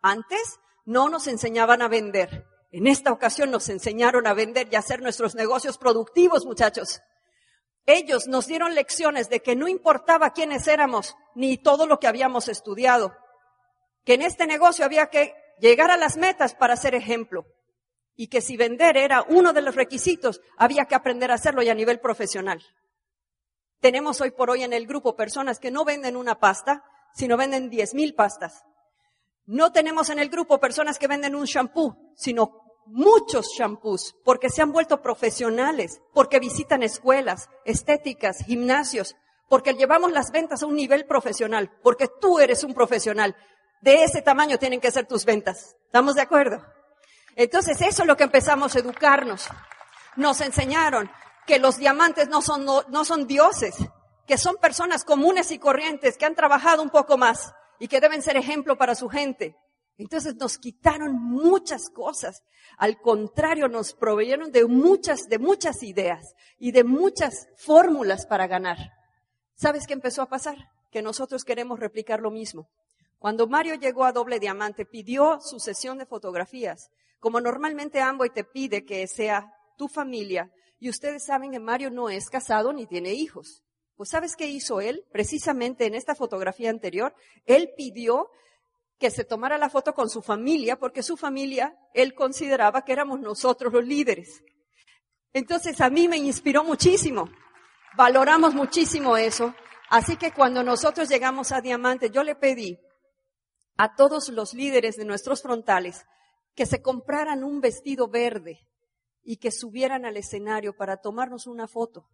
Antes 0.00 0.58
no 0.86 1.10
nos 1.10 1.26
enseñaban 1.26 1.82
a 1.82 1.88
vender. 1.88 2.46
En 2.72 2.86
esta 2.86 3.12
ocasión 3.12 3.50
nos 3.50 3.68
enseñaron 3.68 4.26
a 4.26 4.32
vender 4.32 4.68
y 4.72 4.76
a 4.76 4.78
hacer 4.78 5.02
nuestros 5.02 5.34
negocios 5.34 5.76
productivos, 5.76 6.46
muchachos. 6.46 7.02
Ellos 7.84 8.26
nos 8.26 8.46
dieron 8.46 8.74
lecciones 8.74 9.28
de 9.28 9.40
que 9.40 9.56
no 9.56 9.68
importaba 9.68 10.32
quiénes 10.32 10.66
éramos 10.68 11.16
ni 11.34 11.58
todo 11.58 11.86
lo 11.86 12.00
que 12.00 12.06
habíamos 12.06 12.48
estudiado, 12.48 13.14
que 14.04 14.14
en 14.14 14.22
este 14.22 14.46
negocio 14.46 14.86
había 14.86 15.10
que 15.10 15.34
llegar 15.60 15.90
a 15.90 15.98
las 15.98 16.16
metas 16.16 16.54
para 16.54 16.76
ser 16.76 16.94
ejemplo 16.94 17.44
y 18.16 18.28
que 18.28 18.40
si 18.40 18.56
vender 18.56 18.96
era 18.96 19.22
uno 19.28 19.52
de 19.52 19.62
los 19.62 19.74
requisitos, 19.74 20.40
había 20.56 20.86
que 20.86 20.94
aprender 20.94 21.30
a 21.30 21.34
hacerlo 21.34 21.62
y 21.62 21.68
a 21.68 21.74
nivel 21.74 22.00
profesional. 22.00 22.62
Tenemos 23.80 24.20
hoy 24.20 24.30
por 24.30 24.50
hoy 24.50 24.62
en 24.62 24.72
el 24.72 24.86
grupo 24.86 25.16
personas 25.16 25.58
que 25.58 25.70
no 25.70 25.84
venden 25.84 26.16
una 26.16 26.38
pasta, 26.38 26.84
sino 27.14 27.36
venden 27.36 27.70
diez 27.70 27.94
mil 27.94 28.14
pastas. 28.14 28.64
No 29.46 29.72
tenemos 29.72 30.08
en 30.10 30.18
el 30.18 30.30
grupo 30.30 30.58
personas 30.58 30.98
que 30.98 31.06
venden 31.06 31.34
un 31.34 31.44
shampoo, 31.44 32.12
sino 32.16 32.62
muchos 32.86 33.48
shampoos, 33.56 34.14
porque 34.24 34.48
se 34.48 34.62
han 34.62 34.72
vuelto 34.72 35.02
profesionales, 35.02 36.00
porque 36.12 36.38
visitan 36.38 36.82
escuelas, 36.82 37.48
estéticas, 37.64 38.38
gimnasios, 38.44 39.16
porque 39.48 39.74
llevamos 39.74 40.12
las 40.12 40.30
ventas 40.30 40.62
a 40.62 40.66
un 40.66 40.76
nivel 40.76 41.06
profesional, 41.06 41.70
porque 41.82 42.08
tú 42.20 42.38
eres 42.38 42.64
un 42.64 42.74
profesional. 42.74 43.36
De 43.82 44.04
ese 44.04 44.22
tamaño 44.22 44.58
tienen 44.58 44.80
que 44.80 44.90
ser 44.90 45.06
tus 45.06 45.24
ventas. 45.24 45.76
¿Estamos 45.86 46.14
de 46.14 46.22
acuerdo? 46.22 46.64
Entonces 47.36 47.80
eso 47.80 48.02
es 48.02 48.08
lo 48.08 48.16
que 48.16 48.24
empezamos 48.24 48.74
a 48.74 48.78
educarnos. 48.78 49.48
Nos 50.16 50.40
enseñaron 50.40 51.10
que 51.46 51.58
los 51.58 51.76
diamantes 51.76 52.28
no 52.28 52.42
son, 52.42 52.64
no, 52.64 53.04
son 53.04 53.26
dioses, 53.26 53.74
que 54.26 54.38
son 54.38 54.56
personas 54.56 55.04
comunes 55.04 55.50
y 55.50 55.58
corrientes 55.58 56.16
que 56.16 56.24
han 56.24 56.34
trabajado 56.34 56.82
un 56.82 56.90
poco 56.90 57.18
más 57.18 57.52
y 57.78 57.88
que 57.88 58.00
deben 58.00 58.22
ser 58.22 58.36
ejemplo 58.36 58.78
para 58.78 58.94
su 58.94 59.08
gente. 59.08 59.56
Entonces 59.98 60.36
nos 60.36 60.58
quitaron 60.58 61.14
muchas 61.14 61.88
cosas. 61.90 62.42
Al 62.78 63.00
contrario, 63.00 63.68
nos 63.68 63.92
proveyeron 63.92 64.50
de 64.50 64.64
muchas, 64.66 65.28
de 65.28 65.38
muchas 65.38 65.82
ideas 65.82 66.34
y 66.58 66.72
de 66.72 66.84
muchas 66.84 67.48
fórmulas 67.56 68.26
para 68.26 68.46
ganar. 68.46 68.78
¿Sabes 69.54 69.86
qué 69.86 69.92
empezó 69.92 70.22
a 70.22 70.28
pasar? 70.28 70.56
Que 70.90 71.02
nosotros 71.02 71.44
queremos 71.44 71.78
replicar 71.78 72.20
lo 72.20 72.30
mismo. 72.30 72.68
Cuando 73.18 73.46
Mario 73.46 73.76
llegó 73.76 74.04
a 74.04 74.12
Doble 74.12 74.40
Diamante, 74.40 74.84
pidió 74.84 75.40
su 75.40 75.60
sesión 75.60 75.98
de 75.98 76.06
fotografías 76.06 76.90
como 77.24 77.40
normalmente 77.40 78.02
Amboy 78.02 78.28
te 78.28 78.44
pide 78.44 78.84
que 78.84 79.06
sea 79.06 79.50
tu 79.78 79.88
familia, 79.88 80.52
y 80.78 80.90
ustedes 80.90 81.24
saben 81.24 81.52
que 81.52 81.58
Mario 81.58 81.88
no 81.88 82.10
es 82.10 82.28
casado 82.28 82.70
ni 82.74 82.84
tiene 82.84 83.14
hijos. 83.14 83.62
Pues 83.96 84.10
¿sabes 84.10 84.36
qué 84.36 84.46
hizo 84.46 84.82
él? 84.82 85.06
Precisamente 85.10 85.86
en 85.86 85.94
esta 85.94 86.14
fotografía 86.14 86.68
anterior, 86.68 87.14
él 87.46 87.70
pidió 87.78 88.28
que 88.98 89.10
se 89.10 89.24
tomara 89.24 89.56
la 89.56 89.70
foto 89.70 89.94
con 89.94 90.10
su 90.10 90.20
familia, 90.20 90.78
porque 90.78 91.02
su 91.02 91.16
familia, 91.16 91.74
él 91.94 92.14
consideraba 92.14 92.84
que 92.84 92.92
éramos 92.92 93.20
nosotros 93.20 93.72
los 93.72 93.86
líderes. 93.86 94.44
Entonces 95.32 95.80
a 95.80 95.88
mí 95.88 96.08
me 96.08 96.18
inspiró 96.18 96.62
muchísimo. 96.62 97.30
Valoramos 97.96 98.52
muchísimo 98.52 99.16
eso. 99.16 99.54
Así 99.88 100.18
que 100.18 100.32
cuando 100.32 100.62
nosotros 100.62 101.08
llegamos 101.08 101.52
a 101.52 101.62
Diamante, 101.62 102.10
yo 102.10 102.22
le 102.22 102.34
pedí 102.34 102.78
a 103.78 103.94
todos 103.94 104.28
los 104.28 104.52
líderes 104.52 104.96
de 104.96 105.06
nuestros 105.06 105.40
frontales 105.40 106.04
que 106.54 106.66
se 106.66 106.82
compraran 106.82 107.44
un 107.44 107.60
vestido 107.60 108.08
verde 108.08 108.60
y 109.22 109.38
que 109.38 109.50
subieran 109.50 110.04
al 110.04 110.16
escenario 110.16 110.76
para 110.76 110.98
tomarnos 110.98 111.46
una 111.46 111.66
foto, 111.66 112.08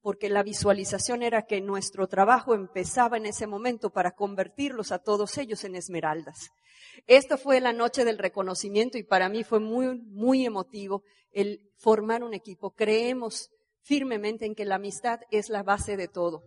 porque 0.00 0.28
la 0.28 0.42
visualización 0.42 1.22
era 1.22 1.42
que 1.46 1.60
nuestro 1.60 2.06
trabajo 2.06 2.54
empezaba 2.54 3.16
en 3.16 3.26
ese 3.26 3.46
momento 3.46 3.90
para 3.90 4.12
convertirlos 4.12 4.92
a 4.92 4.98
todos 4.98 5.36
ellos 5.38 5.64
en 5.64 5.74
esmeraldas. 5.74 6.50
Esto 7.06 7.36
fue 7.38 7.60
la 7.60 7.72
noche 7.72 8.04
del 8.04 8.18
reconocimiento 8.18 8.98
y 8.98 9.02
para 9.02 9.28
mí 9.28 9.44
fue 9.44 9.60
muy, 9.60 10.00
muy 10.00 10.46
emotivo 10.46 11.02
el 11.32 11.70
formar 11.76 12.22
un 12.22 12.34
equipo. 12.34 12.72
Creemos 12.72 13.50
firmemente 13.82 14.46
en 14.46 14.54
que 14.54 14.64
la 14.64 14.76
amistad 14.76 15.20
es 15.30 15.48
la 15.48 15.62
base 15.62 15.96
de 15.96 16.08
todo. 16.08 16.42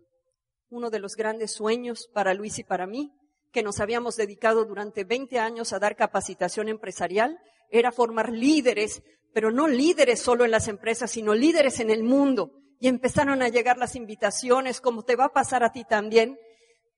Uno 0.69 0.89
de 0.89 0.99
los 0.99 1.15
grandes 1.15 1.53
sueños 1.53 2.10
para 2.13 2.34
Luis 2.34 2.60
y 2.60 2.63
para 2.63 2.88
mí, 2.88 3.12
que 3.56 3.63
nos 3.63 3.80
habíamos 3.80 4.18
dedicado 4.18 4.65
durante 4.65 5.06
20 5.06 5.39
años 5.39 5.72
a 5.72 5.80
dar 5.80 5.96
capacitación 5.96 6.68
empresarial, 6.68 7.39
era 7.70 7.94
formar 7.94 8.34
líderes, 8.34 9.02
pero 9.34 9.50
no 9.50 9.70
líderes 9.70 10.20
solo 10.20 10.44
en 10.44 10.52
las 10.52 10.68
empresas, 10.68 11.10
sino 11.10 11.34
líderes 11.34 11.80
en 11.80 11.89
el 11.89 12.04
mundo 12.04 12.52
y 12.82 12.89
empezaron 12.89 13.41
a 13.41 13.48
llegar 13.48 13.78
las 13.78 13.96
invitaciones, 13.96 14.82
como 14.82 15.04
te 15.04 15.15
va 15.15 15.28
a 15.28 15.34
pasar 15.34 15.63
a 15.63 15.72
ti 15.72 15.86
también, 15.86 16.38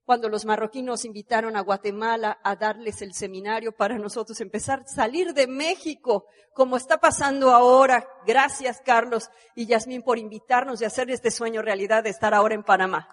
cuando 0.04 0.30
los 0.30 0.46
marroquinos 0.46 1.06
invitaron 1.06 1.56
a 1.56 1.62
Guatemala 1.62 2.39
a 2.43 2.56
darles 2.56 3.04
el 3.04 3.13
seminario 3.13 3.72
para 3.72 4.00
nosotros 4.00 4.41
empezar 4.41 4.80
a 4.80 4.88
salir 4.88 5.36
de 5.36 5.46
México, 5.46 6.26
como 6.56 6.76
está 6.76 6.98
pasando 6.98 7.52
ahora. 7.52 8.10
Gracias, 8.26 8.82
Carlos 8.84 9.30
y 9.54 9.67
Yasmín, 9.67 10.02
por 10.02 10.17
invitarnos 10.17 10.82
y 10.82 10.86
hacer 10.86 11.12
este 11.12 11.30
sueño 11.30 11.62
realidad 11.62 12.04
de 12.04 12.10
estar 12.10 12.34
ahora 12.34 12.56
en 12.56 12.63
Panamá. 12.63 13.08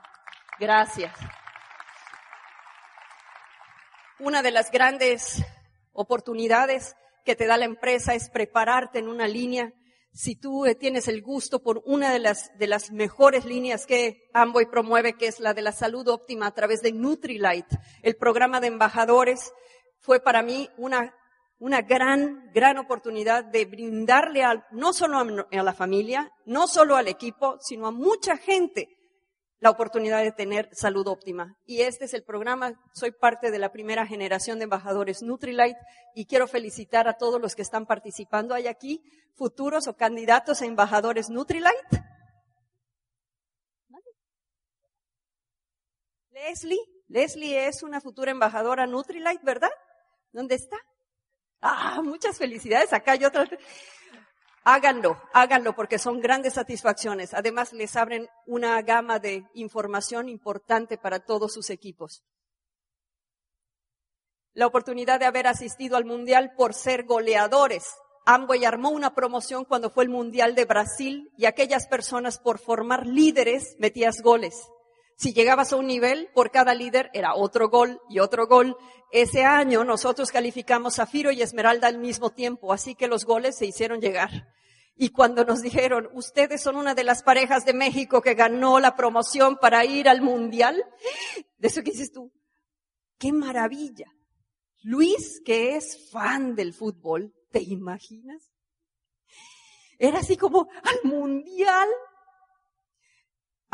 Gracias. 0.58 1.12
Una 4.20 4.42
de 4.42 4.52
las 4.52 4.70
grandes 4.70 5.44
oportunidades 5.92 6.94
que 7.24 7.34
te 7.34 7.46
da 7.46 7.56
la 7.56 7.64
empresa 7.64 8.14
es 8.14 8.30
prepararte 8.30 9.00
en 9.00 9.08
una 9.08 9.26
línea. 9.26 9.72
Si 10.12 10.36
tú 10.36 10.66
eh, 10.66 10.76
tienes 10.76 11.08
el 11.08 11.20
gusto 11.20 11.60
por 11.60 11.82
una 11.84 12.12
de 12.12 12.20
las, 12.20 12.56
de 12.56 12.68
las 12.68 12.92
mejores 12.92 13.44
líneas 13.44 13.86
que 13.86 14.30
Amboy 14.32 14.66
promueve, 14.66 15.14
que 15.14 15.26
es 15.26 15.40
la 15.40 15.52
de 15.52 15.62
la 15.62 15.72
salud 15.72 16.06
óptima 16.06 16.46
a 16.46 16.54
través 16.54 16.80
de 16.80 16.92
Nutrilite, 16.92 17.76
el 18.02 18.14
programa 18.14 18.60
de 18.60 18.68
embajadores, 18.68 19.52
fue 19.98 20.20
para 20.20 20.44
mí 20.44 20.70
una, 20.76 21.12
una 21.58 21.82
gran, 21.82 22.52
gran 22.54 22.78
oportunidad 22.78 23.44
de 23.44 23.64
brindarle 23.64 24.44
a, 24.44 24.64
no 24.70 24.92
solo 24.92 25.18
a 25.18 25.62
la 25.64 25.74
familia, 25.74 26.30
no 26.44 26.68
solo 26.68 26.94
al 26.94 27.08
equipo, 27.08 27.58
sino 27.60 27.88
a 27.88 27.90
mucha 27.90 28.36
gente 28.36 28.96
la 29.60 29.70
oportunidad 29.70 30.22
de 30.22 30.32
tener 30.32 30.68
salud 30.72 31.06
óptima. 31.06 31.56
Y 31.64 31.82
este 31.82 32.04
es 32.04 32.14
el 32.14 32.22
programa. 32.22 32.80
Soy 32.92 33.12
parte 33.12 33.50
de 33.50 33.58
la 33.58 33.72
primera 33.72 34.06
generación 34.06 34.58
de 34.58 34.64
embajadores 34.64 35.22
Nutrilite 35.22 35.78
y 36.14 36.26
quiero 36.26 36.46
felicitar 36.46 37.08
a 37.08 37.16
todos 37.16 37.40
los 37.40 37.54
que 37.54 37.62
están 37.62 37.86
participando. 37.86 38.54
¿Hay 38.54 38.66
aquí 38.66 39.02
futuros 39.34 39.86
o 39.88 39.96
candidatos 39.96 40.62
a 40.62 40.66
embajadores 40.66 41.30
Nutrilite? 41.30 42.04
Leslie, 46.30 46.80
Leslie 47.08 47.68
es 47.68 47.82
una 47.82 48.00
futura 48.00 48.30
embajadora 48.30 48.86
Nutrilite, 48.86 49.40
¿verdad? 49.44 49.70
¿Dónde 50.32 50.56
está? 50.56 50.76
Ah, 51.60 52.02
muchas 52.02 52.36
felicidades. 52.36 52.92
Acá 52.92 53.12
hay 53.12 53.24
otra. 53.24 53.48
Háganlo, 54.66 55.20
háganlo 55.34 55.74
porque 55.74 55.98
son 55.98 56.20
grandes 56.20 56.54
satisfacciones. 56.54 57.34
Además, 57.34 57.74
les 57.74 57.96
abren 57.96 58.28
una 58.46 58.80
gama 58.80 59.18
de 59.18 59.46
información 59.52 60.30
importante 60.30 60.96
para 60.96 61.20
todos 61.20 61.52
sus 61.52 61.68
equipos. 61.68 62.24
La 64.54 64.66
oportunidad 64.66 65.20
de 65.20 65.26
haber 65.26 65.46
asistido 65.48 65.98
al 65.98 66.06
Mundial 66.06 66.54
por 66.56 66.72
ser 66.72 67.04
goleadores. 67.04 67.84
Amway 68.24 68.64
armó 68.64 68.88
una 68.88 69.14
promoción 69.14 69.66
cuando 69.66 69.90
fue 69.90 70.04
el 70.04 70.10
Mundial 70.10 70.54
de 70.54 70.64
Brasil 70.64 71.30
y 71.36 71.44
aquellas 71.44 71.86
personas 71.86 72.38
por 72.38 72.58
formar 72.58 73.06
líderes 73.06 73.76
metías 73.78 74.22
goles. 74.22 74.54
Si 75.16 75.32
llegabas 75.32 75.72
a 75.72 75.76
un 75.76 75.86
nivel, 75.86 76.28
por 76.34 76.50
cada 76.50 76.74
líder 76.74 77.10
era 77.14 77.34
otro 77.34 77.68
gol 77.68 78.00
y 78.08 78.18
otro 78.18 78.46
gol. 78.46 78.76
Ese 79.12 79.44
año 79.44 79.84
nosotros 79.84 80.30
calificamos 80.30 80.96
Zafiro 80.96 81.30
y 81.30 81.42
Esmeralda 81.42 81.88
al 81.88 81.98
mismo 81.98 82.30
tiempo, 82.30 82.72
así 82.72 82.94
que 82.94 83.06
los 83.06 83.24
goles 83.24 83.56
se 83.56 83.66
hicieron 83.66 84.00
llegar. 84.00 84.48
Y 84.96 85.10
cuando 85.10 85.44
nos 85.44 85.62
dijeron, 85.62 86.08
ustedes 86.14 86.62
son 86.62 86.76
una 86.76 86.94
de 86.94 87.04
las 87.04 87.22
parejas 87.22 87.64
de 87.64 87.74
México 87.74 88.22
que 88.22 88.34
ganó 88.34 88.78
la 88.78 88.94
promoción 88.96 89.56
para 89.60 89.84
ir 89.84 90.08
al 90.08 90.22
mundial, 90.22 90.84
de 91.58 91.68
eso 91.68 91.82
que 91.82 91.90
dices 91.90 92.12
tú, 92.12 92.32
qué 93.18 93.32
maravilla. 93.32 94.12
Luis, 94.82 95.40
que 95.44 95.76
es 95.76 96.10
fan 96.10 96.54
del 96.54 96.74
fútbol, 96.74 97.34
¿te 97.50 97.62
imaginas? 97.62 98.52
Era 99.98 100.18
así 100.18 100.36
como 100.36 100.68
al 100.82 101.10
mundial. 101.10 101.88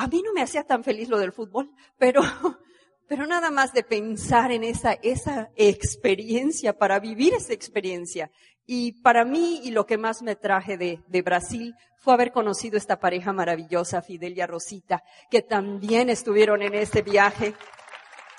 A 0.01 0.07
mí 0.07 0.23
no 0.23 0.33
me 0.33 0.41
hacía 0.41 0.65
tan 0.65 0.83
feliz 0.83 1.11
lo 1.11 1.19
del 1.19 1.31
fútbol, 1.31 1.71
pero, 1.99 2.23
pero 3.07 3.27
nada 3.27 3.51
más 3.51 3.75
de 3.75 3.83
pensar 3.83 4.51
en 4.51 4.65
esa, 4.65 4.95
esa 4.95 5.51
experiencia, 5.57 6.79
para 6.79 6.99
vivir 6.99 7.35
esa 7.35 7.53
experiencia 7.53 8.31
y 8.65 8.93
para 9.03 9.27
mí, 9.27 9.61
y 9.63 9.73
lo 9.73 9.85
que 9.85 9.99
más 9.99 10.23
me 10.23 10.37
traje 10.37 10.79
de, 10.79 11.03
de, 11.07 11.21
Brasil, 11.21 11.75
fue 11.99 12.15
haber 12.15 12.33
conocido 12.33 12.79
esta 12.79 12.99
pareja 12.99 13.35
maravillosa, 13.35 14.01
Fidel 14.01 14.39
y 14.39 14.47
Rosita, 14.47 15.03
que 15.31 15.43
también 15.43 16.09
estuvieron 16.09 16.63
en 16.63 16.77
este 16.77 17.03
viaje. 17.03 17.53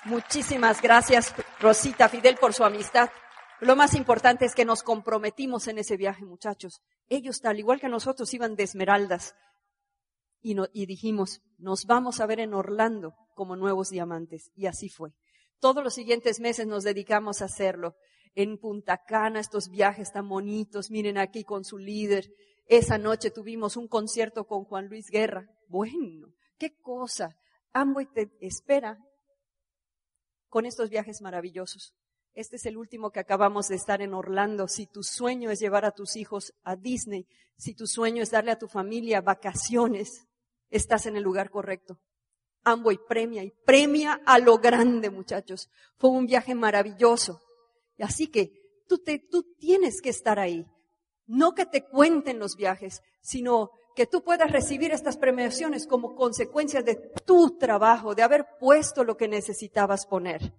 Muchísimas 0.06 0.82
gracias, 0.82 1.32
Rosita, 1.60 2.10
Fidel, 2.10 2.38
por 2.38 2.56
su 2.56 2.63
amistad. 2.63 3.12
Lo 3.60 3.76
más 3.76 3.93
importante 3.93 4.45
es 4.45 4.56
que 4.56 4.65
nos 4.65 4.82
comprometimos 4.82 5.67
en 5.67 5.78
ese 5.78 5.95
viaje, 5.95 6.26
muchachos. 6.26 6.82
Ellos, 7.08 7.39
tal 7.39 7.60
igual 7.60 7.80
que 7.80 7.88
nosotros, 7.88 8.34
iban 8.34 8.56
de 8.56 8.63
esmeraldas. 8.63 9.36
Y, 10.41 10.56
y 10.73 10.86
dijimos, 10.86 11.41
nos 11.58 11.86
vamos 11.86 12.19
a 12.19 12.25
ver 12.25 12.39
en 12.39 12.54
Orlando 12.54 13.13
como 13.36 13.56
nuevos 13.56 13.89
diamantes. 13.89 14.51
Y 14.56 14.65
así 14.65 14.89
fue. 14.89 15.12
Todos 15.60 15.84
los 15.84 15.93
siguientes 15.93 16.39
meses 16.39 16.65
nos 16.65 16.84
dedicamos 16.84 17.41
a 17.41 17.45
hacerlo 17.45 17.95
en 18.36 18.58
Punta 18.58 19.04
Cana, 19.06 19.39
estos 19.39 19.69
viajes 19.69 20.12
tan 20.12 20.27
bonitos, 20.27 20.89
miren 20.89 21.17
aquí 21.17 21.43
con 21.43 21.63
su 21.63 21.77
líder. 21.77 22.25
Esa 22.65 22.97
noche 22.97 23.32
tuvimos 23.32 23.75
un 23.77 23.88
concierto 23.88 24.45
con 24.45 24.63
Juan 24.63 24.88
Luis 24.88 25.10
Guerra. 25.10 25.47
Bueno, 25.67 26.34
qué 26.58 26.73
cosa. 26.82 27.36
Amway 27.73 28.08
te 28.13 28.32
espera 28.39 28.97
con 30.47 30.65
estos 30.65 30.89
viajes 30.89 31.21
maravillosos. 31.21 31.93
Este 32.34 32.56
es 32.56 32.65
el 32.65 32.77
último 32.77 33.12
que 33.12 33.19
acabamos 33.19 33.67
de 33.67 33.75
estar 33.75 34.01
en 34.01 34.13
Orlando. 34.13 34.67
Si 34.67 34.88
tu 34.88 35.04
sueño 35.04 35.51
es 35.51 35.60
llevar 35.60 35.84
a 35.84 35.91
tus 35.91 36.15
hijos 36.15 36.54
a 36.63 36.77
Disney, 36.77 37.27
si 37.58 37.75
tu 37.75 37.88
sueño 37.88 38.23
es 38.23 38.32
darle 38.32 38.51
a 38.51 38.58
tu 38.58 38.67
familia 38.67 39.21
vacaciones, 39.21 40.27
estás 40.71 41.05
en 41.05 41.15
el 41.15 41.23
lugar 41.23 41.51
correcto. 41.51 41.99
Amway 42.63 42.99
premia 43.07 43.43
y 43.43 43.51
premia 43.65 44.21
a 44.25 44.39
lo 44.39 44.57
grande, 44.57 45.10
muchachos. 45.10 45.69
Fue 45.97 46.10
un 46.10 46.25
viaje 46.25 46.55
maravilloso. 46.55 47.41
Así 47.99 48.27
que 48.27 48.51
tú, 48.88 48.97
te, 48.99 49.19
tú 49.19 49.43
tienes 49.57 50.01
que 50.01 50.10
estar 50.10 50.39
ahí. 50.39 50.65
No 51.27 51.53
que 51.53 51.65
te 51.65 51.86
cuenten 51.86 52.39
los 52.39 52.55
viajes, 52.55 53.01
sino 53.21 53.71
que 53.95 54.05
tú 54.05 54.23
puedas 54.23 54.51
recibir 54.51 54.91
estas 54.91 55.17
premiaciones 55.17 55.86
como 55.86 56.15
consecuencia 56.15 56.81
de 56.81 56.95
tu 57.25 57.57
trabajo, 57.57 58.15
de 58.15 58.23
haber 58.23 58.45
puesto 58.60 59.03
lo 59.03 59.17
que 59.17 59.27
necesitabas 59.27 60.05
poner. 60.05 60.53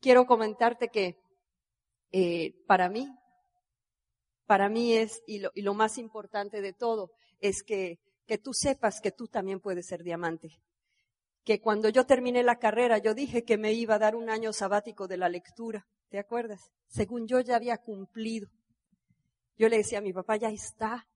Quiero 0.00 0.26
comentarte 0.26 0.88
que 0.88 1.18
eh, 2.12 2.54
para 2.66 2.88
mí, 2.88 3.08
para 4.46 4.68
mí 4.68 4.94
es, 4.94 5.22
y 5.26 5.38
lo, 5.38 5.50
y 5.54 5.62
lo 5.62 5.74
más 5.74 5.98
importante 5.98 6.60
de 6.60 6.72
todo, 6.72 7.10
es 7.40 7.62
que, 7.62 7.98
que 8.26 8.38
tú 8.38 8.52
sepas 8.52 9.00
que 9.00 9.12
tú 9.12 9.26
también 9.26 9.60
puedes 9.60 9.86
ser 9.86 10.02
diamante. 10.02 10.60
Que 11.44 11.60
cuando 11.60 11.88
yo 11.88 12.06
terminé 12.06 12.42
la 12.42 12.58
carrera, 12.58 12.98
yo 12.98 13.14
dije 13.14 13.44
que 13.44 13.58
me 13.58 13.72
iba 13.72 13.96
a 13.96 13.98
dar 13.98 14.14
un 14.14 14.30
año 14.30 14.52
sabático 14.52 15.08
de 15.08 15.16
la 15.16 15.28
lectura. 15.28 15.86
¿Te 16.08 16.18
acuerdas? 16.18 16.70
Según 16.88 17.26
yo 17.26 17.40
ya 17.40 17.56
había 17.56 17.78
cumplido. 17.78 18.48
Yo 19.56 19.68
le 19.68 19.78
decía 19.78 19.98
a 19.98 20.02
mi 20.02 20.12
papá, 20.12 20.36
ya 20.36 20.50
está, 20.50 21.08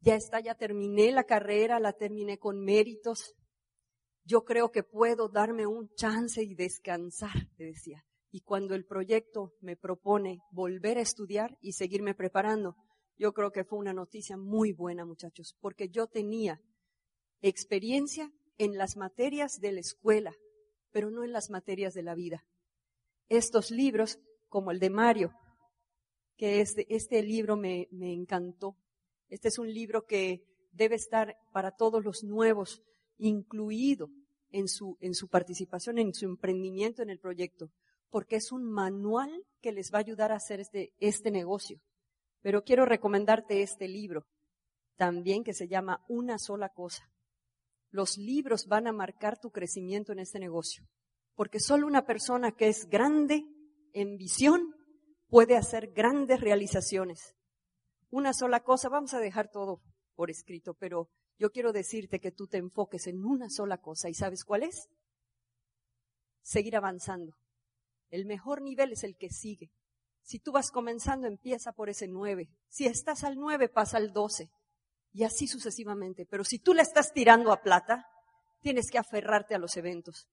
ya 0.00 0.14
está, 0.14 0.40
ya 0.40 0.54
terminé 0.54 1.12
la 1.12 1.24
carrera, 1.24 1.78
la 1.78 1.92
terminé 1.92 2.38
con 2.38 2.60
méritos. 2.64 3.34
Yo 4.24 4.44
creo 4.44 4.70
que 4.70 4.82
puedo 4.82 5.28
darme 5.28 5.66
un 5.66 5.92
chance 5.94 6.42
y 6.42 6.54
descansar, 6.54 7.48
le 7.58 7.66
decía. 7.66 8.04
Y 8.30 8.42
cuando 8.42 8.74
el 8.74 8.86
proyecto 8.86 9.54
me 9.60 9.76
propone 9.76 10.40
volver 10.52 10.98
a 10.98 11.02
estudiar 11.02 11.58
y 11.60 11.72
seguirme 11.72 12.14
preparando, 12.14 12.76
yo 13.20 13.32
creo 13.34 13.52
que 13.52 13.64
fue 13.64 13.78
una 13.78 13.92
noticia 13.92 14.36
muy 14.38 14.72
buena, 14.72 15.04
muchachos, 15.04 15.54
porque 15.60 15.90
yo 15.90 16.06
tenía 16.06 16.60
experiencia 17.42 18.32
en 18.56 18.78
las 18.78 18.96
materias 18.96 19.60
de 19.60 19.72
la 19.72 19.80
escuela, 19.80 20.34
pero 20.90 21.10
no 21.10 21.22
en 21.22 21.32
las 21.32 21.50
materias 21.50 21.92
de 21.94 22.02
la 22.02 22.14
vida 22.14 22.44
estos 23.30 23.70
libros, 23.70 24.18
como 24.48 24.72
el 24.72 24.80
de 24.80 24.90
Mario, 24.90 25.32
que 26.36 26.60
este, 26.60 26.84
este 26.94 27.22
libro 27.22 27.56
me, 27.56 27.88
encantó. 27.92 28.76
Este 29.28 29.48
es 29.48 29.58
un 29.58 29.72
libro 29.72 30.04
que 30.04 30.42
debe 30.72 30.96
estar 30.96 31.36
para 31.52 31.70
todos 31.70 32.04
los 32.04 32.24
nuevos, 32.24 32.82
incluido 33.18 34.08
en 34.50 34.66
su, 34.66 34.96
en 35.00 35.14
su 35.14 35.28
participación, 35.28 35.98
en 35.98 36.12
su 36.12 36.26
emprendimiento 36.26 37.02
en 37.02 37.10
el 37.10 37.20
proyecto, 37.20 37.70
porque 38.10 38.36
es 38.36 38.50
un 38.50 38.64
manual 38.64 39.30
que 39.60 39.70
les 39.70 39.92
va 39.92 39.98
a 39.98 40.00
ayudar 40.00 40.32
a 40.32 40.36
hacer 40.36 40.58
este, 40.58 40.92
este 40.98 41.30
negocio. 41.30 41.80
Pero 42.42 42.62
quiero 42.64 42.86
recomendarte 42.86 43.62
este 43.62 43.88
libro, 43.88 44.26
también 44.96 45.44
que 45.44 45.54
se 45.54 45.68
llama 45.68 46.04
Una 46.08 46.38
sola 46.38 46.70
cosa. 46.70 47.10
Los 47.90 48.16
libros 48.16 48.66
van 48.66 48.86
a 48.86 48.92
marcar 48.92 49.38
tu 49.38 49.50
crecimiento 49.50 50.12
en 50.12 50.20
este 50.20 50.38
negocio, 50.38 50.84
porque 51.34 51.60
solo 51.60 51.86
una 51.86 52.06
persona 52.06 52.52
que 52.52 52.68
es 52.68 52.86
grande 52.88 53.44
en 53.92 54.16
visión 54.16 54.74
puede 55.28 55.56
hacer 55.56 55.92
grandes 55.92 56.40
realizaciones. 56.40 57.34
Una 58.10 58.32
sola 58.32 58.60
cosa, 58.60 58.88
vamos 58.88 59.14
a 59.14 59.20
dejar 59.20 59.50
todo 59.50 59.80
por 60.14 60.30
escrito, 60.30 60.74
pero 60.74 61.08
yo 61.38 61.50
quiero 61.50 61.72
decirte 61.72 62.20
que 62.20 62.32
tú 62.32 62.46
te 62.46 62.58
enfoques 62.58 63.06
en 63.06 63.24
una 63.24 63.48
sola 63.48 63.78
cosa 63.78 64.08
y 64.08 64.14
¿sabes 64.14 64.44
cuál 64.44 64.64
es? 64.64 64.88
Seguir 66.42 66.76
avanzando. 66.76 67.36
El 68.10 68.26
mejor 68.26 68.60
nivel 68.60 68.92
es 68.92 69.04
el 69.04 69.16
que 69.16 69.30
sigue. 69.30 69.70
Si 70.22 70.38
tú 70.38 70.52
vas 70.52 70.70
comenzando, 70.70 71.26
empieza 71.26 71.72
por 71.72 71.88
ese 71.88 72.06
nueve. 72.06 72.50
Si 72.68 72.86
estás 72.86 73.24
al 73.24 73.36
nueve, 73.36 73.68
pasa 73.68 73.96
al 73.96 74.12
doce 74.12 74.50
y 75.12 75.24
así 75.24 75.46
sucesivamente. 75.46 76.26
Pero 76.26 76.44
si 76.44 76.58
tú 76.58 76.74
le 76.74 76.82
estás 76.82 77.12
tirando 77.12 77.52
a 77.52 77.62
plata, 77.62 78.06
tienes 78.60 78.90
que 78.90 78.98
aferrarte 78.98 79.54
a 79.54 79.58
los 79.58 79.76
eventos. 79.76 80.28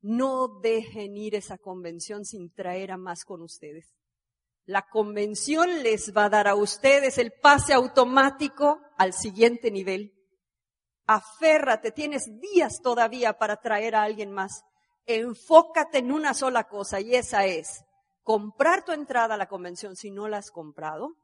No 0.00 0.60
dejen 0.60 1.16
ir 1.16 1.34
esa 1.34 1.58
convención 1.58 2.24
sin 2.24 2.52
traer 2.52 2.92
a 2.92 2.96
más 2.96 3.24
con 3.24 3.42
ustedes. 3.42 3.94
La 4.64 4.82
convención 4.82 5.82
les 5.82 6.16
va 6.16 6.26
a 6.26 6.30
dar 6.30 6.48
a 6.48 6.54
ustedes 6.54 7.18
el 7.18 7.32
pase 7.32 7.72
automático 7.72 8.80
al 8.96 9.12
siguiente 9.12 9.70
nivel. 9.70 10.12
Aférrate, 11.06 11.90
tienes 11.90 12.30
días 12.40 12.80
todavía 12.80 13.38
para 13.38 13.56
traer 13.56 13.96
a 13.96 14.04
alguien 14.04 14.30
más. 14.30 14.62
Enfócate 15.06 15.98
en 15.98 16.12
una 16.12 16.32
sola 16.32 16.68
cosa 16.68 17.00
y 17.00 17.16
esa 17.16 17.44
es 17.46 17.84
comprar 18.22 18.84
tu 18.84 18.92
entrada 18.92 19.34
a 19.34 19.38
la 19.38 19.48
convención 19.48 19.96
si 19.96 20.10
no 20.10 20.28
la 20.28 20.38
has 20.38 20.50
comprado 20.50 21.16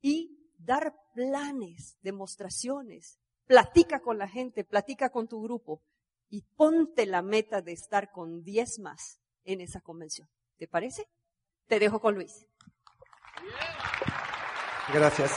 y 0.00 0.38
dar 0.58 0.94
planes, 1.14 1.98
demostraciones. 2.02 3.18
Platica 3.46 4.00
con 4.00 4.18
la 4.18 4.28
gente, 4.28 4.64
platica 4.64 5.10
con 5.10 5.28
tu 5.28 5.42
grupo 5.42 5.82
y 6.28 6.42
ponte 6.56 7.06
la 7.06 7.22
meta 7.22 7.60
de 7.60 7.72
estar 7.72 8.10
con 8.10 8.42
10 8.42 8.78
más 8.78 9.20
en 9.44 9.60
esa 9.60 9.80
convención. 9.80 10.28
¿Te 10.56 10.68
parece? 10.68 11.08
Te 11.66 11.78
dejo 11.78 12.00
con 12.00 12.14
Luis. 12.14 12.46
Gracias. 14.92 15.32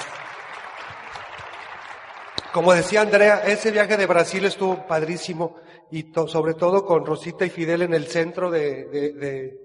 Como 2.53 2.73
decía 2.73 3.01
Andrea, 3.01 3.43
ese 3.43 3.71
viaje 3.71 3.97
de 3.97 4.05
Brasil 4.05 4.45
estuvo 4.45 4.87
padrísimo 4.87 5.57
y 5.91 6.13
sobre 6.27 6.53
todo 6.53 6.85
con 6.85 7.05
Rosita 7.05 7.45
y 7.45 7.49
Fidel 7.49 7.81
en 7.81 7.93
el 7.93 8.07
centro 8.07 8.49
de, 8.49 8.85
de, 8.85 9.13
de, 9.13 9.64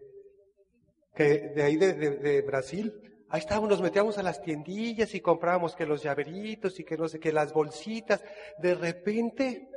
de 1.16 1.62
ahí 1.62 1.76
de, 1.76 2.42
Brasil. 2.42 2.92
Ahí 3.28 3.40
estábamos, 3.40 3.70
nos 3.70 3.82
metíamos 3.82 4.18
a 4.18 4.22
las 4.22 4.42
tiendillas 4.42 5.14
y 5.14 5.20
comprábamos 5.20 5.76
que 5.76 5.86
los 5.86 6.02
llaveritos 6.02 6.80
y 6.80 6.84
que 6.84 6.96
no 6.96 7.08
sé 7.08 7.20
qué, 7.20 7.32
las 7.32 7.52
bolsitas. 7.52 8.22
De 8.58 8.74
repente, 8.74 9.68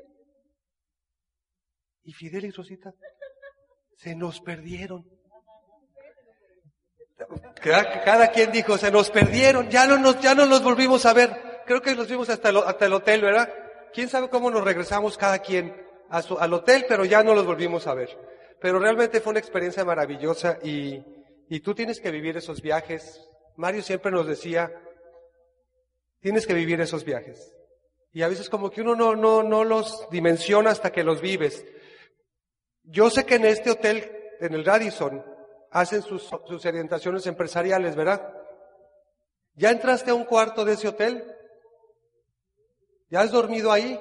y 2.04 2.14
Fidel 2.14 2.46
y 2.46 2.52
Rosita 2.52 2.94
se 3.96 4.16
nos 4.16 4.42
perdieron. 4.42 5.06
Cada, 7.62 8.32
quien 8.32 8.52
dijo, 8.52 8.78
se 8.78 8.92
nos 8.92 9.10
perdieron, 9.10 9.70
ya 9.70 9.86
no 9.88 9.98
nos, 9.98 10.20
ya 10.20 10.36
no 10.36 10.46
nos 10.46 10.64
volvimos 10.64 11.06
a 11.06 11.14
ver. 11.14 11.62
Creo 11.66 11.82
que 11.82 11.96
nos 11.96 12.10
vimos 12.10 12.30
hasta 12.30 12.50
el, 12.50 12.58
hasta 12.58 12.86
el 12.86 12.94
hotel, 12.94 13.22
¿verdad? 13.22 13.54
Quién 13.94 14.10
sabe 14.10 14.30
cómo 14.30 14.52
nos 14.52 14.64
regresamos 14.64 15.18
cada 15.18 15.40
quien 15.40 15.74
a 16.10 16.22
su, 16.22 16.38
al 16.38 16.54
hotel, 16.54 16.86
pero 16.88 17.06
ya 17.06 17.24
no 17.24 17.34
los 17.34 17.46
volvimos 17.46 17.88
a 17.88 17.94
ver. 17.94 18.10
Pero 18.60 18.80
realmente 18.80 19.22
fue 19.22 19.32
una 19.32 19.40
experiencia 19.40 19.86
maravillosa 19.86 20.58
y, 20.64 21.02
y 21.54 21.60
tú 21.60 21.74
tienes 21.76 22.00
que 22.00 22.12
vivir 22.12 22.38
esos 22.38 22.62
viajes 22.62 23.22
Mario 23.56 23.84
siempre 23.84 24.12
nos 24.12 24.28
decía, 24.28 24.72
tienes 26.20 26.48
que 26.48 26.54
vivir 26.54 26.82
esos 26.82 27.04
viajes. 27.04 27.54
Y 28.12 28.22
a 28.22 28.28
veces 28.28 28.50
como 28.50 28.70
que 28.70 28.82
uno 28.82 28.96
no, 28.96 29.16
no, 29.16 29.44
no 29.44 29.64
los 29.64 30.08
dimensiona 30.10 30.72
hasta 30.72 30.92
que 30.92 31.04
los 31.04 31.22
vives. 31.22 31.66
Yo 32.84 33.10
sé 33.10 33.26
que 33.26 33.36
en 33.36 33.46
este 33.46 33.72
hotel, 33.72 34.12
en 34.40 34.54
el 34.54 34.66
Radisson, 34.66 35.24
hacen 35.72 36.02
sus, 36.02 36.24
sus 36.24 36.66
orientaciones 36.66 37.26
empresariales, 37.28 37.96
¿verdad? 37.96 38.34
¿Ya 39.56 39.72
entraste 39.72 40.12
a 40.12 40.16
un 40.16 40.26
cuarto 40.26 40.66
de 40.66 40.74
ese 40.74 40.88
hotel? 40.88 41.24
¿Ya 43.10 43.22
has 43.22 43.32
dormido 43.32 43.72
ahí? 43.72 44.00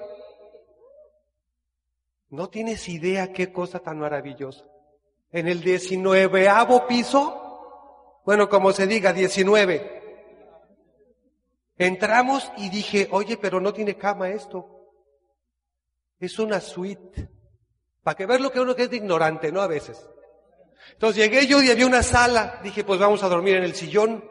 No 2.31 2.49
tienes 2.49 2.89
idea 2.89 3.33
qué 3.33 3.53
cosa 3.53 3.79
tan 3.79 3.99
maravillosa. 3.99 4.65
En 5.31 5.49
el 5.49 5.61
diecinueveavo 5.63 6.87
piso 6.87 7.42
bueno, 8.25 8.49
como 8.49 8.73
se 8.73 8.87
diga, 8.87 9.13
19. 9.13 10.03
Entramos 11.79 12.53
y 12.57 12.71
dije, 12.71 13.09
oye, 13.11 13.37
pero 13.37 13.61
no 13.61 13.73
tiene 13.73 13.97
cama 13.97 14.29
esto. 14.29 14.73
Es 16.21 16.39
una 16.39 16.61
suite. 16.61 17.29
Para 18.03 18.17
que 18.17 18.27
ver 18.27 18.41
lo 18.41 18.53
que 18.53 18.61
uno 18.61 18.77
que 18.77 18.85
es 18.85 18.91
de 18.91 18.97
ignorante, 18.97 19.51
¿no? 19.51 19.61
A 19.61 19.67
veces. 19.67 20.09
Entonces 20.93 21.17
llegué 21.17 21.47
yo 21.47 21.61
y 21.63 21.71
había 21.71 21.87
una 21.87 22.03
sala. 22.03 22.61
Dije, 22.63 22.85
pues 22.85 23.01
vamos 23.01 23.23
a 23.25 23.29
dormir 23.29 23.57
en 23.57 23.65
el 23.65 23.75
sillón. 23.75 24.25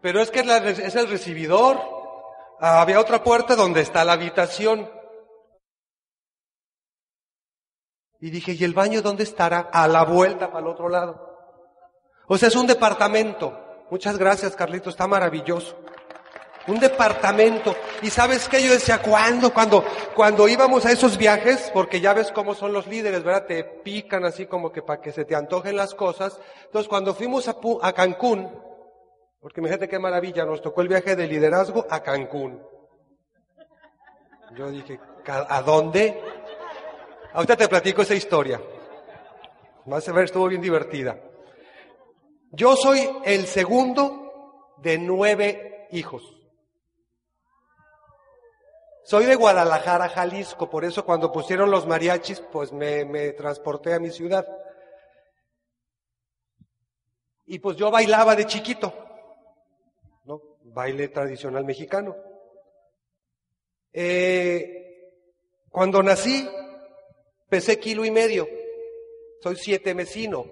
Pero 0.00 0.20
es 0.20 0.30
que 0.30 0.40
es, 0.40 0.94
el 0.94 1.08
recibidor. 1.08 1.80
Había 2.60 3.00
otra 3.00 3.22
puerta 3.22 3.56
donde 3.56 3.82
está 3.82 4.04
la 4.04 4.14
habitación. 4.14 4.90
Y 8.20 8.30
dije, 8.30 8.52
¿y 8.52 8.64
el 8.64 8.72
baño 8.72 9.02
dónde 9.02 9.24
estará? 9.24 9.68
A 9.72 9.86
la 9.88 10.04
vuelta 10.04 10.50
para 10.50 10.60
el 10.60 10.72
otro 10.72 10.88
lado. 10.88 11.25
O 12.28 12.36
sea, 12.36 12.48
es 12.48 12.56
un 12.56 12.66
departamento. 12.66 13.58
Muchas 13.90 14.18
gracias, 14.18 14.56
Carlito, 14.56 14.90
está 14.90 15.06
maravilloso. 15.06 15.76
Un 16.66 16.80
departamento. 16.80 17.76
Y 18.02 18.10
sabes 18.10 18.48
qué 18.48 18.60
yo 18.62 18.72
decía, 18.72 19.00
¿cuándo? 19.00 19.54
Cuando, 19.54 19.84
cuando 20.14 20.48
íbamos 20.48 20.84
a 20.84 20.90
esos 20.90 21.16
viajes, 21.16 21.70
porque 21.72 22.00
ya 22.00 22.12
ves 22.12 22.32
cómo 22.32 22.54
son 22.54 22.72
los 22.72 22.88
líderes, 22.88 23.22
¿verdad? 23.22 23.46
Te 23.46 23.62
pican 23.62 24.24
así 24.24 24.46
como 24.46 24.72
que 24.72 24.82
para 24.82 25.00
que 25.00 25.12
se 25.12 25.24
te 25.24 25.36
antojen 25.36 25.76
las 25.76 25.94
cosas. 25.94 26.40
Entonces, 26.64 26.88
cuando 26.88 27.14
fuimos 27.14 27.46
a, 27.46 27.56
a 27.82 27.92
Cancún, 27.92 28.50
porque 29.40 29.62
fíjate 29.62 29.88
qué 29.88 30.00
maravilla, 30.00 30.44
nos 30.44 30.60
tocó 30.60 30.82
el 30.82 30.88
viaje 30.88 31.14
de 31.14 31.28
liderazgo 31.28 31.86
a 31.88 32.02
Cancún. 32.02 32.60
Yo 34.56 34.70
dije, 34.70 34.98
¿a 35.28 35.62
dónde? 35.62 36.20
Ahorita 37.32 37.56
te 37.56 37.68
platico 37.68 38.02
esa 38.02 38.14
historia. 38.14 38.60
Vas 39.84 40.08
a 40.08 40.12
ver, 40.12 40.24
estuvo 40.24 40.48
bien 40.48 40.62
divertida. 40.62 41.16
Yo 42.52 42.76
soy 42.76 43.08
el 43.24 43.46
segundo 43.46 44.74
de 44.78 44.98
nueve 44.98 45.88
hijos. 45.90 46.22
Soy 49.04 49.26
de 49.26 49.36
Guadalajara, 49.36 50.08
Jalisco, 50.08 50.68
por 50.68 50.84
eso 50.84 51.04
cuando 51.04 51.30
pusieron 51.30 51.70
los 51.70 51.86
mariachis, 51.86 52.40
pues 52.40 52.72
me, 52.72 53.04
me 53.04 53.32
transporté 53.32 53.94
a 53.94 54.00
mi 54.00 54.10
ciudad. 54.10 54.46
Y 57.46 57.60
pues 57.60 57.76
yo 57.76 57.90
bailaba 57.90 58.34
de 58.34 58.46
chiquito, 58.46 58.92
¿no? 60.24 60.42
Baile 60.64 61.08
tradicional 61.08 61.64
mexicano. 61.64 62.16
Eh, 63.92 65.12
cuando 65.70 66.02
nací, 66.02 66.48
pesé 67.48 67.78
kilo 67.78 68.04
y 68.04 68.10
medio. 68.10 68.48
Soy 69.40 69.56
siete 69.56 69.94
mesino. 69.94 70.44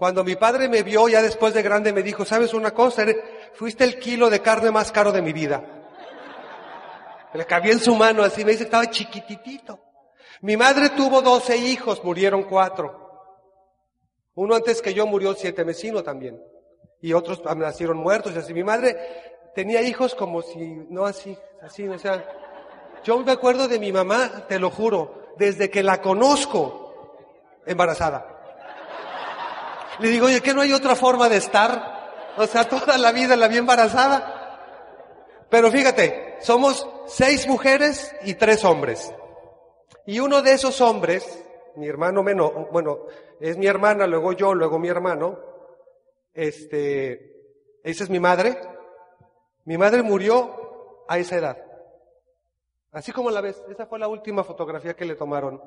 Cuando 0.00 0.24
mi 0.24 0.34
padre 0.34 0.66
me 0.66 0.82
vio 0.82 1.10
ya 1.10 1.20
después 1.20 1.52
de 1.52 1.60
grande 1.60 1.92
me 1.92 2.02
dijo, 2.02 2.24
¿sabes 2.24 2.54
una 2.54 2.70
cosa? 2.70 3.04
Fuiste 3.52 3.84
el 3.84 3.98
kilo 3.98 4.30
de 4.30 4.40
carne 4.40 4.70
más 4.70 4.90
caro 4.90 5.12
de 5.12 5.20
mi 5.20 5.34
vida. 5.34 5.62
Le 7.34 7.44
cabía 7.44 7.72
en 7.72 7.80
su 7.80 7.94
mano 7.94 8.22
así, 8.22 8.42
me 8.42 8.52
dice, 8.52 8.64
estaba 8.64 8.88
chiquititito. 8.88 9.78
Mi 10.40 10.56
madre 10.56 10.88
tuvo 10.96 11.20
doce 11.20 11.54
hijos, 11.54 12.02
murieron 12.02 12.44
cuatro. 12.44 12.98
Uno 14.36 14.54
antes 14.54 14.80
que 14.80 14.94
yo 14.94 15.06
murió 15.06 15.34
siete 15.34 15.66
mesino 15.66 16.02
también. 16.02 16.42
Y 17.02 17.12
otros 17.12 17.42
nacieron 17.54 17.98
muertos 17.98 18.32
y 18.34 18.38
así. 18.38 18.54
Mi 18.54 18.64
madre 18.64 18.96
tenía 19.54 19.82
hijos 19.82 20.14
como 20.14 20.40
si, 20.40 20.66
no 20.88 21.04
así, 21.04 21.36
así, 21.60 21.86
o 21.86 21.98
sea. 21.98 22.26
Yo 23.04 23.18
me 23.18 23.32
acuerdo 23.32 23.68
de 23.68 23.78
mi 23.78 23.92
mamá, 23.92 24.46
te 24.48 24.58
lo 24.58 24.70
juro, 24.70 25.34
desde 25.36 25.68
que 25.68 25.82
la 25.82 26.00
conozco, 26.00 27.18
embarazada. 27.66 28.29
Le 29.98 30.08
digo, 30.08 30.26
oye, 30.26 30.40
¿que 30.40 30.54
no 30.54 30.60
hay 30.60 30.72
otra 30.72 30.94
forma 30.94 31.28
de 31.28 31.36
estar? 31.36 32.34
O 32.36 32.46
sea, 32.46 32.68
toda 32.68 32.96
la 32.96 33.12
vida 33.12 33.36
la 33.36 33.48
vi 33.48 33.58
embarazada. 33.58 34.36
Pero 35.50 35.70
fíjate, 35.70 36.36
somos 36.40 36.88
seis 37.06 37.46
mujeres 37.46 38.14
y 38.22 38.34
tres 38.34 38.64
hombres. 38.64 39.12
Y 40.06 40.20
uno 40.20 40.42
de 40.42 40.52
esos 40.52 40.80
hombres, 40.80 41.44
mi 41.76 41.88
hermano 41.88 42.22
menor, 42.22 42.68
bueno, 42.70 43.00
es 43.40 43.56
mi 43.56 43.66
hermana, 43.66 44.06
luego 44.06 44.32
yo, 44.32 44.54
luego 44.54 44.78
mi 44.78 44.88
hermano, 44.88 45.38
este, 46.32 47.80
esa 47.82 48.04
es 48.04 48.10
mi 48.10 48.20
madre. 48.20 48.58
Mi 49.64 49.76
madre 49.76 50.02
murió 50.02 51.04
a 51.08 51.18
esa 51.18 51.36
edad. 51.36 51.58
Así 52.92 53.12
como 53.12 53.30
la 53.30 53.40
ves, 53.40 53.62
esa 53.68 53.86
fue 53.86 53.98
la 53.98 54.08
última 54.08 54.42
fotografía 54.42 54.94
que 54.94 55.04
le 55.04 55.14
tomaron. 55.14 55.62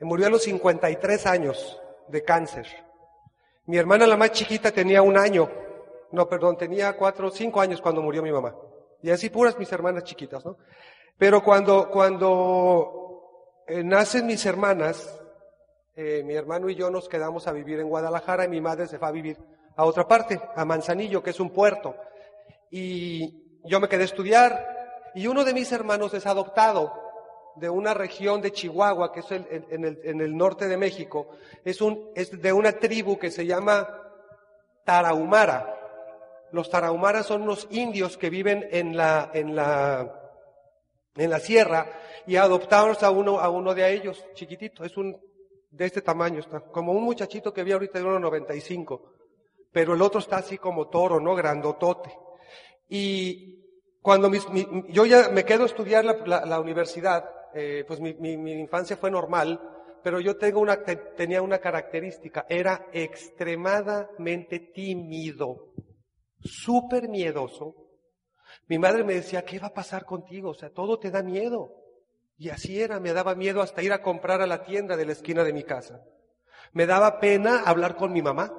Murió 0.00 0.26
a 0.26 0.30
los 0.30 0.42
53 0.42 1.26
años 1.26 1.80
de 2.08 2.24
cáncer. 2.24 2.66
Mi 3.66 3.76
hermana, 3.76 4.06
la 4.06 4.16
más 4.16 4.32
chiquita, 4.32 4.72
tenía 4.72 5.02
un 5.02 5.16
año. 5.16 5.48
No, 6.10 6.28
perdón, 6.28 6.56
tenía 6.56 6.96
cuatro, 6.96 7.30
cinco 7.30 7.60
años 7.60 7.80
cuando 7.80 8.02
murió 8.02 8.22
mi 8.22 8.32
mamá. 8.32 8.54
Y 9.02 9.10
así 9.10 9.30
puras 9.30 9.58
mis 9.58 9.70
hermanas 9.72 10.04
chiquitas, 10.04 10.44
¿no? 10.44 10.56
Pero 11.16 11.42
cuando, 11.42 11.88
cuando 11.90 13.62
eh, 13.66 13.82
nacen 13.84 14.26
mis 14.26 14.44
hermanas, 14.44 15.20
eh, 15.94 16.22
mi 16.24 16.34
hermano 16.34 16.68
y 16.68 16.74
yo 16.74 16.90
nos 16.90 17.08
quedamos 17.08 17.46
a 17.46 17.52
vivir 17.52 17.80
en 17.80 17.88
Guadalajara 17.88 18.44
y 18.44 18.48
mi 18.48 18.60
madre 18.60 18.86
se 18.86 18.98
fue 18.98 19.08
a 19.08 19.12
vivir 19.12 19.38
a 19.76 19.84
otra 19.84 20.06
parte, 20.06 20.40
a 20.54 20.64
Manzanillo, 20.64 21.22
que 21.22 21.30
es 21.30 21.40
un 21.40 21.50
puerto. 21.50 21.94
Y 22.70 23.60
yo 23.64 23.80
me 23.80 23.88
quedé 23.88 24.02
a 24.02 24.06
estudiar 24.06 25.12
y 25.14 25.26
uno 25.26 25.44
de 25.44 25.54
mis 25.54 25.70
hermanos 25.72 26.14
es 26.14 26.26
adoptado 26.26 27.01
de 27.56 27.68
una 27.70 27.92
región 27.94 28.40
de 28.40 28.52
Chihuahua, 28.52 29.12
que 29.12 29.20
es 29.20 29.30
el- 29.30 29.46
en, 29.70 30.20
el, 30.20 30.36
norte 30.36 30.68
de 30.68 30.76
México. 30.76 31.28
Es, 31.64 31.80
un, 31.80 32.10
es 32.14 32.40
de 32.40 32.52
una 32.52 32.72
tribu 32.72 33.18
que 33.18 33.30
se 33.30 33.44
llama 33.46 33.88
Tarahumara. 34.84 35.78
Los 36.52 36.68
Tarahumaras 36.70 37.26
son 37.26 37.42
unos 37.42 37.66
indios 37.70 38.16
que 38.18 38.28
viven 38.30 38.66
en 38.70 38.96
la, 38.96 39.30
en 39.32 39.54
la, 39.56 40.20
en 41.16 41.30
la 41.30 41.40
sierra 41.40 41.86
y 42.26 42.36
adoptamos 42.36 43.02
a 43.02 43.10
uno, 43.10 43.40
a 43.40 43.48
uno 43.48 43.74
de 43.74 43.90
ellos, 43.92 44.22
chiquitito, 44.34 44.84
es 44.84 44.96
un, 44.96 45.18
de 45.70 45.86
este 45.86 46.02
tamaño, 46.02 46.40
está 46.40 46.60
como 46.60 46.92
un 46.92 47.02
muchachito 47.04 47.52
que 47.54 47.64
vi 47.64 47.72
ahorita 47.72 47.98
de 47.98 48.04
1,95, 48.04 49.00
pero 49.72 49.94
el 49.94 50.02
otro 50.02 50.20
está 50.20 50.36
así 50.36 50.58
como 50.58 50.88
toro, 50.88 51.18
¿no? 51.20 51.34
Grandotote. 51.34 52.12
Y 52.88 53.58
cuando 54.02 54.30
yo 54.88 55.06
ya 55.06 55.30
me 55.30 55.44
quedo 55.44 55.62
a 55.62 55.66
estudiar 55.66 56.04
la- 56.04 56.44
la 56.44 56.60
universidad, 56.60 57.24
eh, 57.54 57.84
pues 57.86 58.00
mi, 58.00 58.10
infancia 58.52 58.96
fue 58.96 59.10
normal, 59.10 59.60
pero 60.02 60.20
yo 60.20 60.36
tenía 60.36 61.42
una 61.42 61.58
característica, 61.58 62.46
era 62.48 62.86
extremadamente 62.92 64.58
tímido, 64.74 65.72
súper 66.40 67.08
miedoso. 67.08 67.76
Mi 68.68 68.78
madre 68.78 69.04
me 69.04 69.14
decía, 69.14 69.44
¿qué 69.44 69.58
va 69.58 69.68
a 69.68 69.74
pasar 69.74 70.04
contigo? 70.04 70.50
O 70.50 70.54
sea, 70.54 70.70
todo 70.70 70.98
te 70.98 71.10
da 71.10 71.22
miedo. 71.22 71.74
Y 72.36 72.48
así 72.48 72.80
era, 72.80 72.98
me 72.98 73.12
daba 73.12 73.34
miedo 73.34 73.62
hasta 73.62 73.82
ir 73.82 73.92
a 73.92 74.02
comprar 74.02 74.40
a 74.40 74.46
la 74.46 74.64
tienda 74.64 74.96
de 74.96 75.06
la 75.06 75.12
esquina 75.12 75.44
de 75.44 75.52
mi 75.52 75.62
casa. 75.62 76.02
Me 76.72 76.86
daba 76.86 77.20
pena 77.20 77.62
hablar 77.64 77.96
con 77.96 78.12
mi 78.12 78.22
mamá. 78.22 78.52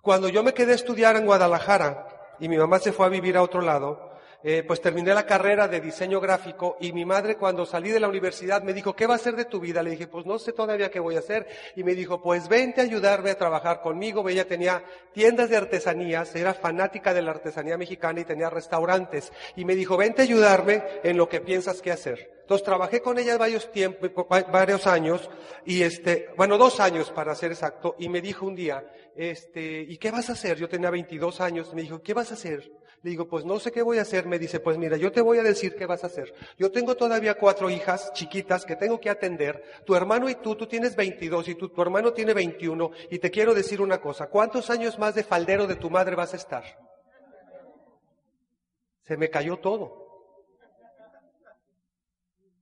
Cuando 0.00 0.28
yo 0.28 0.42
me 0.42 0.54
quedé 0.54 0.72
a 0.72 0.76
estudiar 0.76 1.16
en 1.16 1.26
Guadalajara 1.26 2.08
y 2.40 2.48
mi 2.48 2.56
mamá 2.56 2.78
se 2.78 2.92
fue 2.92 3.06
a 3.06 3.10
vivir 3.10 3.36
a 3.36 3.42
otro 3.42 3.60
lado, 3.60 4.11
eh, 4.44 4.64
pues 4.66 4.80
terminé 4.80 5.14
la 5.14 5.24
carrera 5.24 5.68
de 5.68 5.80
diseño 5.80 6.20
gráfico 6.20 6.76
y 6.80 6.92
mi 6.92 7.04
madre 7.04 7.36
cuando 7.36 7.64
salí 7.64 7.90
de 7.90 8.00
la 8.00 8.08
universidad 8.08 8.62
me 8.62 8.72
dijo, 8.72 8.94
¿qué 8.94 9.06
va 9.06 9.14
a 9.14 9.16
hacer 9.16 9.36
de 9.36 9.44
tu 9.44 9.60
vida? 9.60 9.82
Le 9.82 9.90
dije, 9.90 10.08
pues 10.08 10.26
no 10.26 10.38
sé 10.38 10.52
todavía 10.52 10.90
qué 10.90 11.00
voy 11.00 11.16
a 11.16 11.20
hacer. 11.20 11.46
Y 11.76 11.84
me 11.84 11.94
dijo, 11.94 12.20
pues 12.20 12.48
vente 12.48 12.80
a 12.80 12.84
ayudarme 12.84 13.30
a 13.30 13.38
trabajar 13.38 13.80
conmigo. 13.80 14.28
Ella 14.28 14.46
tenía 14.46 14.82
tiendas 15.12 15.50
de 15.50 15.56
artesanías, 15.56 16.34
era 16.34 16.54
fanática 16.54 17.14
de 17.14 17.22
la 17.22 17.30
artesanía 17.30 17.76
mexicana 17.76 18.20
y 18.20 18.24
tenía 18.24 18.50
restaurantes. 18.50 19.32
Y 19.56 19.64
me 19.64 19.74
dijo, 19.74 19.96
vente 19.96 20.22
a 20.22 20.24
ayudarme 20.24 20.82
en 21.04 21.16
lo 21.16 21.28
que 21.28 21.40
piensas 21.40 21.80
que 21.80 21.92
hacer. 21.92 22.32
Entonces 22.42 22.64
trabajé 22.64 23.00
con 23.00 23.18
ella 23.18 23.38
varios 23.38 23.70
tiempos, 23.70 24.10
varios 24.28 24.86
años, 24.86 25.30
y 25.64 25.82
este, 25.82 26.28
bueno, 26.36 26.58
dos 26.58 26.80
años 26.80 27.10
para 27.10 27.34
ser 27.34 27.52
exacto, 27.52 27.94
y 27.98 28.08
me 28.08 28.20
dijo 28.20 28.44
un 28.44 28.56
día, 28.56 28.84
este, 29.14 29.86
¿y 29.88 29.96
qué 29.96 30.10
vas 30.10 30.28
a 30.28 30.32
hacer? 30.32 30.58
Yo 30.58 30.68
tenía 30.68 30.90
22 30.90 31.40
años, 31.40 31.72
me 31.72 31.82
dijo, 31.82 32.02
¿qué 32.02 32.12
vas 32.12 32.30
a 32.32 32.34
hacer? 32.34 32.70
Le 33.02 33.10
digo, 33.10 33.26
pues 33.26 33.44
no 33.44 33.58
sé 33.58 33.72
qué 33.72 33.82
voy 33.82 33.98
a 33.98 34.02
hacer. 34.02 34.26
Me 34.26 34.38
dice, 34.38 34.60
pues 34.60 34.78
mira, 34.78 34.96
yo 34.96 35.10
te 35.10 35.20
voy 35.20 35.38
a 35.38 35.42
decir 35.42 35.74
qué 35.74 35.86
vas 35.86 36.04
a 36.04 36.06
hacer. 36.06 36.32
Yo 36.56 36.70
tengo 36.70 36.94
todavía 36.94 37.34
cuatro 37.34 37.68
hijas 37.68 38.12
chiquitas 38.12 38.64
que 38.64 38.76
tengo 38.76 39.00
que 39.00 39.10
atender. 39.10 39.62
Tu 39.84 39.96
hermano 39.96 40.28
y 40.28 40.36
tú, 40.36 40.54
tú 40.54 40.66
tienes 40.68 40.94
22 40.94 41.48
y 41.48 41.54
tu, 41.56 41.68
tu 41.68 41.82
hermano 41.82 42.12
tiene 42.12 42.32
21. 42.32 42.92
Y 43.10 43.18
te 43.18 43.30
quiero 43.30 43.54
decir 43.54 43.80
una 43.80 44.00
cosa, 44.00 44.28
¿cuántos 44.28 44.70
años 44.70 45.00
más 45.00 45.16
de 45.16 45.24
faldero 45.24 45.66
de 45.66 45.74
tu 45.74 45.90
madre 45.90 46.14
vas 46.14 46.32
a 46.32 46.36
estar? 46.36 46.62
Se 49.02 49.16
me 49.16 49.28
cayó 49.28 49.58
todo. 49.58 50.01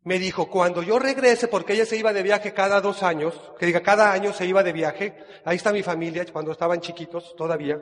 Me 0.02 0.18
dijo, 0.18 0.48
cuando 0.48 0.82
yo 0.82 0.98
regrese, 0.98 1.46
porque 1.46 1.74
ella 1.74 1.84
se 1.84 1.96
iba 1.96 2.12
de 2.14 2.22
viaje 2.22 2.54
cada 2.54 2.80
dos 2.80 3.02
años, 3.02 3.34
que 3.58 3.66
diga, 3.66 3.82
cada 3.82 4.12
año 4.12 4.32
se 4.32 4.46
iba 4.46 4.62
de 4.62 4.72
viaje, 4.72 5.14
ahí 5.44 5.58
está 5.58 5.72
mi 5.72 5.82
familia, 5.82 6.24
cuando 6.32 6.52
estaban 6.52 6.80
chiquitos 6.80 7.36
todavía, 7.36 7.78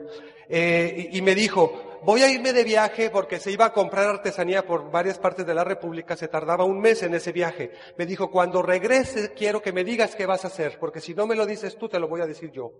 eh, 0.49 1.09
y, 1.11 1.19
y 1.19 1.21
me 1.21 1.33
dijo, 1.33 1.99
voy 2.03 2.23
a 2.23 2.29
irme 2.29 2.51
de 2.51 2.65
viaje 2.65 3.09
porque 3.09 3.39
se 3.39 3.51
iba 3.51 3.65
a 3.65 3.73
comprar 3.73 4.07
artesanía 4.07 4.65
por 4.65 4.91
varias 4.91 5.17
partes 5.17 5.45
de 5.45 5.53
la 5.53 5.63
República, 5.63 6.17
se 6.17 6.27
tardaba 6.27 6.65
un 6.65 6.81
mes 6.81 7.03
en 7.03 7.13
ese 7.13 7.31
viaje. 7.31 7.71
Me 7.97 8.05
dijo, 8.05 8.29
cuando 8.29 8.61
regrese 8.61 9.33
quiero 9.33 9.61
que 9.61 9.71
me 9.71 9.85
digas 9.85 10.15
qué 10.15 10.25
vas 10.25 10.43
a 10.43 10.49
hacer, 10.49 10.77
porque 10.77 10.99
si 10.99 11.13
no 11.13 11.25
me 11.25 11.35
lo 11.35 11.45
dices 11.45 11.77
tú, 11.77 11.87
te 11.87 11.99
lo 11.99 12.09
voy 12.09 12.19
a 12.19 12.27
decir 12.27 12.51
yo. 12.51 12.73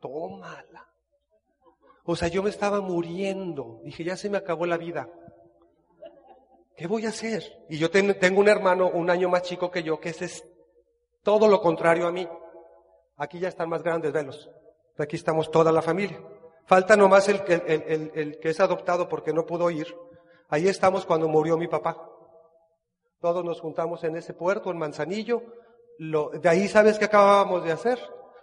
Tómala. 0.00 0.88
O 2.04 2.16
sea, 2.16 2.28
yo 2.28 2.42
me 2.42 2.50
estaba 2.50 2.80
muriendo, 2.80 3.80
dije, 3.84 4.04
ya 4.04 4.16
se 4.16 4.30
me 4.30 4.38
acabó 4.38 4.66
la 4.66 4.78
vida. 4.78 5.08
¿Qué 6.78 6.86
voy 6.86 7.04
a 7.06 7.08
hacer? 7.08 7.42
Y 7.68 7.76
yo 7.76 7.90
ten- 7.90 8.16
tengo 8.20 8.38
un 8.40 8.46
hermano 8.48 8.88
un 8.88 9.10
año 9.10 9.28
más 9.28 9.42
chico 9.42 9.68
que 9.68 9.82
yo, 9.82 9.98
que 9.98 10.10
es 10.10 10.44
todo 11.24 11.48
lo 11.48 11.60
contrario 11.60 12.06
a 12.06 12.12
mí. 12.12 12.26
Aquí 13.16 13.40
ya 13.40 13.48
están 13.48 13.68
más 13.68 13.82
grandes, 13.82 14.12
velos. 14.12 14.48
Aquí 14.96 15.16
estamos 15.16 15.50
toda 15.50 15.72
la 15.72 15.82
familia. 15.82 16.22
Falta 16.66 16.96
nomás 16.96 17.28
el, 17.28 17.42
el- 18.14 18.38
que 18.38 18.50
es 18.50 18.60
adoptado 18.60 19.08
porque 19.08 19.32
no 19.32 19.44
pudo 19.44 19.68
ir. 19.72 19.92
Ahí 20.50 20.68
estamos 20.68 21.04
cuando 21.04 21.26
murió 21.26 21.56
mi 21.58 21.66
papá. 21.66 21.96
Todos 23.20 23.44
nos 23.44 23.60
juntamos 23.60 24.04
en 24.04 24.16
ese 24.16 24.32
puerto, 24.34 24.70
en 24.70 24.78
Manzanillo. 24.78 25.42
Lo- 25.98 26.30
de 26.30 26.48
ahí, 26.48 26.68
¿sabes 26.68 26.96
qué 26.96 27.06
acabábamos 27.06 27.64
de 27.64 27.72
hacer? 27.72 27.98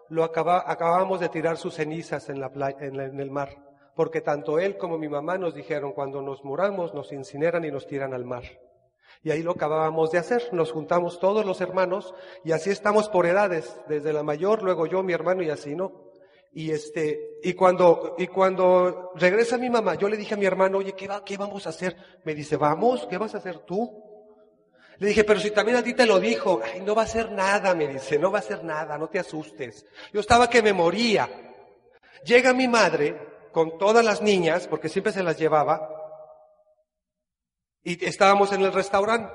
Lo 0.09 0.25
acabábamos 0.25 1.21
de 1.21 1.29
tirar 1.29 1.55
sus 1.55 1.75
cenizas 1.75 2.27
en, 2.27 2.41
la 2.41 2.49
playa, 2.49 2.77
en, 2.81 2.97
la- 2.97 3.05
en 3.05 3.17
el 3.21 3.31
mar. 3.31 3.55
Porque 3.95 4.21
tanto 4.21 4.59
él 4.59 4.77
como 4.77 4.97
mi 4.97 5.07
mamá 5.07 5.37
nos 5.37 5.55
dijeron, 5.55 5.93
cuando 5.93 6.21
nos 6.21 6.43
muramos, 6.43 6.93
nos 6.93 7.11
incineran 7.11 7.63
y 7.65 7.71
nos 7.71 7.87
tiran 7.87 8.13
al 8.13 8.25
mar. 8.25 8.43
Y 9.23 9.31
ahí 9.31 9.41
lo 9.41 9.51
acabábamos 9.51 10.11
de 10.11 10.19
hacer. 10.19 10.49
Nos 10.51 10.71
juntamos 10.71 11.19
todos 11.19 11.45
los 11.45 11.61
hermanos 11.61 12.13
y 12.43 12.51
así 12.51 12.69
estamos 12.69 13.09
por 13.09 13.25
edades, 13.25 13.75
desde 13.87 14.13
la 14.13 14.21
mayor, 14.21 14.61
luego 14.61 14.85
yo, 14.85 15.01
mi 15.01 15.13
hermano 15.13 15.41
y 15.41 15.49
así, 15.49 15.75
¿no? 15.75 16.11
Y 16.51 16.71
este, 16.71 17.39
y 17.43 17.53
cuando, 17.53 18.15
y 18.17 18.27
cuando 18.27 19.11
regresa 19.15 19.57
mi 19.57 19.69
mamá, 19.69 19.95
yo 19.95 20.07
le 20.07 20.15
dije 20.15 20.35
a 20.35 20.37
mi 20.37 20.45
hermano, 20.45 20.77
oye, 20.77 20.93
¿qué, 20.93 21.07
va, 21.07 21.23
¿qué 21.23 21.37
vamos 21.37 21.65
a 21.65 21.69
hacer? 21.69 21.97
Me 22.23 22.33
dice, 22.33 22.55
vamos, 22.55 23.07
¿qué 23.09 23.17
vas 23.17 23.35
a 23.35 23.39
hacer 23.39 23.59
tú? 23.59 24.03
Le 24.97 25.07
dije, 25.07 25.23
pero 25.25 25.39
si 25.39 25.51
también 25.51 25.77
a 25.77 25.83
ti 25.83 25.93
te 25.93 26.05
lo 26.05 26.19
dijo, 26.19 26.61
ay, 26.63 26.81
no 26.81 26.95
va 26.95 27.01
a 27.01 27.05
hacer 27.05 27.31
nada, 27.31 27.75
me 27.75 27.87
dice, 27.87 28.17
no 28.17 28.31
va 28.31 28.37
a 28.37 28.41
hacer 28.41 28.63
nada, 28.63 28.97
no 28.97 29.09
te 29.09 29.19
asustes. 29.19 29.85
Yo 30.13 30.21
estaba 30.21 30.49
que 30.49 30.61
me 30.61 30.71
moría. 30.71 31.29
Llega 32.23 32.53
mi 32.53 32.67
madre 32.67 33.34
con 33.55 33.77
todas 33.77 34.03
las 34.03 34.21
niñas, 34.21 34.67
porque 34.67 34.89
siempre 34.89 35.13
se 35.13 35.23
las 35.23 35.39
llevaba, 35.39 35.89
y 37.81 38.03
estábamos 38.03 38.51
en 38.51 38.61
el 38.63 38.73
restaurante, 38.73 39.31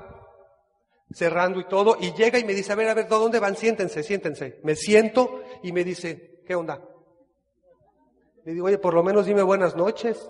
cerrando 1.11 1.59
y 1.59 1.67
todo, 1.67 1.97
y 1.99 2.13
llega 2.13 2.37
y 2.37 2.43
me 2.43 2.53
dice, 2.53 2.71
a 2.71 2.75
ver, 2.75 2.89
a 2.89 2.93
ver, 2.93 3.07
¿dónde 3.07 3.39
van? 3.39 3.55
Siéntense, 3.55 4.03
siéntense. 4.03 4.59
Me 4.61 4.75
siento 4.75 5.41
y 5.63 5.71
me 5.71 5.83
dice, 5.83 6.43
¿qué 6.45 6.53
onda? 6.53 6.87
Le 8.45 8.53
digo, 8.53 8.67
oye, 8.67 8.77
por 8.77 8.93
lo 8.93 9.01
menos 9.01 9.25
dime 9.25 9.41
buenas 9.41 9.75
noches. 9.75 10.29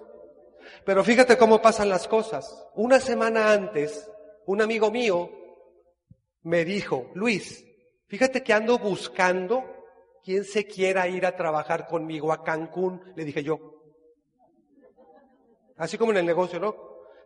Pero 0.85 1.03
fíjate 1.03 1.37
cómo 1.37 1.61
pasan 1.61 1.89
las 1.89 2.07
cosas. 2.07 2.65
Una 2.75 2.97
semana 3.01 3.51
antes, 3.51 4.09
un 4.45 4.61
amigo 4.61 4.89
mío 4.89 5.29
me 6.43 6.63
dijo, 6.63 7.11
Luis, 7.13 7.65
fíjate 8.07 8.41
que 8.41 8.53
ando 8.53 8.79
buscando 8.79 9.65
quien 10.23 10.45
se 10.45 10.65
quiera 10.65 11.09
ir 11.09 11.25
a 11.25 11.35
trabajar 11.35 11.87
conmigo 11.87 12.31
a 12.31 12.41
Cancún. 12.41 13.01
Le 13.17 13.25
dije 13.25 13.43
yo. 13.43 13.70
Así 15.81 15.97
como 15.97 16.11
en 16.11 16.17
el 16.17 16.27
negocio, 16.27 16.59
¿no? 16.59 16.75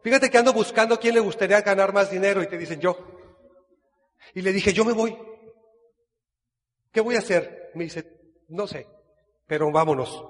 Fíjate 0.01 0.29
que 0.29 0.37
ando 0.37 0.53
buscando 0.53 0.97
quién 0.97 1.13
le 1.13 1.19
gustaría 1.19 1.59
ganar 1.59 1.91
más 1.91 2.09
dinero 2.09 2.41
y 2.41 2.47
te 2.47 2.57
dicen 2.57 2.79
yo. 2.79 2.97
Y 4.33 4.41
le 4.41 4.53
dije, 4.53 4.71
yo 4.71 4.85
me 4.85 4.93
voy. 4.93 5.13
¿Qué 6.89 7.01
voy 7.01 7.15
a 7.15 7.19
hacer? 7.19 7.71
Me 7.75 7.83
dice, 7.83 8.45
no 8.47 8.65
sé, 8.65 8.87
pero 9.45 9.69
vámonos. 9.73 10.25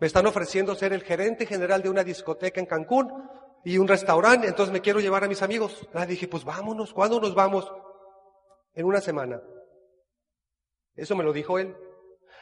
Me 0.00 0.08
están 0.08 0.26
ofreciendo 0.26 0.74
ser 0.74 0.92
el 0.94 1.04
gerente 1.04 1.46
general 1.46 1.80
de 1.80 1.90
una 1.90 2.02
discoteca 2.02 2.58
en 2.58 2.66
Cancún 2.66 3.30
y 3.64 3.78
un 3.78 3.86
restaurante, 3.86 4.48
entonces 4.48 4.72
me 4.72 4.80
quiero 4.80 4.98
llevar 4.98 5.22
a 5.22 5.28
mis 5.28 5.42
amigos. 5.42 5.88
Ah, 5.94 6.06
dije, 6.06 6.26
pues 6.26 6.42
vámonos, 6.42 6.92
¿cuándo 6.92 7.20
nos 7.20 7.36
vamos? 7.36 7.72
En 8.74 8.84
una 8.84 9.00
semana. 9.00 9.40
Eso 10.96 11.14
me 11.14 11.22
lo 11.22 11.32
dijo 11.32 11.60
él. 11.60 11.76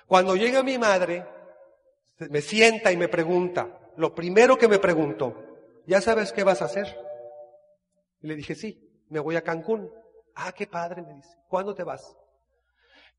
Cuando 0.07 0.37
llega 0.37 0.63
mi 0.63 0.79
madre, 0.79 1.27
me 2.31 2.41
sienta 2.41 2.91
y 2.91 2.97
me 2.97 3.09
pregunta, 3.09 3.79
lo 3.97 4.15
primero 4.15 4.57
que 4.57 4.69
me 4.69 4.79
preguntó, 4.79 5.35
¿ya 5.87 6.01
sabes 6.01 6.33
qué 6.33 6.45
vas 6.45 6.63
a 6.63 6.67
hacer? 6.67 6.99
Y 8.21 8.29
le 8.29 8.37
dije, 8.37 8.55
sí, 8.55 9.05
me 9.09 9.21
voy 9.21 9.37
a 9.37 9.43
Cancún. 9.43 9.91
Ah, 10.35 10.53
qué 10.53 10.67
padre, 10.67 11.03
me 11.03 11.15
dice. 11.15 11.37
¿Cuándo 11.49 11.75
te 11.75 11.85
vas? 11.85 12.17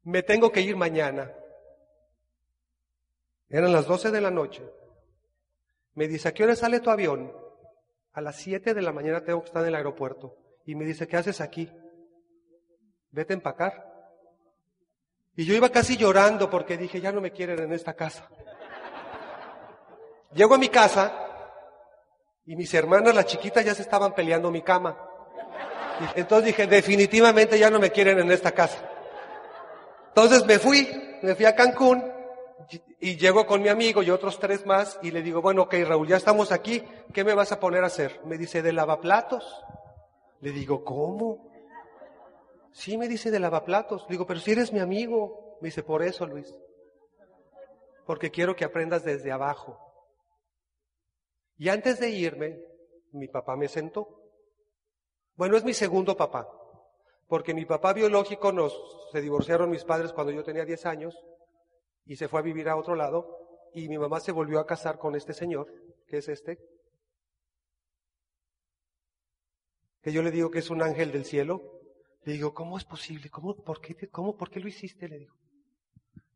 Me 0.03 0.23
tengo 0.23 0.51
que 0.51 0.61
ir 0.61 0.75
mañana. 0.75 1.31
Eran 3.49 3.71
las 3.71 3.85
12 3.85 4.11
de 4.11 4.21
la 4.21 4.31
noche. 4.31 4.63
Me 5.93 6.07
dice, 6.07 6.29
¿a 6.29 6.33
qué 6.33 6.43
hora 6.43 6.55
sale 6.55 6.79
tu 6.79 6.89
avión? 6.89 7.31
A 8.13 8.21
las 8.21 8.37
7 8.37 8.73
de 8.73 8.81
la 8.81 8.91
mañana 8.91 9.23
tengo 9.23 9.41
que 9.41 9.47
estar 9.47 9.61
en 9.61 9.69
el 9.69 9.75
aeropuerto. 9.75 10.37
Y 10.65 10.75
me 10.75 10.85
dice, 10.85 11.07
¿qué 11.07 11.17
haces 11.17 11.41
aquí? 11.41 11.69
Vete 13.11 13.33
a 13.33 13.35
empacar. 13.35 13.93
Y 15.35 15.45
yo 15.45 15.53
iba 15.53 15.69
casi 15.69 15.97
llorando 15.97 16.49
porque 16.49 16.77
dije, 16.77 17.01
ya 17.01 17.11
no 17.11 17.21
me 17.21 17.31
quieren 17.31 17.59
en 17.59 17.73
esta 17.73 17.93
casa. 17.93 18.27
Llego 20.33 20.55
a 20.55 20.57
mi 20.57 20.69
casa 20.69 21.11
y 22.45 22.55
mis 22.55 22.73
hermanas, 22.73 23.15
las 23.15 23.25
chiquitas, 23.25 23.63
ya 23.63 23.73
se 23.73 23.83
estaban 23.83 24.13
peleando 24.13 24.51
mi 24.51 24.61
cama. 24.61 24.97
Entonces 26.15 26.47
dije, 26.47 26.67
definitivamente 26.67 27.57
ya 27.57 27.69
no 27.69 27.79
me 27.79 27.91
quieren 27.91 28.19
en 28.19 28.31
esta 28.31 28.51
casa. 28.51 28.77
Entonces 30.09 30.45
me 30.45 30.59
fui, 30.59 30.89
me 31.21 31.35
fui 31.35 31.45
a 31.45 31.55
Cancún 31.55 32.03
y 32.99 33.15
llego 33.15 33.45
con 33.45 33.61
mi 33.61 33.69
amigo 33.69 34.03
y 34.03 34.09
otros 34.09 34.39
tres 34.39 34.65
más 34.65 34.99
y 35.01 35.11
le 35.11 35.21
digo, 35.21 35.41
bueno, 35.41 35.63
ok, 35.63 35.75
Raúl, 35.87 36.07
ya 36.07 36.17
estamos 36.17 36.51
aquí, 36.51 36.83
¿qué 37.13 37.23
me 37.23 37.33
vas 37.33 37.51
a 37.51 37.59
poner 37.59 37.83
a 37.83 37.87
hacer? 37.87 38.21
Me 38.25 38.37
dice, 38.37 38.61
de 38.61 38.73
lavaplatos. 38.73 39.63
Le 40.41 40.51
digo, 40.51 40.83
¿cómo? 40.83 41.49
Sí, 42.73 42.97
me 42.97 43.07
dice 43.07 43.31
de 43.31 43.39
lavaplatos. 43.39 44.03
Le 44.03 44.13
digo, 44.13 44.25
pero 44.25 44.39
si 44.39 44.51
eres 44.51 44.73
mi 44.73 44.79
amigo. 44.79 45.57
Me 45.61 45.67
dice, 45.67 45.83
por 45.83 46.03
eso, 46.03 46.25
Luis. 46.25 46.53
Porque 48.05 48.31
quiero 48.31 48.55
que 48.55 48.65
aprendas 48.65 49.03
desde 49.05 49.31
abajo. 49.31 49.92
Y 51.63 51.69
antes 51.69 51.97
de 51.97 52.09
irme, 52.09 52.59
mi 53.13 53.29
papá 53.29 53.55
me 53.55 53.69
sentó. 53.69 54.21
Bueno, 55.35 55.55
es 55.55 55.63
mi 55.63 55.73
segundo 55.73 56.17
papá. 56.17 56.45
Porque 57.25 57.53
mi 57.53 57.63
papá 57.63 57.93
biológico 57.93 58.51
nos, 58.51 58.77
se 59.13 59.21
divorciaron 59.21 59.69
mis 59.69 59.85
padres 59.85 60.11
cuando 60.11 60.33
yo 60.33 60.43
tenía 60.43 60.65
10 60.65 60.85
años 60.87 61.17
y 62.05 62.17
se 62.17 62.27
fue 62.27 62.41
a 62.41 62.43
vivir 62.43 62.67
a 62.67 62.75
otro 62.75 62.95
lado 62.95 63.69
y 63.73 63.87
mi 63.87 63.97
mamá 63.97 64.19
se 64.19 64.33
volvió 64.33 64.59
a 64.59 64.67
casar 64.67 64.99
con 64.99 65.15
este 65.15 65.33
señor, 65.33 65.73
que 66.05 66.17
es 66.17 66.27
este, 66.27 66.59
que 70.01 70.11
yo 70.11 70.21
le 70.21 70.31
digo 70.31 70.51
que 70.51 70.59
es 70.59 70.69
un 70.69 70.81
ángel 70.81 71.13
del 71.13 71.23
cielo, 71.23 71.61
le 72.25 72.33
digo, 72.33 72.53
¿cómo 72.53 72.77
es 72.77 72.83
posible? 72.83 73.29
¿Cómo, 73.29 73.55
por, 73.55 73.79
qué, 73.79 74.09
cómo, 74.09 74.35
¿Por 74.35 74.49
qué 74.49 74.59
lo 74.59 74.67
hiciste? 74.67 75.07
Le 75.07 75.17
digo. 75.17 75.35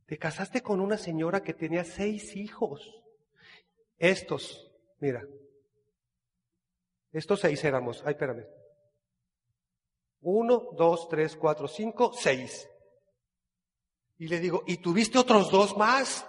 Te 0.06 0.18
casaste 0.18 0.62
con 0.62 0.80
una 0.80 0.98
señora 0.98 1.44
que 1.44 1.54
tenía 1.54 1.84
seis 1.84 2.34
hijos. 2.38 3.04
Estos, 3.98 4.67
mira. 5.00 5.24
Estos 7.12 7.40
seis 7.40 7.64
éramos. 7.64 8.04
Ay, 8.06 8.14
espérame. 8.14 8.46
Uno, 10.22 10.70
dos, 10.78 11.08
tres, 11.10 11.36
cuatro, 11.36 11.68
cinco, 11.68 12.12
seis. 12.14 12.70
Y 14.18 14.28
le 14.28 14.40
digo, 14.40 14.64
¿y 14.68 14.78
tuviste 14.78 15.18
otros 15.18 15.50
dos 15.52 15.78
más? 15.78 16.26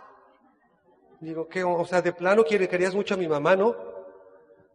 Digo, 1.21 1.49
¿qué? 1.49 1.65
O 1.65 1.85
sea, 1.85 2.01
de 2.01 2.13
plano 2.13 2.45
querías 2.45 2.95
mucho 2.95 3.15
a 3.15 3.19
mi 3.19 3.27
mamá, 3.27 3.57
¿no? 3.57 3.89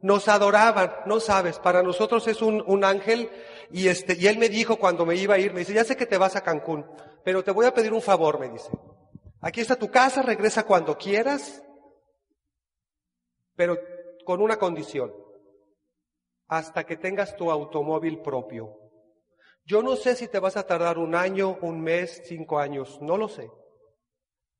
nos 0.04 0.28
adoraban, 0.28 0.94
no 1.06 1.22
sabes, 1.22 1.60
para 1.60 1.82
nosotros 1.82 2.28
es 2.28 2.41
un, 2.41 2.62
un, 2.68 2.84
ángel 2.84 3.32
y 3.72 3.88
este, 3.88 4.18
y 4.20 4.28
él 4.28 4.38
me 4.38 4.50
dijo 4.50 4.76
cuando 4.76 5.06
me 5.06 5.16
iba 5.16 5.36
a 5.36 5.39
ir, 5.39 5.54
me 5.54 5.62
dice, 5.62 5.74
ya 5.74 5.86
sé 5.86 5.96
que 5.96 6.06
te 6.06 6.18
vas 6.18 6.36
a 6.36 6.41
Cancún, 6.41 6.86
pero 7.24 7.41
te 7.41 7.52
voy 7.52 7.66
a 7.66 7.74
pedir 7.74 7.94
un 7.94 8.02
favor, 8.02 8.38
me 8.38 8.50
dice. 8.50 8.70
Aquí 9.39 9.62
está 9.62 9.78
tu 9.78 9.89
casa, 9.89 10.22
regresa 10.22 10.64
cuando 10.64 10.98
quieras, 10.98 11.64
pero 13.56 13.78
con 14.26 14.41
una 14.41 14.58
condición, 14.58 15.14
hasta 16.47 16.86
que 16.86 16.97
tengas 16.97 17.36
tu 17.36 17.51
automóvil 17.51 18.22
propio. 18.22 18.78
Yo 19.66 19.82
no 19.82 19.95
sé 19.95 20.16
si 20.16 20.28
te 20.28 20.39
vas 20.39 20.58
a 20.58 20.68
tardar 20.68 20.97
un 20.97 21.16
año, 21.16 21.58
un 21.62 21.82
mes, 21.82 22.22
cinco 22.26 22.60
años, 22.60 22.99
no 23.01 23.18
lo 23.18 23.28
sé. 23.28 23.49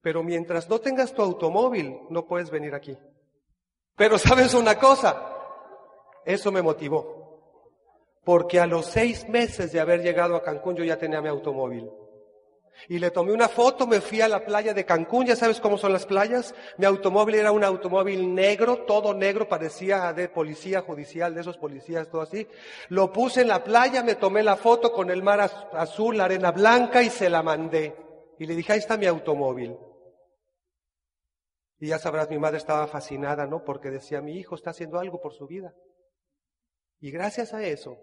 Pero 0.02 0.24
mientras 0.24 0.70
no 0.70 0.80
tengas 0.80 1.14
tu 1.14 1.22
automóvil, 1.22 1.98
no 2.10 2.26
puedes 2.26 2.50
venir 2.50 2.74
aquí. 2.74 2.98
Pero 3.96 4.18
sabes 4.18 4.54
una 4.54 4.80
cosa, 4.80 5.34
eso 6.26 6.52
me 6.52 6.62
motivó. 6.62 7.22
Porque 8.24 8.60
a 8.60 8.68
los 8.68 8.86
seis 8.86 9.28
meses 9.28 9.72
de 9.72 9.80
haber 9.80 10.02
llegado 10.02 10.36
a 10.36 10.44
Cancún 10.44 10.76
yo 10.76 10.84
ya 10.84 10.98
tenía 10.98 11.22
mi 11.22 11.30
automóvil. 11.30 11.90
Y 12.90 13.00
le 13.00 13.12
tomé 13.12 13.32
una 13.32 13.48
foto, 13.48 13.88
me 13.88 14.02
fui 14.02 14.22
a 14.22 14.28
la 14.28 14.44
playa 14.46 14.74
de 14.74 14.86
Cancún, 14.86 15.26
ya 15.26 15.36
sabes 15.36 15.60
cómo 15.60 15.78
son 15.78 15.94
las 15.94 16.06
playas. 16.06 16.54
Mi 16.78 16.86
automóvil 16.86 17.36
era 17.36 17.52
un 17.52 17.64
automóvil 17.64 18.34
negro, 18.34 18.84
todo 18.86 19.14
negro, 19.14 19.48
parecía 19.48 20.12
de 20.14 20.28
policía 20.30 20.82
judicial, 20.82 21.34
de 21.34 21.42
esos 21.42 21.58
policías, 21.58 22.10
todo 22.10 22.22
así. 22.22 22.48
Lo 22.90 23.12
puse 23.14 23.42
en 23.42 23.48
la 23.48 23.64
playa, 23.64 24.04
me 24.04 24.16
tomé 24.16 24.44
la 24.44 24.58
foto 24.58 24.92
con 24.92 25.10
el 25.10 25.24
mar 25.24 25.40
azul, 25.74 26.18
la 26.18 26.26
arena 26.26 26.52
blanca 26.52 27.02
y 27.02 27.10
se 27.10 27.30
la 27.30 27.42
mandé. 27.42 27.96
Y 28.40 28.46
le 28.46 28.56
dije, 28.56 28.74
ahí 28.74 28.80
está 28.80 28.98
mi 28.98 29.06
automóvil. 29.06 29.78
Y 31.80 31.88
ya 31.88 32.00
sabrás, 32.00 32.30
mi 32.30 32.38
madre 32.38 32.58
estaba 32.58 32.88
fascinada, 32.88 33.46
¿no? 33.46 33.64
Porque 33.64 33.90
decía, 33.90 34.22
mi 34.22 34.38
hijo 34.38 34.56
está 34.56 34.72
haciendo 34.72 35.00
algo 35.00 35.22
por 35.22 35.34
su 35.34 35.48
vida. 35.48 35.74
Y 37.00 37.12
gracias 37.12 37.54
a 37.54 37.62
eso, 37.64 37.98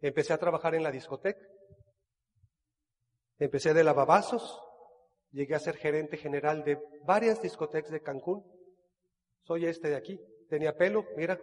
empecé 0.00 0.34
a 0.34 0.38
trabajar 0.38 0.74
en 0.74 0.82
la 0.82 0.90
discoteca. 0.90 1.40
Empecé 3.38 3.72
de 3.72 3.84
lavabazos, 3.84 4.60
llegué 5.30 5.54
a 5.54 5.60
ser 5.60 5.76
gerente 5.76 6.16
general 6.16 6.64
de 6.64 6.78
varias 7.04 7.40
discotecas 7.40 7.90
de 7.90 8.02
Cancún. 8.02 8.44
Soy 9.42 9.66
este 9.66 9.88
de 9.88 9.96
aquí. 9.96 10.20
Tenía 10.48 10.76
pelo, 10.76 11.04
mira. 11.16 11.38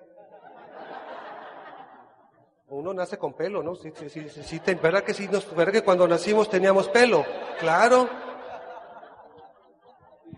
Uno 2.67 2.93
nace 2.93 3.17
con 3.17 3.33
pelo, 3.33 3.61
¿no? 3.61 3.75
Sí, 3.75 3.93
sí, 3.95 4.09
sí, 4.09 4.61
¿verdad 4.81 5.03
que 5.03 5.13
sí? 5.13 5.29
¿Verdad 5.55 5.71
que 5.71 5.83
cuando 5.83 6.07
nacimos 6.07 6.49
teníamos 6.49 6.89
pelo? 6.89 7.23
Claro. 7.59 8.09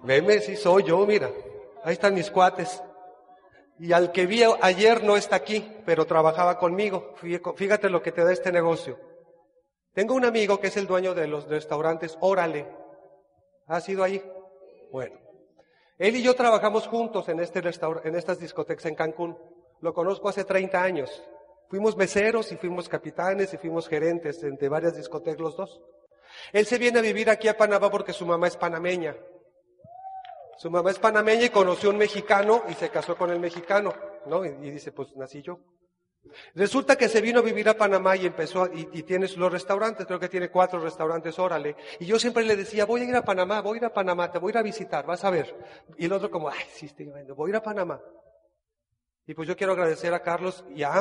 Veme, 0.04 0.40
sí 0.40 0.56
soy 0.56 0.84
yo, 0.84 1.06
mira. 1.08 1.32
Ahí 1.84 1.94
están 1.94 2.14
mis 2.14 2.30
cuates. 2.30 2.84
Y 3.80 3.94
al 3.94 4.12
que 4.12 4.26
vi 4.26 4.44
ayer 4.62 5.04
no 5.04 5.16
está 5.16 5.38
aquí, 5.38 5.78
pero 5.86 6.06
trabajaba 6.06 6.58
conmigo. 6.60 7.14
Fíjate 7.56 7.90
lo 7.90 8.02
que 8.02 8.12
te 8.12 8.24
da 8.24 8.34
este 8.34 8.52
negocio. 8.52 9.00
Tengo 9.98 10.14
un 10.14 10.26
amigo 10.26 10.60
que 10.60 10.68
es 10.68 10.78
el 10.78 10.86
dueño 10.86 11.16
de 11.16 11.26
los 11.26 11.48
restaurantes 11.48 12.20
Órale. 12.22 12.68
¿Ha 13.66 13.82
sido 13.82 14.04
ahí? 14.04 14.24
Bueno. 14.92 15.18
Él 15.98 16.16
y 16.16 16.22
yo 16.22 16.36
trabajamos 16.36 16.86
juntos 16.86 17.28
en, 17.30 17.40
este 17.40 17.64
en 18.04 18.16
estas 18.16 18.40
discotecas 18.40 18.86
en 18.86 18.94
Cancún. 18.94 19.36
Lo 19.82 19.96
conozco 19.96 20.30
hace 20.30 20.44
30 20.44 20.84
años. 20.84 21.24
Fuimos 21.68 21.98
meseros 21.98 22.52
y 22.52 22.58
fuimos 22.58 22.88
capitanes 22.88 23.52
y 23.56 23.58
fuimos 23.58 23.88
gerentes 23.88 24.40
de 24.40 24.70
varias 24.70 24.96
discotecas 24.96 25.42
los 25.42 25.58
dos. 25.58 25.82
Él 26.54 26.68
se 26.68 26.78
viene 26.78 27.00
a 27.00 27.02
vivir 27.02 27.32
aquí 27.32 27.48
a 27.48 27.58
Panamá 27.58 27.90
porque 27.90 28.14
su 28.14 28.28
mamá 28.28 28.46
es 28.46 28.56
panameña. 28.56 29.18
Su 30.60 30.70
mamá 30.70 30.92
es 30.92 31.00
panameña 31.00 31.46
y 31.46 31.50
conoció 31.50 31.90
a 31.90 31.94
un 31.94 31.98
mexicano 31.98 32.62
y 32.70 32.76
se 32.76 32.90
casó 32.90 33.18
con 33.18 33.32
el 33.32 33.40
mexicano, 33.40 33.96
¿no? 34.28 34.46
Y, 34.46 34.70
dice, 34.70 34.92
pues 34.92 35.16
nací 35.16 35.42
yo. 35.42 35.58
Resulta 36.56 36.96
que 36.96 37.10
se 37.10 37.22
vino 37.22 37.40
a 37.40 37.44
vivir 37.44 37.68
a 37.70 37.78
Panamá 37.78 38.16
y 38.16 38.26
empezó, 38.26 38.70
y, 38.74 39.04
tiene 39.04 39.28
los 39.36 39.52
restaurantes, 39.52 40.06
creo 40.06 40.20
que 40.20 40.30
tiene 40.30 40.50
cuatro 40.50 40.80
restaurantes, 40.80 41.38
órale. 41.40 41.76
Y 42.00 42.06
yo 42.06 42.20
siempre 42.20 42.44
le 42.44 42.56
decía, 42.56 42.86
voy 42.86 43.02
a 43.02 43.04
ir 43.06 43.16
a 43.16 43.24
Panamá, 43.24 43.62
voy 43.62 43.78
a 43.78 43.82
ir 43.82 43.86
a 43.86 43.94
Panamá, 43.94 44.32
te 44.32 44.40
voy 44.40 44.50
a 44.50 44.54
ir 44.54 44.58
a 44.58 44.64
visitar, 44.64 45.06
vas 45.06 45.24
a 45.24 45.30
ver. 45.30 45.56
Y 45.98 46.06
el 46.06 46.14
otro 46.14 46.30
como, 46.30 46.50
ay, 46.50 46.66
sí, 46.72 46.88
estoy 46.88 47.06
viendo, 47.06 47.36
voy 47.36 47.50
a 47.50 47.52
ir 47.52 47.56
a 47.58 47.64
Panamá. 47.64 48.02
Y 49.26 49.34
pues 49.34 49.48
yo 49.48 49.58
quiero 49.58 49.74
agradecer 49.74 50.14
a 50.14 50.22
Carlos 50.22 50.64
y 50.74 50.84
a 50.84 50.94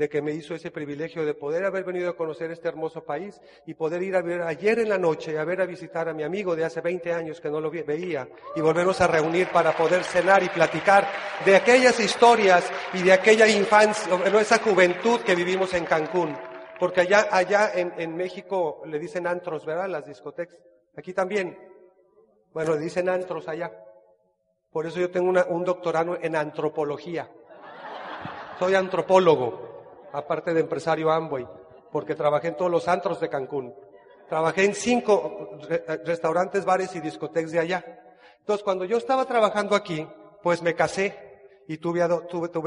de 0.00 0.08
que 0.08 0.22
me 0.22 0.32
hizo 0.32 0.54
ese 0.54 0.70
privilegio 0.70 1.26
de 1.26 1.34
poder 1.34 1.62
haber 1.62 1.84
venido 1.84 2.08
a 2.08 2.16
conocer 2.16 2.50
este 2.50 2.68
hermoso 2.68 3.04
país 3.04 3.38
y 3.66 3.74
poder 3.74 4.02
ir 4.02 4.16
a 4.16 4.22
ver 4.22 4.40
ayer 4.40 4.78
en 4.78 4.88
la 4.88 4.96
noche, 4.96 5.38
a 5.38 5.44
ver 5.44 5.60
a 5.60 5.66
visitar 5.66 6.08
a 6.08 6.14
mi 6.14 6.22
amigo 6.22 6.56
de 6.56 6.64
hace 6.64 6.80
20 6.80 7.12
años 7.12 7.38
que 7.38 7.50
no 7.50 7.60
lo 7.60 7.70
veía 7.70 8.26
y 8.56 8.62
volvernos 8.62 8.98
a 9.02 9.06
reunir 9.06 9.48
para 9.48 9.76
poder 9.76 10.02
cenar 10.02 10.42
y 10.42 10.48
platicar 10.48 11.06
de 11.44 11.54
aquellas 11.54 12.00
historias 12.00 12.64
y 12.94 13.02
de 13.02 13.12
aquella 13.12 13.46
infancia, 13.46 14.16
no, 14.16 14.40
esa 14.40 14.58
juventud 14.60 15.20
que 15.20 15.34
vivimos 15.34 15.74
en 15.74 15.84
Cancún. 15.84 16.34
Porque 16.78 17.02
allá, 17.02 17.28
allá 17.30 17.70
en, 17.74 17.92
en 17.98 18.16
México 18.16 18.80
le 18.86 18.98
dicen 18.98 19.26
antros, 19.26 19.66
¿verdad? 19.66 19.86
Las 19.86 20.06
discotecas. 20.06 20.56
Aquí 20.96 21.12
también. 21.12 21.58
Bueno, 22.54 22.72
le 22.72 22.80
dicen 22.80 23.10
antros 23.10 23.46
allá. 23.48 23.70
Por 24.72 24.86
eso 24.86 24.98
yo 24.98 25.10
tengo 25.10 25.28
una, 25.28 25.44
un 25.44 25.62
doctorado 25.62 26.16
en 26.22 26.36
antropología. 26.36 27.30
Soy 28.58 28.74
antropólogo 28.74 29.69
aparte 30.12 30.54
de 30.54 30.60
empresario 30.60 31.10
Amway, 31.10 31.46
porque 31.90 32.14
trabajé 32.14 32.48
en 32.48 32.56
todos 32.56 32.70
los 32.70 32.88
antros 32.88 33.20
de 33.20 33.28
Cancún. 33.28 33.74
Trabajé 34.28 34.64
en 34.64 34.74
cinco 34.74 35.58
restaurantes, 36.04 36.64
bares 36.64 36.94
y 36.94 37.00
discotecas 37.00 37.50
de 37.50 37.58
allá. 37.58 37.84
Entonces, 38.38 38.62
cuando 38.62 38.84
yo 38.84 38.96
estaba 38.96 39.24
trabajando 39.24 39.74
aquí, 39.74 40.06
pues 40.42 40.62
me 40.62 40.74
casé 40.74 41.16
y 41.66 41.78
tuve, 41.78 42.00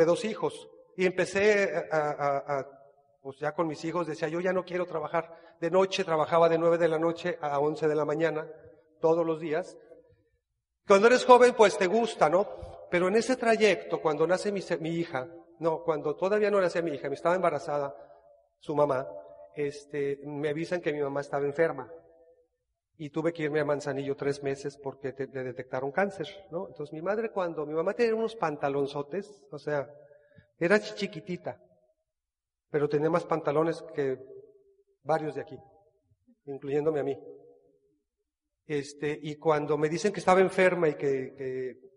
dos 0.06 0.26
hijos. 0.26 0.70
Y 0.98 1.06
empecé 1.06 1.88
a, 1.92 2.66
pues 3.22 3.40
ya 3.40 3.54
con 3.54 3.68
mis 3.68 3.84
hijos, 3.86 4.08
decía, 4.08 4.28
yo 4.28 4.42
ya 4.42 4.52
no 4.52 4.66
quiero 4.66 4.86
trabajar 4.86 5.34
de 5.62 5.72
noche, 5.72 6.04
trabajaba 6.04 6.50
de 6.50 6.58
nueve 6.58 6.78
de 6.78 6.90
la 6.90 7.00
noche 7.00 7.38
a 7.42 7.58
once 7.60 7.88
de 7.88 7.96
la 7.96 8.04
mañana, 8.04 8.46
todos 9.00 9.26
los 9.26 9.40
días. 9.40 9.78
Cuando 10.86 11.08
eres 11.08 11.24
joven, 11.24 11.54
pues 11.56 11.78
te 11.78 11.88
gusta, 11.88 12.30
¿no? 12.30 12.46
Pero 12.92 13.08
en 13.08 13.16
ese 13.16 13.38
trayecto, 13.38 14.02
cuando 14.02 14.28
nace 14.28 14.52
mi 14.52 14.90
hija, 14.90 15.28
no, 15.64 15.82
cuando 15.82 16.16
todavía 16.16 16.52
no 16.52 16.60
nacía 16.60 16.82
mi 16.82 16.92
hija, 16.92 17.08
me 17.08 17.16
estaba 17.16 17.36
embarazada, 17.36 17.96
su 18.60 18.76
mamá, 18.76 19.08
este, 19.56 20.20
me 20.26 20.50
avisan 20.50 20.82
que 20.82 20.92
mi 20.92 21.00
mamá 21.00 21.22
estaba 21.22 21.46
enferma. 21.46 21.90
Y 22.98 23.10
tuve 23.10 23.34
que 23.34 23.44
irme 23.44 23.62
a 23.62 23.66
Manzanillo 23.66 24.16
tres 24.16 24.44
meses 24.44 24.78
porque 24.78 25.16
le 25.18 25.44
detectaron 25.44 25.92
cáncer. 25.92 26.28
Entonces 26.52 26.92
mi 26.94 27.02
madre 27.02 27.32
cuando, 27.32 27.66
mi 27.66 27.74
mamá 27.74 27.94
tenía 27.94 28.14
unos 28.14 28.36
pantalonzotes, 28.36 29.46
o 29.50 29.58
sea, 29.58 29.90
era 30.60 30.80
chiquitita, 30.80 31.60
pero 32.70 32.88
tenía 32.88 33.10
más 33.10 33.24
pantalones 33.24 33.82
que 33.96 34.20
varios 35.02 35.36
de 35.36 35.42
aquí, 35.42 35.58
incluyéndome 36.46 37.00
a 37.00 37.04
mí. 37.04 37.18
Este, 38.68 39.18
y 39.22 39.38
cuando 39.38 39.78
me 39.78 39.90
dicen 39.90 40.12
que 40.12 40.20
estaba 40.20 40.42
enferma 40.42 40.90
y 40.90 40.96
que 40.96 41.93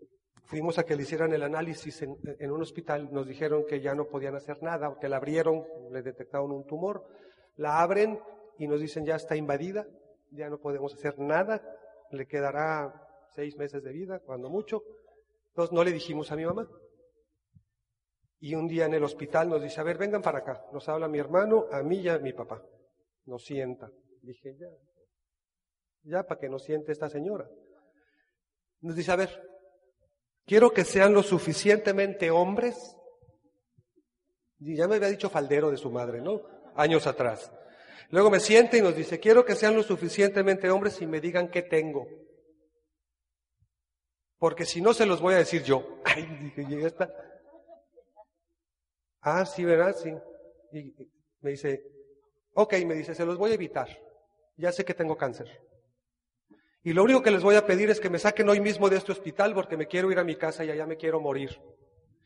Fuimos 0.46 0.78
a 0.78 0.84
que 0.84 0.94
le 0.94 1.02
hicieran 1.02 1.32
el 1.32 1.42
análisis 1.42 2.02
en, 2.02 2.50
un 2.52 2.62
hospital, 2.62 3.08
nos 3.12 3.26
dijeron 3.26 3.66
que 3.66 3.80
ya 3.80 3.96
no 3.96 4.06
podían 4.06 4.36
hacer 4.36 4.62
nada, 4.62 4.96
que 5.00 5.08
la 5.08 5.16
abrieron, 5.16 5.64
le 5.90 6.02
detectaron 6.02 6.52
un 6.52 6.64
tumor, 6.64 7.04
la 7.56 7.80
abren 7.80 8.20
y 8.56 8.68
nos 8.68 8.80
dicen 8.80 9.04
ya 9.04 9.16
está 9.16 9.34
invadida, 9.34 9.88
ya 10.30 10.48
no 10.48 10.58
podemos 10.58 10.94
hacer 10.94 11.18
nada, 11.18 11.60
le 12.12 12.28
quedará 12.28 12.94
seis 13.34 13.56
meses 13.56 13.82
de 13.82 13.92
vida, 13.92 14.20
cuando 14.20 14.48
mucho. 14.48 14.84
Entonces 15.48 15.72
no 15.72 15.82
le 15.82 15.90
dijimos 15.90 16.30
a 16.30 16.36
mi 16.36 16.44
mamá. 16.44 16.68
Y 18.38 18.54
un 18.54 18.68
día 18.68 18.86
en 18.86 18.94
el 18.94 19.02
hospital 19.02 19.48
nos 19.48 19.60
dice, 19.60 19.80
a 19.80 19.84
ver, 19.84 19.98
vengan 19.98 20.22
para 20.22 20.38
acá. 20.38 20.64
Nos 20.72 20.88
habla 20.88 21.08
mi 21.08 21.18
hermano, 21.18 21.66
a 21.72 21.82
mí 21.82 21.96
y 21.96 22.08
a 22.08 22.18
mi 22.20 22.32
papá. 22.32 22.62
Nos 23.24 23.44
sienta. 23.44 23.90
Dije, 24.22 24.54
ya, 24.56 24.68
ya 26.04 26.22
para 26.22 26.38
que 26.38 26.48
nos 26.48 26.62
siente 26.62 26.92
esta 26.92 27.08
señora. 27.08 27.48
Nos 28.82 28.94
dice, 28.94 29.10
a 29.10 29.16
ver, 29.16 29.55
quiero 30.46 30.72
que 30.72 30.84
sean 30.84 31.12
lo 31.12 31.22
suficientemente 31.22 32.30
hombres. 32.30 32.96
Y 34.58 34.76
ya 34.76 34.88
me 34.88 34.96
había 34.96 35.08
dicho 35.08 35.28
faldero 35.28 35.70
de 35.70 35.76
su 35.76 35.90
madre, 35.90 36.22
¿no? 36.22 36.42
Años 36.74 37.06
atrás. 37.06 37.52
Luego 38.10 38.30
me 38.30 38.40
siente 38.40 38.78
y 38.78 38.82
nos 38.82 38.96
dice, 38.96 39.18
quiero 39.18 39.44
que 39.44 39.54
sean 39.54 39.74
lo 39.74 39.82
suficientemente 39.82 40.70
hombres 40.70 41.00
y 41.02 41.06
me 41.06 41.20
digan 41.20 41.50
qué 41.50 41.62
tengo. 41.62 42.06
Porque 44.38 44.64
si 44.64 44.80
no 44.80 44.94
se 44.94 45.06
los 45.06 45.20
voy 45.20 45.34
a 45.34 45.38
decir 45.38 45.62
yo. 45.62 46.00
Ay, 46.04 46.24
dije, 46.40 46.66
y 46.68 46.84
esta. 46.84 47.12
Ah, 49.20 49.44
sí, 49.44 49.64
¿verdad? 49.64 49.94
Sí. 49.96 50.14
Y 50.72 50.94
me 51.40 51.50
dice, 51.50 51.82
ok, 52.54 52.74
me 52.86 52.94
dice, 52.94 53.14
se 53.14 53.26
los 53.26 53.36
voy 53.36 53.50
a 53.50 53.54
evitar. 53.54 53.88
Ya 54.56 54.72
sé 54.72 54.84
que 54.84 54.94
tengo 54.94 55.16
cáncer. 55.16 55.48
Y 56.86 56.92
lo 56.92 57.02
único 57.02 57.20
que 57.20 57.32
les 57.32 57.42
voy 57.42 57.56
a 57.56 57.66
pedir 57.66 57.90
es 57.90 57.98
que 57.98 58.08
me 58.08 58.20
saquen 58.20 58.48
hoy 58.48 58.60
mismo 58.60 58.88
de 58.88 58.96
este 58.96 59.10
hospital 59.10 59.52
porque 59.54 59.76
me 59.76 59.88
quiero 59.88 60.12
ir 60.12 60.20
a 60.20 60.24
mi 60.24 60.36
casa 60.36 60.64
y 60.64 60.70
allá 60.70 60.86
me 60.86 60.96
quiero 60.96 61.18
morir. 61.18 61.60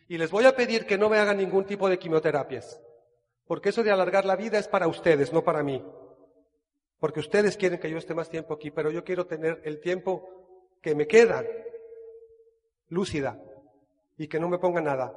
Y 0.07 0.19
les 0.19 0.31
voy 0.31 0.45
a 0.45 0.55
pedir 0.55 0.85
que 0.85 0.99
no 0.99 1.09
me 1.09 1.17
hagan 1.17 1.39
ningún 1.39 1.65
tipo 1.65 1.89
de 1.89 1.99
quimioterapias. 1.99 2.79
Porque 3.47 3.71
eso 3.71 3.83
de 3.83 3.91
alargar 3.91 4.27
la 4.27 4.37
vida 4.37 4.59
es 4.59 4.69
para 4.69 4.87
ustedes, 4.87 5.33
no 5.33 5.43
para 5.43 5.63
mí. 5.63 5.83
Porque 6.99 7.21
ustedes 7.21 7.57
quieren 7.57 7.81
que 7.81 7.91
yo 7.91 7.97
esté 7.97 8.13
más 8.13 8.29
tiempo 8.29 8.53
aquí, 8.53 8.71
pero 8.71 8.91
yo 8.91 9.03
quiero 9.03 9.25
tener 9.25 9.63
el 9.65 9.81
tiempo 9.81 10.29
que 10.83 10.95
me 10.95 11.07
queda 11.07 11.43
lúcida 12.89 13.43
y 14.19 14.29
que 14.29 14.39
no 14.39 14.51
me 14.51 14.59
ponga 14.59 14.83
nada. 14.83 15.11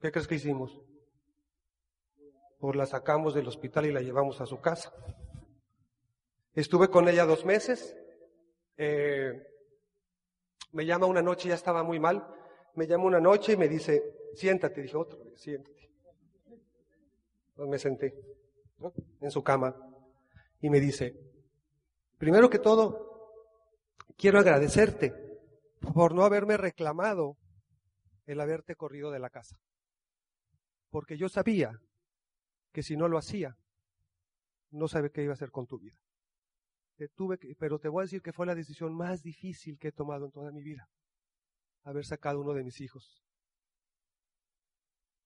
¿Qué 0.00 0.10
crees 0.10 0.26
que 0.26 0.34
hicimos? 0.34 0.76
Pues 2.58 2.74
la 2.74 2.86
sacamos 2.86 3.32
del 3.32 3.46
hospital 3.46 3.86
y 3.86 3.92
la 3.92 4.00
llevamos 4.00 4.40
a 4.40 4.46
su 4.46 4.60
casa. 4.60 4.92
Estuve 6.54 6.88
con 6.88 7.08
ella 7.08 7.24
dos 7.24 7.44
meses. 7.44 7.96
Eh, 8.76 9.46
me 10.72 10.84
llama 10.84 11.06
una 11.06 11.22
noche, 11.22 11.48
ya 11.48 11.54
estaba 11.54 11.82
muy 11.82 12.00
mal. 12.00 12.26
Me 12.74 12.86
llama 12.86 13.04
una 13.04 13.20
noche 13.20 13.52
y 13.52 13.56
me 13.56 13.68
dice, 13.68 14.02
siéntate. 14.34 14.82
Dije, 14.82 14.96
otro, 14.96 15.36
siéntate. 15.36 15.90
Me 17.56 17.78
senté 17.78 18.14
en 19.20 19.30
su 19.30 19.44
cama 19.44 19.76
y 20.60 20.70
me 20.70 20.80
dice, 20.80 21.14
primero 22.16 22.48
que 22.48 22.58
todo, 22.58 23.34
quiero 24.16 24.38
agradecerte 24.38 25.14
por 25.94 26.14
no 26.14 26.24
haberme 26.24 26.56
reclamado 26.56 27.36
el 28.26 28.40
haberte 28.40 28.76
corrido 28.76 29.10
de 29.10 29.18
la 29.18 29.28
casa. 29.28 29.60
Porque 30.88 31.18
yo 31.18 31.28
sabía 31.28 31.78
que 32.72 32.82
si 32.82 32.96
no 32.96 33.08
lo 33.08 33.18
hacía, 33.18 33.58
no 34.70 34.88
sabía 34.88 35.10
qué 35.10 35.22
iba 35.22 35.32
a 35.32 35.34
hacer 35.34 35.50
con 35.50 35.66
tu 35.66 35.78
vida 35.78 36.00
tuve 37.08 37.38
pero 37.58 37.78
te 37.78 37.88
voy 37.88 38.02
a 38.02 38.04
decir 38.04 38.22
que 38.22 38.32
fue 38.32 38.46
la 38.46 38.54
decisión 38.54 38.94
más 38.94 39.22
difícil 39.22 39.78
que 39.78 39.88
he 39.88 39.92
tomado 39.92 40.26
en 40.26 40.32
toda 40.32 40.52
mi 40.52 40.62
vida, 40.62 40.88
haber 41.84 42.04
sacado 42.04 42.40
uno 42.40 42.52
de 42.52 42.64
mis 42.64 42.80
hijos. 42.80 43.22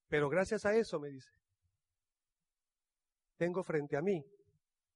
Pero 0.09 0.29
gracias 0.29 0.65
a 0.65 0.75
eso, 0.75 1.01
me 1.01 1.09
dice, 1.09 1.31
tengo 3.37 3.63
frente 3.63 3.97
a 3.97 4.03
mí 4.03 4.25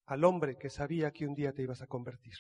al 0.07 0.24
hombre 0.24 0.57
que 0.57 0.70
sabía 0.70 1.11
que 1.11 1.26
un 1.26 1.35
día 1.35 1.53
te 1.53 1.62
ibas 1.62 1.83
a 1.83 1.87
convertir. 1.87 2.35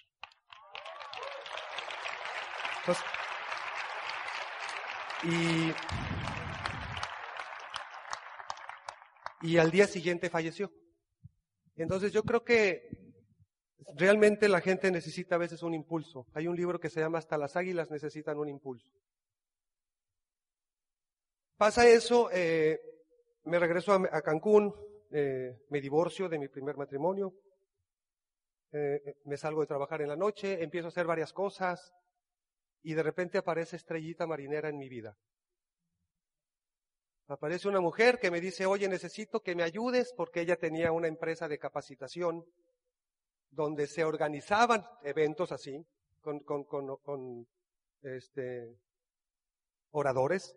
y, 5.24 5.72
y 9.42 9.58
al 9.58 9.70
día 9.70 9.86
siguiente 9.86 10.30
falleció. 10.30 10.72
Entonces 11.76 12.12
yo 12.12 12.22
creo 12.22 12.42
que 12.42 13.07
Realmente 13.94 14.48
la 14.48 14.60
gente 14.60 14.90
necesita 14.90 15.36
a 15.36 15.38
veces 15.38 15.62
un 15.62 15.74
impulso. 15.74 16.26
Hay 16.34 16.46
un 16.46 16.56
libro 16.56 16.80
que 16.80 16.90
se 16.90 17.00
llama 17.00 17.18
Hasta 17.18 17.38
las 17.38 17.56
águilas 17.56 17.90
necesitan 17.90 18.38
un 18.38 18.48
impulso. 18.48 18.90
Pasa 21.56 21.88
eso, 21.88 22.30
eh, 22.32 22.80
me 23.44 23.58
regreso 23.58 23.92
a, 23.92 24.22
Cancún, 24.22 24.72
eh, 25.10 25.64
me 25.70 25.80
divorcio 25.80 26.28
de 26.28 26.38
mi 26.38 26.46
primer 26.46 26.76
matrimonio, 26.76 27.34
eh, 28.70 29.16
me 29.24 29.36
salgo 29.36 29.62
de 29.62 29.66
trabajar 29.66 30.02
en 30.02 30.08
la 30.08 30.16
noche, 30.16 30.62
empiezo 30.62 30.86
a 30.86 30.90
hacer 30.90 31.06
varias 31.06 31.32
cosas 31.32 31.92
y 32.82 32.94
de 32.94 33.02
repente 33.02 33.38
aparece 33.38 33.74
estrellita 33.74 34.26
marinera 34.26 34.68
en 34.68 34.78
mi 34.78 34.88
vida. 34.88 35.16
Aparece 37.26 37.68
una 37.68 37.80
mujer 37.80 38.18
que 38.18 38.30
me 38.30 38.40
dice, 38.40 38.64
oye, 38.64 38.88
necesito 38.88 39.40
que 39.40 39.56
me 39.56 39.62
ayudes 39.62 40.14
porque 40.16 40.40
ella 40.40 40.56
tenía 40.56 40.92
una 40.92 41.08
empresa 41.08 41.48
de 41.48 41.58
capacitación 41.58 42.44
donde 43.50 43.86
se 43.86 44.04
organizaban 44.04 44.84
eventos 45.02 45.52
así, 45.52 45.84
con, 46.20 47.46
este, 48.02 48.76
oradores. 49.90 50.56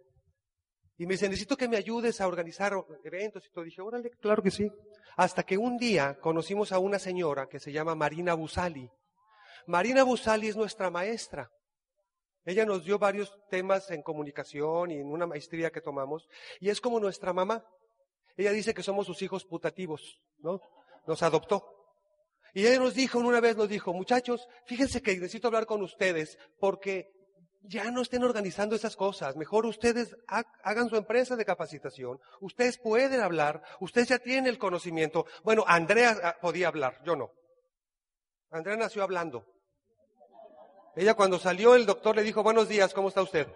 Y 0.97 1.05
me 1.05 1.13
dice, 1.13 1.27
necesito 1.29 1.57
que 1.57 1.67
me 1.67 1.77
ayudes 1.77 2.21
a 2.21 2.27
organizar 2.27 2.73
eventos. 3.03 3.45
Y 3.45 3.49
todo 3.51 3.63
dije, 3.63 3.81
órale, 3.81 4.11
claro 4.11 4.43
que 4.43 4.51
sí. 4.51 4.71
Hasta 5.17 5.43
que 5.43 5.57
un 5.57 5.77
día 5.77 6.19
conocimos 6.19 6.71
a 6.71 6.79
una 6.79 6.99
señora 6.99 7.47
que 7.47 7.59
se 7.59 7.71
llama 7.71 7.95
Marina 7.95 8.33
Busali. 8.33 8.89
Marina 9.65 10.03
Busali 10.03 10.49
es 10.49 10.55
nuestra 10.55 10.89
maestra. 10.89 11.51
Ella 12.45 12.65
nos 12.65 12.83
dio 12.83 12.97
varios 12.97 13.37
temas 13.49 13.91
en 13.91 14.01
comunicación 14.01 14.91
y 14.91 14.95
en 14.95 15.07
una 15.07 15.27
maestría 15.27 15.71
que 15.71 15.81
tomamos. 15.81 16.27
Y 16.59 16.69
es 16.69 16.81
como 16.81 16.99
nuestra 16.99 17.33
mamá. 17.33 17.63
Ella 18.35 18.51
dice 18.51 18.73
que 18.73 18.83
somos 18.83 19.05
sus 19.05 19.21
hijos 19.21 19.45
putativos, 19.45 20.21
¿no? 20.39 20.59
Nos 21.05 21.21
adoptó. 21.21 21.80
Y 22.53 22.65
ella 22.65 22.79
nos 22.79 22.93
dijo, 22.93 23.19
una 23.19 23.39
vez 23.39 23.55
nos 23.55 23.69
dijo, 23.69 23.93
muchachos, 23.93 24.47
fíjense 24.65 25.01
que 25.01 25.13
necesito 25.15 25.47
hablar 25.47 25.65
con 25.65 25.81
ustedes 25.81 26.37
porque 26.59 27.11
ya 27.63 27.91
no 27.91 28.01
estén 28.01 28.23
organizando 28.23 28.75
esas 28.75 28.95
cosas. 28.95 29.35
Mejor 29.35 29.65
ustedes 29.65 30.15
hagan 30.27 30.89
su 30.89 30.95
empresa 30.95 31.35
de 31.35 31.45
capacitación. 31.45 32.19
Ustedes 32.39 32.77
pueden 32.79 33.21
hablar. 33.21 33.61
Ustedes 33.79 34.09
ya 34.09 34.19
tienen 34.19 34.47
el 34.47 34.57
conocimiento. 34.57 35.25
Bueno, 35.43 35.63
Andrea 35.67 36.17
ah, 36.23 36.35
podía 36.41 36.67
hablar, 36.67 37.01
yo 37.05 37.15
no. 37.15 37.31
Andrea 38.49 38.75
nació 38.75 39.03
hablando. 39.03 39.45
Ella 40.95 41.13
cuando 41.13 41.39
salió 41.39 41.75
el 41.75 41.85
doctor 41.85 42.15
le 42.15 42.23
dijo, 42.23 42.43
buenos 42.43 42.67
días, 42.67 42.93
¿cómo 42.93 43.07
está 43.07 43.21
usted? 43.21 43.47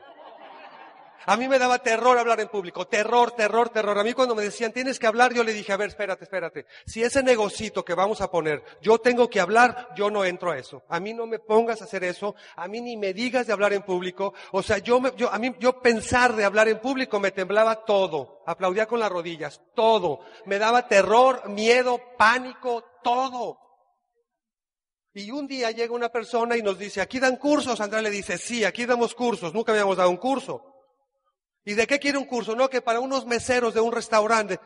A 1.26 1.38
mí 1.38 1.48
me 1.48 1.58
daba 1.58 1.80
terror 1.80 2.18
hablar 2.18 2.40
en 2.40 2.50
público, 2.50 2.88
terror, 2.88 3.32
terror, 3.32 3.70
terror. 3.70 3.98
A 3.98 4.04
mí 4.04 4.14
cuando 4.14 4.36
me 4.36 4.44
decían, 4.44 4.72
tienes 4.72 5.00
que 5.00 5.08
hablar, 5.08 5.34
yo 5.34 5.44
le 5.44 5.54
dije, 5.54 5.74
a 5.74 5.78
ver, 5.78 5.90
espérate, 5.90 6.24
espérate. 6.24 6.66
Si 6.86 7.02
ese 7.02 7.24
negocito 7.24 7.84
que 7.84 7.94
vamos 7.94 8.22
a 8.22 8.30
poner, 8.30 8.64
yo 8.82 9.00
tengo 9.00 9.30
que 9.30 9.40
hablar, 9.40 9.90
yo 9.96 10.10
no 10.12 10.24
entro 10.26 10.52
a 10.52 10.58
eso. 10.58 10.84
A 10.90 11.00
mí 11.00 11.14
no 11.14 11.26
me 11.26 11.40
pongas 11.40 11.82
a 11.82 11.86
hacer 11.86 12.04
eso, 12.04 12.36
a 12.56 12.68
mí 12.68 12.82
ni 12.82 12.98
me 12.98 13.14
digas 13.14 13.48
de 13.48 13.54
hablar 13.54 13.74
en 13.74 13.84
público. 13.84 14.34
O 14.52 14.62
sea, 14.62 14.78
yo, 14.78 15.00
me, 15.00 15.12
yo 15.16 15.32
a 15.32 15.40
mí, 15.40 15.56
yo 15.60 15.82
pensar 15.82 16.36
de 16.36 16.46
hablar 16.46 16.68
en 16.68 16.80
público 16.80 17.20
me 17.20 17.32
temblaba 17.32 17.86
todo. 17.86 18.44
Aplaudía 18.46 18.86
con 18.86 19.00
las 19.00 19.12
rodillas, 19.12 19.62
todo. 19.74 20.20
Me 20.46 20.60
daba 20.60 20.88
terror, 20.88 21.50
miedo, 21.50 22.00
pánico, 22.18 22.84
todo. 23.04 23.60
Y 25.18 25.32
un 25.32 25.48
día 25.48 25.72
llega 25.72 25.94
una 25.94 26.10
persona 26.10 26.58
y 26.58 26.62
nos 26.62 26.78
dice, 26.78 27.00
aquí 27.00 27.22
dan 27.22 27.38
cursos. 27.38 27.80
Andrea 27.80 28.02
le 28.02 28.12
dice, 28.12 28.38
sí, 28.38 28.66
aquí 28.66 28.86
damos 28.86 29.16
cursos. 29.16 29.54
Nunca 29.54 29.72
habíamos 29.72 29.96
dado 29.96 30.10
un 30.10 30.18
curso. 30.18 30.75
¿Y 31.66 31.74
de 31.74 31.88
qué 31.88 32.00
quiere 32.00 32.20
un 32.20 32.26
curso? 32.26 32.56
No, 32.56 32.70
que 32.70 32.82
para 32.82 33.00
unos 33.00 33.26
meseros 33.26 33.74
de 33.74 33.82
un 33.82 33.92
restaurante. 33.92 34.60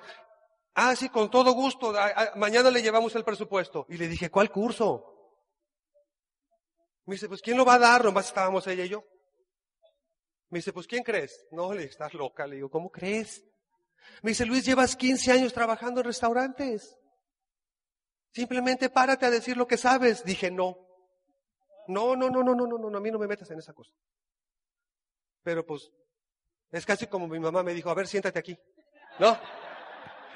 Ah, 0.76 0.96
sí, 0.96 1.10
con 1.10 1.32
todo 1.32 1.54
gusto. 1.54 1.94
mañana 2.36 2.70
le 2.70 2.82
llevamos 2.82 3.16
el 3.16 3.24
presupuesto. 3.24 3.86
Y 3.90 3.98
le 3.98 4.10
dije, 4.10 4.30
¿cuál 4.30 4.52
curso? 4.52 5.16
Me 7.06 7.16
dice, 7.16 7.30
pues 7.30 7.42
¿quién 7.42 7.58
lo 7.58 7.66
va 7.66 7.76
a 7.76 7.80
dar? 7.80 8.04
Nomás 8.04 8.28
estábamos 8.28 8.68
ella 8.68 8.84
y 8.84 8.90
yo. 8.90 9.06
Me 10.50 10.60
dice, 10.60 10.74
pues 10.74 10.88
¿quién 10.88 11.04
crees? 11.04 11.48
No, 11.52 11.72
le 11.72 11.80
dije, 11.80 11.92
estás 11.92 12.14
loca. 12.14 12.46
Le 12.46 12.58
digo, 12.58 12.70
¿cómo 12.70 12.92
crees? 12.92 13.46
Me 14.22 14.32
dice, 14.32 14.46
Luis, 14.46 14.66
llevas 14.66 14.96
15 14.96 15.32
años 15.32 15.54
trabajando 15.54 16.02
en 16.02 16.06
restaurantes. 16.06 16.98
Simplemente 18.34 18.90
párate 18.90 19.26
a 19.26 19.32
decir 19.32 19.56
lo 19.56 19.68
que 19.68 19.78
sabes. 19.78 20.26
Dije, 20.26 20.52
no. 20.52 20.78
No, 21.88 22.16
no, 22.16 22.30
no, 22.30 22.44
no, 22.44 22.54
no, 22.54 22.68
no, 22.68 22.90
no, 22.90 22.98
a 22.98 23.02
mí 23.02 23.10
no 23.10 23.18
me 23.20 23.28
metas 23.28 23.50
en 23.52 23.60
esa 23.60 23.74
cosa. 23.74 23.92
Pero 25.44 25.66
pues 25.66 25.92
es 26.72 26.86
casi 26.86 27.08
como 27.08 27.28
mi 27.28 27.40
mamá 27.40 27.64
me 27.64 27.74
dijo, 27.74 27.90
a 27.90 27.94
ver, 27.94 28.08
siéntate 28.08 28.40
aquí. 28.40 28.58
¿No? 29.20 29.38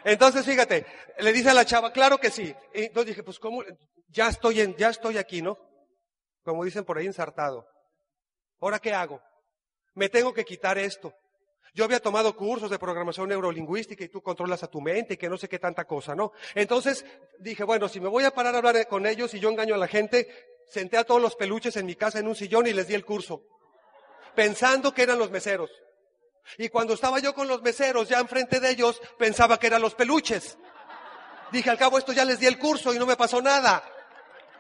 Entonces, 0.03 0.45
fíjate, 0.45 0.85
le 1.19 1.31
dice 1.31 1.49
a 1.49 1.53
la 1.53 1.65
chava, 1.65 1.91
claro 1.91 2.17
que 2.17 2.29
sí. 2.29 2.53
Y 2.73 2.85
entonces 2.85 3.07
dije, 3.07 3.23
pues 3.23 3.39
cómo, 3.39 3.63
ya 4.09 4.27
estoy 4.27 4.61
en, 4.61 4.75
ya 4.75 4.89
estoy 4.89 5.17
aquí, 5.17 5.41
¿no? 5.41 5.57
Como 6.43 6.65
dicen 6.65 6.83
por 6.83 6.97
ahí 6.97 7.05
ensartado. 7.05 7.65
¿Ahora 8.59 8.79
qué 8.79 8.93
hago? 8.93 9.21
Me 9.93 10.09
tengo 10.09 10.33
que 10.33 10.43
quitar 10.43 10.77
esto. 10.77 11.13
Yo 11.75 11.85
había 11.85 11.99
tomado 11.99 12.35
cursos 12.35 12.69
de 12.69 12.77
programación 12.77 13.29
neurolingüística 13.29 14.03
y 14.03 14.09
tú 14.09 14.21
controlas 14.21 14.61
a 14.61 14.67
tu 14.67 14.79
mente 14.79 15.15
y 15.15 15.17
que 15.17 15.29
no 15.29 15.37
sé 15.37 15.49
qué 15.49 15.57
tanta 15.57 15.85
cosa, 15.85 16.13
¿no? 16.13 16.31
Entonces 16.53 17.03
dije, 17.39 17.63
bueno, 17.63 17.89
si 17.89 17.99
me 17.99 18.09
voy 18.09 18.25
a 18.25 18.31
parar 18.31 18.53
a 18.53 18.57
hablar 18.59 18.87
con 18.87 19.07
ellos 19.07 19.33
y 19.33 19.39
yo 19.39 19.49
engaño 19.49 19.73
a 19.73 19.79
la 19.79 19.87
gente, 19.87 20.27
senté 20.67 20.97
a 20.97 21.03
todos 21.03 21.21
los 21.21 21.35
peluches 21.35 21.75
en 21.77 21.87
mi 21.87 21.95
casa 21.95 22.19
en 22.19 22.27
un 22.27 22.35
sillón 22.35 22.67
y 22.67 22.73
les 22.73 22.87
di 22.87 22.93
el 22.93 23.05
curso, 23.05 23.43
pensando 24.35 24.93
que 24.93 25.01
eran 25.01 25.17
los 25.17 25.31
meseros. 25.31 25.71
Y 26.57 26.69
cuando 26.69 26.93
estaba 26.93 27.19
yo 27.19 27.33
con 27.33 27.47
los 27.47 27.61
meseros 27.61 28.09
ya 28.09 28.19
enfrente 28.19 28.59
de 28.59 28.69
ellos, 28.69 29.01
pensaba 29.17 29.59
que 29.59 29.67
eran 29.67 29.81
los 29.81 29.95
peluches. 29.95 30.57
Dije, 31.51 31.69
al 31.69 31.77
cabo 31.77 31.97
esto 31.97 32.13
ya 32.13 32.25
les 32.25 32.39
di 32.39 32.47
el 32.47 32.57
curso 32.57 32.93
y 32.93 32.99
no 32.99 33.05
me 33.05 33.15
pasó 33.15 33.41
nada. 33.41 33.83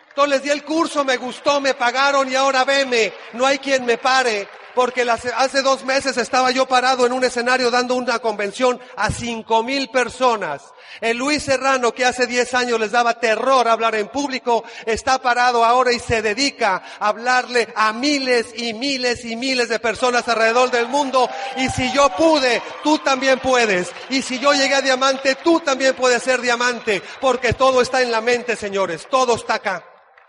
Entonces 0.09 0.29
les 0.29 0.43
di 0.43 0.49
el 0.51 0.63
curso, 0.63 1.03
me 1.03 1.17
gustó, 1.17 1.59
me 1.59 1.73
pagaron 1.73 2.31
y 2.31 2.35
ahora 2.35 2.63
veme, 2.63 3.13
no 3.33 3.45
hay 3.45 3.57
quien 3.57 3.85
me 3.85 3.97
pare 3.97 4.47
porque 4.75 5.01
hace 5.09 5.61
dos 5.61 5.83
meses 5.83 6.17
estaba 6.17 6.51
yo 6.51 6.67
parado 6.67 7.05
en 7.05 7.13
un 7.13 7.23
escenario 7.23 7.69
dando 7.69 7.95
una 7.95 8.19
convención 8.19 8.79
a 8.95 9.11
cinco 9.11 9.63
mil 9.63 9.89
personas. 9.89 10.72
El 11.01 11.17
Luis 11.17 11.43
Serrano, 11.43 11.93
que 11.93 12.05
hace 12.05 12.27
diez 12.27 12.53
años 12.53 12.79
les 12.79 12.91
daba 12.91 13.19
terror 13.19 13.67
hablar 13.67 13.95
en 13.95 14.07
público, 14.07 14.63
está 14.85 15.21
parado 15.21 15.65
ahora 15.65 15.91
y 15.91 15.99
se 15.99 16.21
dedica 16.21 16.83
a 16.99 17.07
hablarle 17.07 17.67
a 17.75 17.93
miles 17.93 18.53
y 18.55 18.73
miles 18.73 19.25
y 19.25 19.35
miles 19.35 19.69
de 19.69 19.79
personas 19.79 20.27
alrededor 20.27 20.71
del 20.71 20.87
mundo. 20.87 21.29
Y 21.57 21.69
si 21.69 21.91
yo 21.91 22.09
pude, 22.15 22.61
tú 22.83 22.99
también 22.99 23.39
puedes. 23.39 23.91
Y 24.09 24.21
si 24.21 24.39
yo 24.39 24.53
llegué 24.53 24.75
a 24.75 24.81
diamante, 24.81 25.35
tú 25.35 25.59
también 25.59 25.95
puedes 25.95 26.23
ser 26.23 26.41
diamante, 26.41 27.01
porque 27.19 27.53
todo 27.53 27.81
está 27.81 28.01
en 28.01 28.11
la 28.11 28.21
mente, 28.21 28.55
señores, 28.55 29.07
todo 29.09 29.35
está 29.35 29.55
acá. 29.55 29.85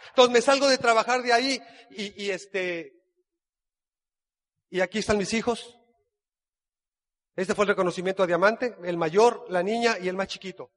Entonces 0.09 0.33
me 0.33 0.41
salgo 0.41 0.69
de 0.69 0.79
trabajar 0.79 1.23
de 1.23 1.33
ahí 1.33 1.61
y, 1.91 2.25
y 2.25 2.31
este, 2.31 2.93
y 4.71 4.81
aquí 4.81 4.99
están 4.99 5.19
mis 5.19 5.33
hijos. 5.35 5.79
Este 7.37 7.55
fue 7.55 7.65
el 7.65 7.71
reconocimiento 7.71 8.23
a 8.23 8.27
diamante, 8.27 8.77
el 8.85 8.97
mayor, 8.97 9.47
la 9.49 9.63
niña 9.63 9.99
y 9.99 10.09
el 10.09 10.17
más 10.17 10.29
chiquito. 10.29 10.71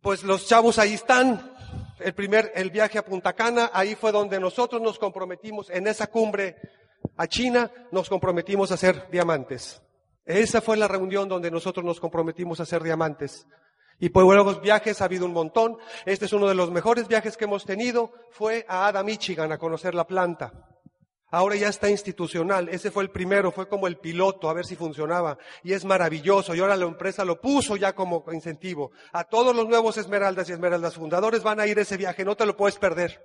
Pues 0.00 0.22
los 0.22 0.46
chavos 0.46 0.78
ahí 0.78 0.94
están. 0.94 1.54
El 1.98 2.14
primer, 2.14 2.52
el 2.54 2.70
viaje 2.70 2.98
a 2.98 3.04
Punta 3.04 3.32
Cana, 3.32 3.70
ahí 3.72 3.96
fue 3.96 4.12
donde 4.12 4.38
nosotros 4.38 4.80
nos 4.80 4.98
comprometimos 4.98 5.68
en 5.70 5.88
esa 5.88 6.06
cumbre 6.06 6.56
a 7.16 7.26
China, 7.26 7.70
nos 7.90 8.08
comprometimos 8.08 8.70
a 8.70 8.74
hacer 8.74 9.10
diamantes. 9.10 9.82
Esa 10.24 10.60
fue 10.60 10.76
la 10.76 10.86
reunión 10.86 11.28
donde 11.28 11.50
nosotros 11.50 11.84
nos 11.84 11.98
comprometimos 11.98 12.60
a 12.60 12.64
hacer 12.64 12.82
diamantes. 12.82 13.46
Y 13.98 14.10
pues 14.10 14.24
luego 14.24 14.60
viajes 14.60 15.00
ha 15.00 15.06
habido 15.06 15.26
un 15.26 15.32
montón. 15.32 15.76
Este 16.04 16.26
es 16.26 16.32
uno 16.32 16.46
de 16.46 16.54
los 16.54 16.70
mejores 16.70 17.08
viajes 17.08 17.36
que 17.36 17.46
hemos 17.46 17.64
tenido. 17.64 18.12
Fue 18.30 18.64
a 18.68 18.86
Ada, 18.86 19.02
Michigan, 19.02 19.50
a 19.50 19.58
conocer 19.58 19.94
la 19.94 20.06
planta. 20.06 20.67
Ahora 21.30 21.56
ya 21.56 21.68
está 21.68 21.90
institucional. 21.90 22.68
Ese 22.70 22.90
fue 22.90 23.02
el 23.02 23.10
primero, 23.10 23.52
fue 23.52 23.68
como 23.68 23.86
el 23.86 23.98
piloto, 23.98 24.48
a 24.48 24.54
ver 24.54 24.64
si 24.64 24.76
funcionaba. 24.76 25.36
Y 25.62 25.74
es 25.74 25.84
maravilloso. 25.84 26.54
Y 26.54 26.60
ahora 26.60 26.76
la 26.76 26.86
empresa 26.86 27.24
lo 27.24 27.40
puso 27.40 27.76
ya 27.76 27.94
como 27.94 28.24
incentivo. 28.32 28.92
A 29.12 29.24
todos 29.24 29.54
los 29.54 29.68
nuevos 29.68 29.98
Esmeraldas 29.98 30.48
y 30.48 30.52
Esmeraldas 30.52 30.94
fundadores 30.94 31.42
van 31.42 31.60
a 31.60 31.66
ir 31.66 31.78
ese 31.78 31.98
viaje, 31.98 32.24
no 32.24 32.36
te 32.36 32.46
lo 32.46 32.56
puedes 32.56 32.78
perder. 32.78 33.22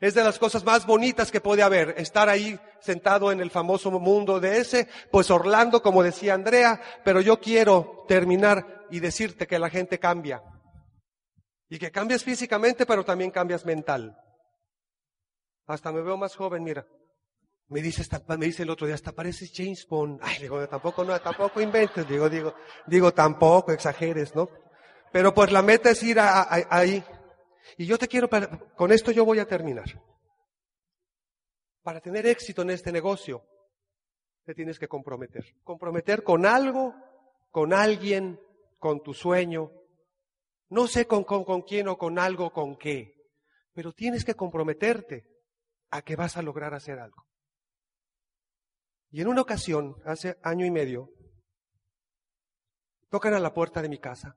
Es 0.00 0.14
de 0.14 0.24
las 0.24 0.38
cosas 0.38 0.64
más 0.64 0.86
bonitas 0.86 1.30
que 1.30 1.40
puede 1.40 1.62
haber, 1.62 1.94
estar 1.96 2.28
ahí 2.28 2.58
sentado 2.80 3.32
en 3.32 3.40
el 3.40 3.50
famoso 3.50 3.90
mundo 3.90 4.38
de 4.38 4.58
ese, 4.58 4.86
pues 5.10 5.30
Orlando, 5.30 5.80
como 5.80 6.02
decía 6.02 6.34
Andrea, 6.34 6.80
pero 7.04 7.20
yo 7.20 7.40
quiero 7.40 8.04
terminar 8.06 8.86
y 8.90 9.00
decirte 9.00 9.46
que 9.46 9.58
la 9.58 9.70
gente 9.70 9.98
cambia. 9.98 10.42
Y 11.70 11.78
que 11.78 11.90
cambias 11.90 12.22
físicamente, 12.22 12.84
pero 12.84 13.04
también 13.04 13.30
cambias 13.30 13.64
mental. 13.64 14.16
Hasta 15.66 15.92
me 15.92 16.02
veo 16.02 16.16
más 16.16 16.36
joven, 16.36 16.64
mira. 16.64 16.86
Me 17.68 17.82
dice, 17.82 18.02
me 18.28 18.46
dice 18.46 18.62
el 18.62 18.70
otro 18.70 18.86
día, 18.86 18.94
hasta 18.94 19.12
pareces 19.12 19.52
James 19.54 19.86
Bond. 19.86 20.20
Ay, 20.22 20.38
digo, 20.40 20.66
tampoco, 20.68 21.04
no, 21.04 21.20
tampoco 21.20 21.60
inventes, 21.60 22.08
digo, 22.08 22.28
digo, 22.28 22.54
digo, 22.86 23.12
tampoco 23.12 23.72
exageres, 23.72 24.34
¿no? 24.34 24.48
Pero 25.12 25.34
pues 25.34 25.52
la 25.52 25.62
meta 25.62 25.90
es 25.90 26.02
ir 26.02 26.18
ahí. 26.20 27.02
Y 27.76 27.86
yo 27.86 27.98
te 27.98 28.08
quiero, 28.08 28.28
con 28.76 28.92
esto 28.92 29.10
yo 29.10 29.24
voy 29.24 29.38
a 29.38 29.46
terminar. 29.46 29.86
Para 31.82 32.00
tener 32.00 32.26
éxito 32.26 32.62
en 32.62 32.70
este 32.70 32.92
negocio, 32.92 33.42
te 34.44 34.54
tienes 34.54 34.78
que 34.78 34.88
comprometer. 34.88 35.44
Comprometer 35.62 36.22
con 36.22 36.46
algo, 36.46 36.94
con 37.50 37.72
alguien, 37.72 38.40
con 38.78 39.02
tu 39.02 39.14
sueño. 39.14 39.70
No 40.70 40.86
sé 40.86 41.06
con, 41.06 41.24
con, 41.24 41.44
con 41.44 41.62
quién 41.62 41.88
o 41.88 41.96
con 41.96 42.18
algo, 42.18 42.52
con 42.52 42.76
qué. 42.76 43.14
Pero 43.72 43.92
tienes 43.92 44.24
que 44.24 44.34
comprometerte 44.34 45.26
a 45.90 46.02
que 46.02 46.16
vas 46.16 46.36
a 46.36 46.42
lograr 46.42 46.74
hacer 46.74 46.98
algo. 46.98 47.27
Y 49.10 49.20
en 49.20 49.28
una 49.28 49.42
ocasión, 49.42 49.96
hace 50.04 50.38
año 50.42 50.66
y 50.66 50.70
medio, 50.70 51.10
tocan 53.08 53.34
a 53.34 53.40
la 53.40 53.54
puerta 53.54 53.80
de 53.80 53.88
mi 53.88 53.98
casa 53.98 54.36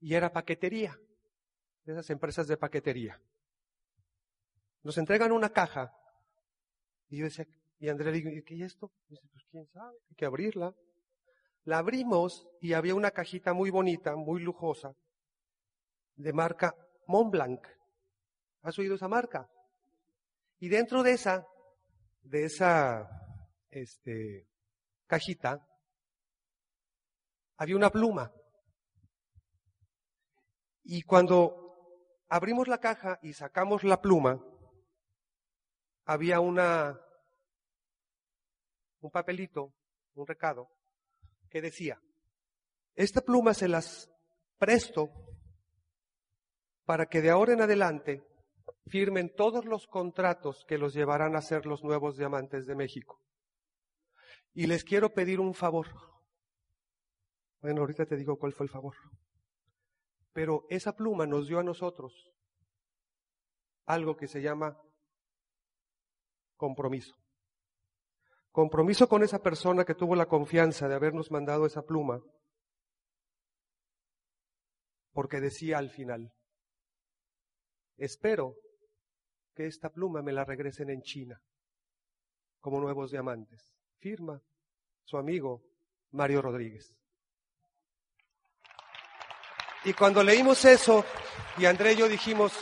y 0.00 0.14
era 0.14 0.32
paquetería, 0.32 0.98
de 1.84 1.92
esas 1.92 2.10
empresas 2.10 2.48
de 2.48 2.56
paquetería. 2.56 3.20
Nos 4.82 4.98
entregan 4.98 5.30
una 5.30 5.50
caja 5.50 5.92
y 7.08 7.18
yo 7.18 7.24
decía, 7.24 7.46
y 7.78 7.88
Andrea 7.88 8.10
le 8.10 8.18
digo, 8.18 8.30
¿qué 8.44 8.54
es 8.56 8.72
esto? 8.72 8.90
Y 9.08 9.16
pues 9.16 9.44
quién 9.50 9.66
sabe, 9.68 9.96
hay 10.08 10.16
que 10.16 10.24
abrirla. 10.24 10.74
La 11.64 11.78
abrimos 11.78 12.48
y 12.60 12.72
había 12.72 12.96
una 12.96 13.12
cajita 13.12 13.52
muy 13.52 13.70
bonita, 13.70 14.16
muy 14.16 14.40
lujosa, 14.40 14.92
de 16.16 16.32
marca 16.32 16.74
Montblanc. 17.06 17.64
¿Has 18.62 18.78
oído 18.78 18.96
esa 18.96 19.06
marca? 19.06 19.48
Y 20.58 20.68
dentro 20.68 21.04
de 21.04 21.12
esa, 21.12 21.46
de 22.22 22.44
esa 22.44 23.08
este, 23.72 24.46
cajita, 25.06 25.66
había 27.56 27.76
una 27.76 27.90
pluma. 27.90 28.32
Y 30.84 31.02
cuando 31.02 32.22
abrimos 32.28 32.68
la 32.68 32.78
caja 32.78 33.18
y 33.22 33.32
sacamos 33.32 33.82
la 33.82 34.00
pluma, 34.00 34.44
había 36.04 36.40
una, 36.40 37.00
un 39.00 39.10
papelito, 39.10 39.74
un 40.14 40.26
recado, 40.26 40.68
que 41.48 41.60
decía, 41.60 42.00
esta 42.94 43.20
pluma 43.20 43.54
se 43.54 43.68
las 43.68 44.10
presto 44.58 45.10
para 46.84 47.06
que 47.06 47.22
de 47.22 47.30
ahora 47.30 47.52
en 47.52 47.62
adelante 47.62 48.26
firmen 48.86 49.34
todos 49.34 49.64
los 49.64 49.86
contratos 49.86 50.64
que 50.66 50.78
los 50.78 50.92
llevarán 50.94 51.36
a 51.36 51.42
ser 51.42 51.66
los 51.66 51.82
nuevos 51.84 52.16
diamantes 52.16 52.66
de 52.66 52.74
México. 52.74 53.20
Y 54.54 54.66
les 54.66 54.84
quiero 54.84 55.12
pedir 55.12 55.40
un 55.40 55.54
favor. 55.54 55.86
Bueno, 57.60 57.80
ahorita 57.80 58.04
te 58.06 58.16
digo 58.16 58.38
cuál 58.38 58.52
fue 58.52 58.66
el 58.66 58.72
favor. 58.72 58.94
Pero 60.32 60.66
esa 60.68 60.94
pluma 60.94 61.26
nos 61.26 61.48
dio 61.48 61.58
a 61.58 61.62
nosotros 61.62 62.32
algo 63.86 64.16
que 64.16 64.28
se 64.28 64.42
llama 64.42 64.80
compromiso. 66.56 67.14
Compromiso 68.50 69.08
con 69.08 69.22
esa 69.22 69.42
persona 69.42 69.84
que 69.84 69.94
tuvo 69.94 70.14
la 70.14 70.26
confianza 70.26 70.86
de 70.86 70.94
habernos 70.94 71.30
mandado 71.30 71.64
esa 71.64 71.82
pluma, 71.82 72.22
porque 75.12 75.40
decía 75.40 75.78
al 75.78 75.90
final, 75.90 76.32
espero 77.96 78.56
que 79.54 79.66
esta 79.66 79.90
pluma 79.90 80.22
me 80.22 80.32
la 80.32 80.44
regresen 80.44 80.90
en 80.90 81.02
China 81.02 81.40
como 82.60 82.80
nuevos 82.80 83.10
diamantes 83.10 83.72
firma 84.02 84.42
su 85.04 85.16
amigo 85.16 85.62
Mario 86.10 86.42
Rodríguez. 86.42 86.94
Y 89.84 89.94
cuando 89.94 90.22
leímos 90.22 90.64
eso, 90.64 91.04
y 91.56 91.64
André 91.64 91.92
y 91.92 91.96
yo 91.96 92.08
dijimos, 92.08 92.52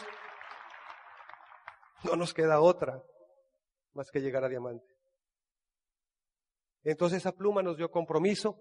no 2.05 2.17
nos 2.17 2.33
queda 2.33 2.61
otra 2.61 3.03
más 3.95 4.11
que 4.11 4.21
llegar 4.21 4.45
a 4.45 4.49
diamante. 4.49 4.95
Entonces 6.83 7.19
esa 7.19 7.33
pluma 7.33 7.63
nos 7.63 7.77
dio 7.77 7.91
compromiso, 7.91 8.61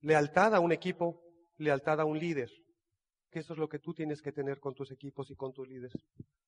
lealtad 0.00 0.54
a 0.54 0.60
un 0.60 0.72
equipo, 0.72 1.22
lealtad 1.56 2.00
a 2.00 2.04
un 2.04 2.18
líder, 2.18 2.50
eso 3.38 3.52
es 3.52 3.58
lo 3.58 3.68
que 3.68 3.78
tú 3.78 3.92
tienes 3.92 4.22
que 4.22 4.32
tener 4.32 4.60
con 4.60 4.74
tus 4.74 4.90
equipos 4.90 5.30
y 5.30 5.36
con 5.36 5.52
tus 5.52 5.68
líderes. 5.68 5.92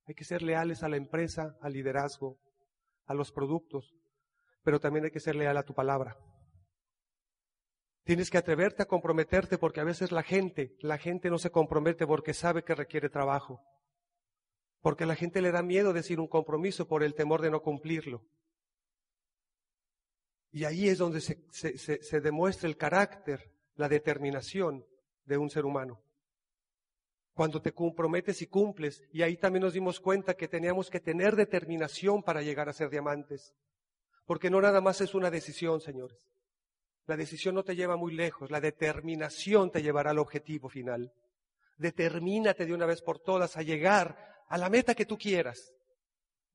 Hay 0.06 0.14
que 0.14 0.24
ser 0.24 0.42
leales 0.42 0.82
a 0.82 0.88
la 0.88 0.96
empresa, 0.96 1.56
al 1.60 1.74
liderazgo, 1.74 2.38
a 3.06 3.14
los 3.14 3.30
productos, 3.30 3.94
pero 4.68 4.80
también 4.80 5.06
hay 5.06 5.10
que 5.10 5.18
ser 5.18 5.34
leal 5.34 5.56
a 5.56 5.62
tu 5.62 5.72
palabra. 5.72 6.18
Tienes 8.04 8.28
que 8.28 8.36
atreverte 8.36 8.82
a 8.82 8.86
comprometerte 8.86 9.56
porque 9.56 9.80
a 9.80 9.84
veces 9.84 10.12
la 10.12 10.22
gente, 10.22 10.76
la 10.80 10.98
gente 10.98 11.30
no 11.30 11.38
se 11.38 11.50
compromete 11.50 12.06
porque 12.06 12.34
sabe 12.34 12.64
que 12.64 12.74
requiere 12.74 13.08
trabajo. 13.08 13.62
Porque 14.82 15.06
la 15.06 15.14
gente 15.14 15.40
le 15.40 15.52
da 15.52 15.62
miedo 15.62 15.94
decir 15.94 16.20
un 16.20 16.28
compromiso 16.28 16.86
por 16.86 17.02
el 17.02 17.14
temor 17.14 17.40
de 17.40 17.50
no 17.50 17.62
cumplirlo. 17.62 18.26
Y 20.50 20.64
ahí 20.64 20.90
es 20.90 20.98
donde 20.98 21.22
se, 21.22 21.38
se 21.50 22.20
demuestra 22.20 22.68
el 22.68 22.76
carácter, 22.76 23.50
la 23.74 23.88
determinación 23.88 24.84
de 25.24 25.38
un 25.38 25.48
ser 25.48 25.64
humano. 25.64 25.98
cuando 27.32 27.62
te 27.62 27.72
comprometes 27.72 28.42
y 28.42 28.48
cumples. 28.48 29.02
Y 29.12 29.22
ahí 29.22 29.38
también 29.38 29.62
nos 29.62 29.72
dimos 29.72 29.98
cuenta 29.98 30.34
que 30.34 30.46
teníamos 30.46 30.90
que 30.90 31.00
tener 31.00 31.36
determinación 31.36 32.22
para 32.22 32.42
llegar 32.42 32.68
a 32.68 32.74
ser 32.74 32.90
diamantes. 32.90 33.54
Porque 34.28 34.50
no 34.50 34.60
nada 34.60 34.82
más 34.82 35.00
es 35.00 35.14
una 35.14 35.30
decisión, 35.30 35.80
señores. 35.80 36.28
La 37.06 37.16
decisión 37.16 37.54
no 37.54 37.64
te 37.64 37.74
lleva 37.74 37.96
muy 37.96 38.12
lejos, 38.12 38.50
la 38.50 38.60
determinación 38.60 39.70
te 39.70 39.82
llevará 39.82 40.10
al 40.10 40.18
objetivo 40.18 40.68
final. 40.68 41.14
Determínate 41.78 42.66
de 42.66 42.74
una 42.74 42.84
vez 42.84 43.00
por 43.00 43.20
todas 43.20 43.56
a 43.56 43.62
llegar 43.62 44.18
a 44.50 44.58
la 44.58 44.68
meta 44.68 44.94
que 44.94 45.06
tú 45.06 45.16
quieras. 45.16 45.72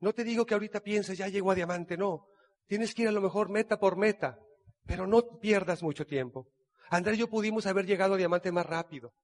No 0.01 0.13
te 0.13 0.23
digo 0.23 0.45
que 0.45 0.53
ahorita 0.53 0.81
pienses, 0.81 1.17
ya 1.17 1.27
llego 1.29 1.49
a 1.49 1.55
diamante, 1.55 1.97
no. 1.97 2.27
Tienes 2.67 2.93
que 2.93 3.01
ir 3.01 3.07
a 3.07 3.11
lo 3.11 3.21
mejor 3.21 3.49
meta 3.49 3.79
por 3.79 3.97
meta, 3.97 4.37
pero 4.85 5.07
no 5.07 5.39
pierdas 5.39 5.81
mucho 5.81 6.05
tiempo. 6.05 6.45
Andrés 6.91 7.17
y 7.17 7.21
yo 7.21 7.27
pudimos 7.27 7.65
haber 7.65 7.87
llegado 7.87 8.13
a 8.13 8.17
diamante 8.17 8.51
más 8.51 8.67
rápido, 8.67 9.15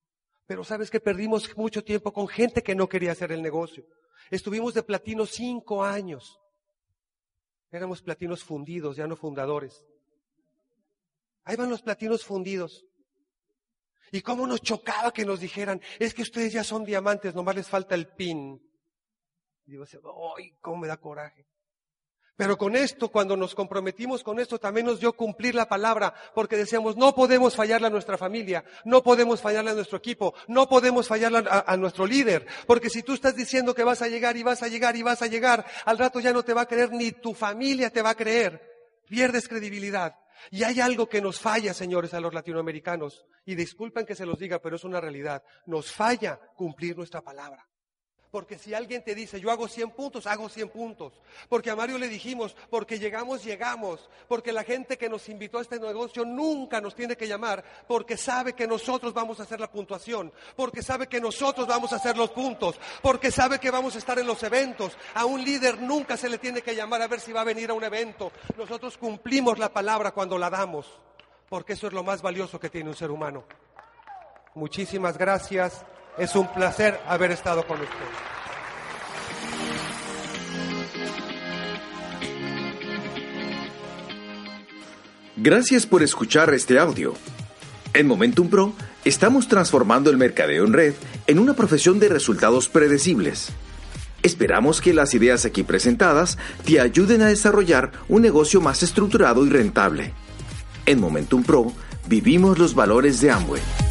pero 0.47 0.63
sabes 0.63 0.89
que 0.89 0.99
perdimos 0.99 1.55
mucho 1.55 1.83
tiempo 1.83 2.11
con 2.11 2.27
gente 2.27 2.63
que 2.63 2.73
no 2.73 2.89
quería 2.89 3.11
hacer 3.11 3.31
el 3.31 3.43
negocio. 3.43 3.83
Estuvimos 4.31 4.73
de 4.73 4.81
platino 4.81 5.27
cinco 5.27 5.83
años. 5.83 6.39
Éramos 7.71 8.01
platinos 8.01 8.43
fundidos, 8.43 8.95
ya 8.95 9.07
no 9.07 9.15
fundadores. 9.15 9.85
Ahí 11.43 11.55
van 11.55 11.69
los 11.69 11.81
platinos 11.81 12.23
fundidos. 12.23 12.85
Y 14.11 14.21
cómo 14.21 14.47
nos 14.47 14.61
chocaba 14.61 15.11
que 15.11 15.25
nos 15.25 15.39
dijeran, 15.39 15.81
es 15.99 16.13
que 16.13 16.23
ustedes 16.23 16.53
ya 16.53 16.63
son 16.63 16.83
diamantes, 16.83 17.35
nomás 17.35 17.55
les 17.55 17.67
falta 17.67 17.93
el 17.93 18.07
pin. 18.07 18.59
Y 19.65 19.71
digo, 19.71 19.85
¡ay, 20.37 20.57
cómo 20.61 20.77
me 20.77 20.87
da 20.87 20.97
coraje! 20.97 21.45
Pero 22.39 22.57
con 22.57 22.77
esto, 22.77 23.09
cuando 23.09 23.35
nos 23.35 23.53
comprometimos 23.53 24.23
con 24.23 24.39
esto, 24.39 24.59
también 24.59 24.85
nos 24.85 25.01
dio 25.01 25.11
cumplir 25.11 25.55
la 25.55 25.67
palabra, 25.67 26.13
porque 26.33 26.55
decíamos, 26.55 26.95
no 26.95 27.13
podemos 27.13 27.53
fallarle 27.53 27.87
a 27.87 27.89
nuestra 27.89 28.17
familia, 28.17 28.63
no 28.85 29.03
podemos 29.03 29.41
fallarle 29.41 29.71
a 29.71 29.73
nuestro 29.73 29.97
equipo, 29.97 30.33
no 30.47 30.69
podemos 30.69 31.05
fallarle 31.05 31.43
a, 31.49 31.75
nuestro 31.75 32.07
líder, 32.07 32.47
porque 32.65 32.89
si 32.89 33.03
tú 33.03 33.11
estás 33.11 33.35
diciendo 33.35 33.75
que 33.75 33.83
vas 33.83 34.01
a 34.01 34.07
llegar 34.07 34.37
y 34.37 34.43
vas 34.43 34.63
a 34.63 34.69
llegar 34.69 34.95
y 34.95 35.03
vas 35.03 35.21
a 35.21 35.27
llegar, 35.27 35.65
al 35.83 35.97
rato 35.97 36.21
ya 36.21 36.31
no 36.31 36.43
te 36.43 36.53
va 36.53 36.61
a 36.61 36.65
creer, 36.65 36.93
ni 36.93 37.11
tu 37.11 37.33
familia 37.33 37.89
te 37.89 38.01
va 38.01 38.11
a 38.11 38.15
creer, 38.15 38.61
pierdes 39.09 39.49
credibilidad. 39.49 40.15
Y 40.49 40.63
hay 40.63 40.79
algo 40.79 41.09
que 41.09 41.19
nos 41.19 41.41
falla, 41.41 41.73
señores, 41.73 42.13
a 42.13 42.21
los 42.21 42.33
latinoamericanos. 42.33 43.25
Y 43.43 43.55
disculpen 43.55 44.05
que 44.05 44.15
se 44.15 44.25
los 44.25 44.39
diga, 44.39 44.59
pero 44.59 44.77
es 44.77 44.85
una 44.85 45.01
realidad. 45.01 45.43
Nos 45.65 45.91
falla 45.91 46.39
cumplir 46.55 46.95
nuestra 46.95 47.19
palabra. 47.19 47.68
Porque 48.31 48.59
si 48.59 48.75
alguien 48.75 49.03
te 49.03 49.15
dice, 49.15 49.39
yo 49.39 49.49
hago 49.49 49.67
100 49.67 49.89
puntos, 49.91 50.27
hago 50.27 50.49
100 50.49 50.69
puntos. 50.69 51.13
Porque 51.47 51.71
a 51.71 51.75
Mario 51.75 51.97
le 51.97 52.07
dijimos, 52.07 52.55
porque 52.69 52.99
llegamos, 52.99 53.43
llegamos. 53.43 54.07
Porque 54.27 54.51
la 54.51 54.63
gente 54.63 54.99
que 54.99 55.09
nos 55.09 55.27
invitó 55.29 55.57
a 55.57 55.61
este 55.63 55.79
negocio 55.79 56.23
nunca 56.25 56.79
nos 56.79 56.93
tiene 56.93 57.17
que 57.17 57.27
llamar, 57.27 57.63
porque 57.87 58.17
sabe 58.17 58.53
que 58.53 58.67
nosotros 58.67 59.15
vamos 59.15 59.39
a 59.39 59.43
hacer 59.43 59.59
la 59.59 59.71
puntuación. 59.71 60.31
Porque 60.55 60.83
sabe 60.83 61.07
que 61.07 61.19
nosotros 61.19 61.65
vamos 61.65 61.91
a 61.91 61.95
hacer 61.95 62.17
los 62.17 62.29
puntos. 62.29 62.79
Porque 63.01 63.31
sabe 63.31 63.57
que 63.57 63.71
vamos 63.71 63.95
a 63.95 63.97
estar 63.97 64.19
en 64.19 64.27
los 64.27 64.43
eventos. 64.43 64.95
A 65.15 65.25
un 65.25 65.43
líder 65.43 65.81
nunca 65.81 66.15
se 66.15 66.29
le 66.29 66.37
tiene 66.37 66.61
que 66.61 66.75
llamar 66.75 67.01
a 67.01 67.07
ver 67.07 67.21
si 67.21 67.33
va 67.33 67.41
a 67.41 67.45
venir 67.45 67.71
a 67.71 67.73
un 67.73 67.83
evento. 67.83 68.31
Nosotros 68.55 68.95
cumplimos 68.99 69.57
la 69.57 69.73
palabra 69.73 70.11
cuando 70.11 70.37
la 70.37 70.51
damos. 70.51 70.85
Porque 71.49 71.73
eso 71.73 71.87
es 71.87 71.93
lo 71.93 72.03
más 72.03 72.21
valioso 72.21 72.59
que 72.59 72.69
tiene 72.69 72.91
un 72.91 72.95
ser 72.95 73.09
humano. 73.09 73.43
Muchísimas 74.53 75.17
gracias. 75.17 75.83
Es 76.19 76.35
un 76.35 76.47
placer 76.53 76.99
haber 77.07 77.31
estado 77.31 77.65
con 77.65 77.79
ustedes. 77.79 77.95
Gracias 85.37 85.85
por 85.85 86.03
escuchar 86.03 86.53
este 86.53 86.77
audio. 86.77 87.13
En 87.93 88.05
Momentum 88.05 88.49
Pro 88.49 88.73
estamos 89.05 89.47
transformando 89.47 90.09
el 90.09 90.17
mercadeo 90.17 90.65
en 90.65 90.73
red 90.73 90.93
en 91.27 91.39
una 91.39 91.53
profesión 91.53 91.99
de 91.99 92.09
resultados 92.09 92.67
predecibles. 92.67 93.53
Esperamos 94.21 94.81
que 94.81 94.93
las 94.93 95.13
ideas 95.13 95.45
aquí 95.45 95.63
presentadas 95.63 96.37
te 96.65 96.81
ayuden 96.81 97.21
a 97.21 97.27
desarrollar 97.27 97.93
un 98.09 98.21
negocio 98.21 98.59
más 98.59 98.83
estructurado 98.83 99.45
y 99.45 99.49
rentable. 99.49 100.13
En 100.85 100.99
Momentum 100.99 101.43
Pro 101.43 101.71
vivimos 102.09 102.59
los 102.59 102.75
valores 102.75 103.21
de 103.21 103.31
Amway. 103.31 103.88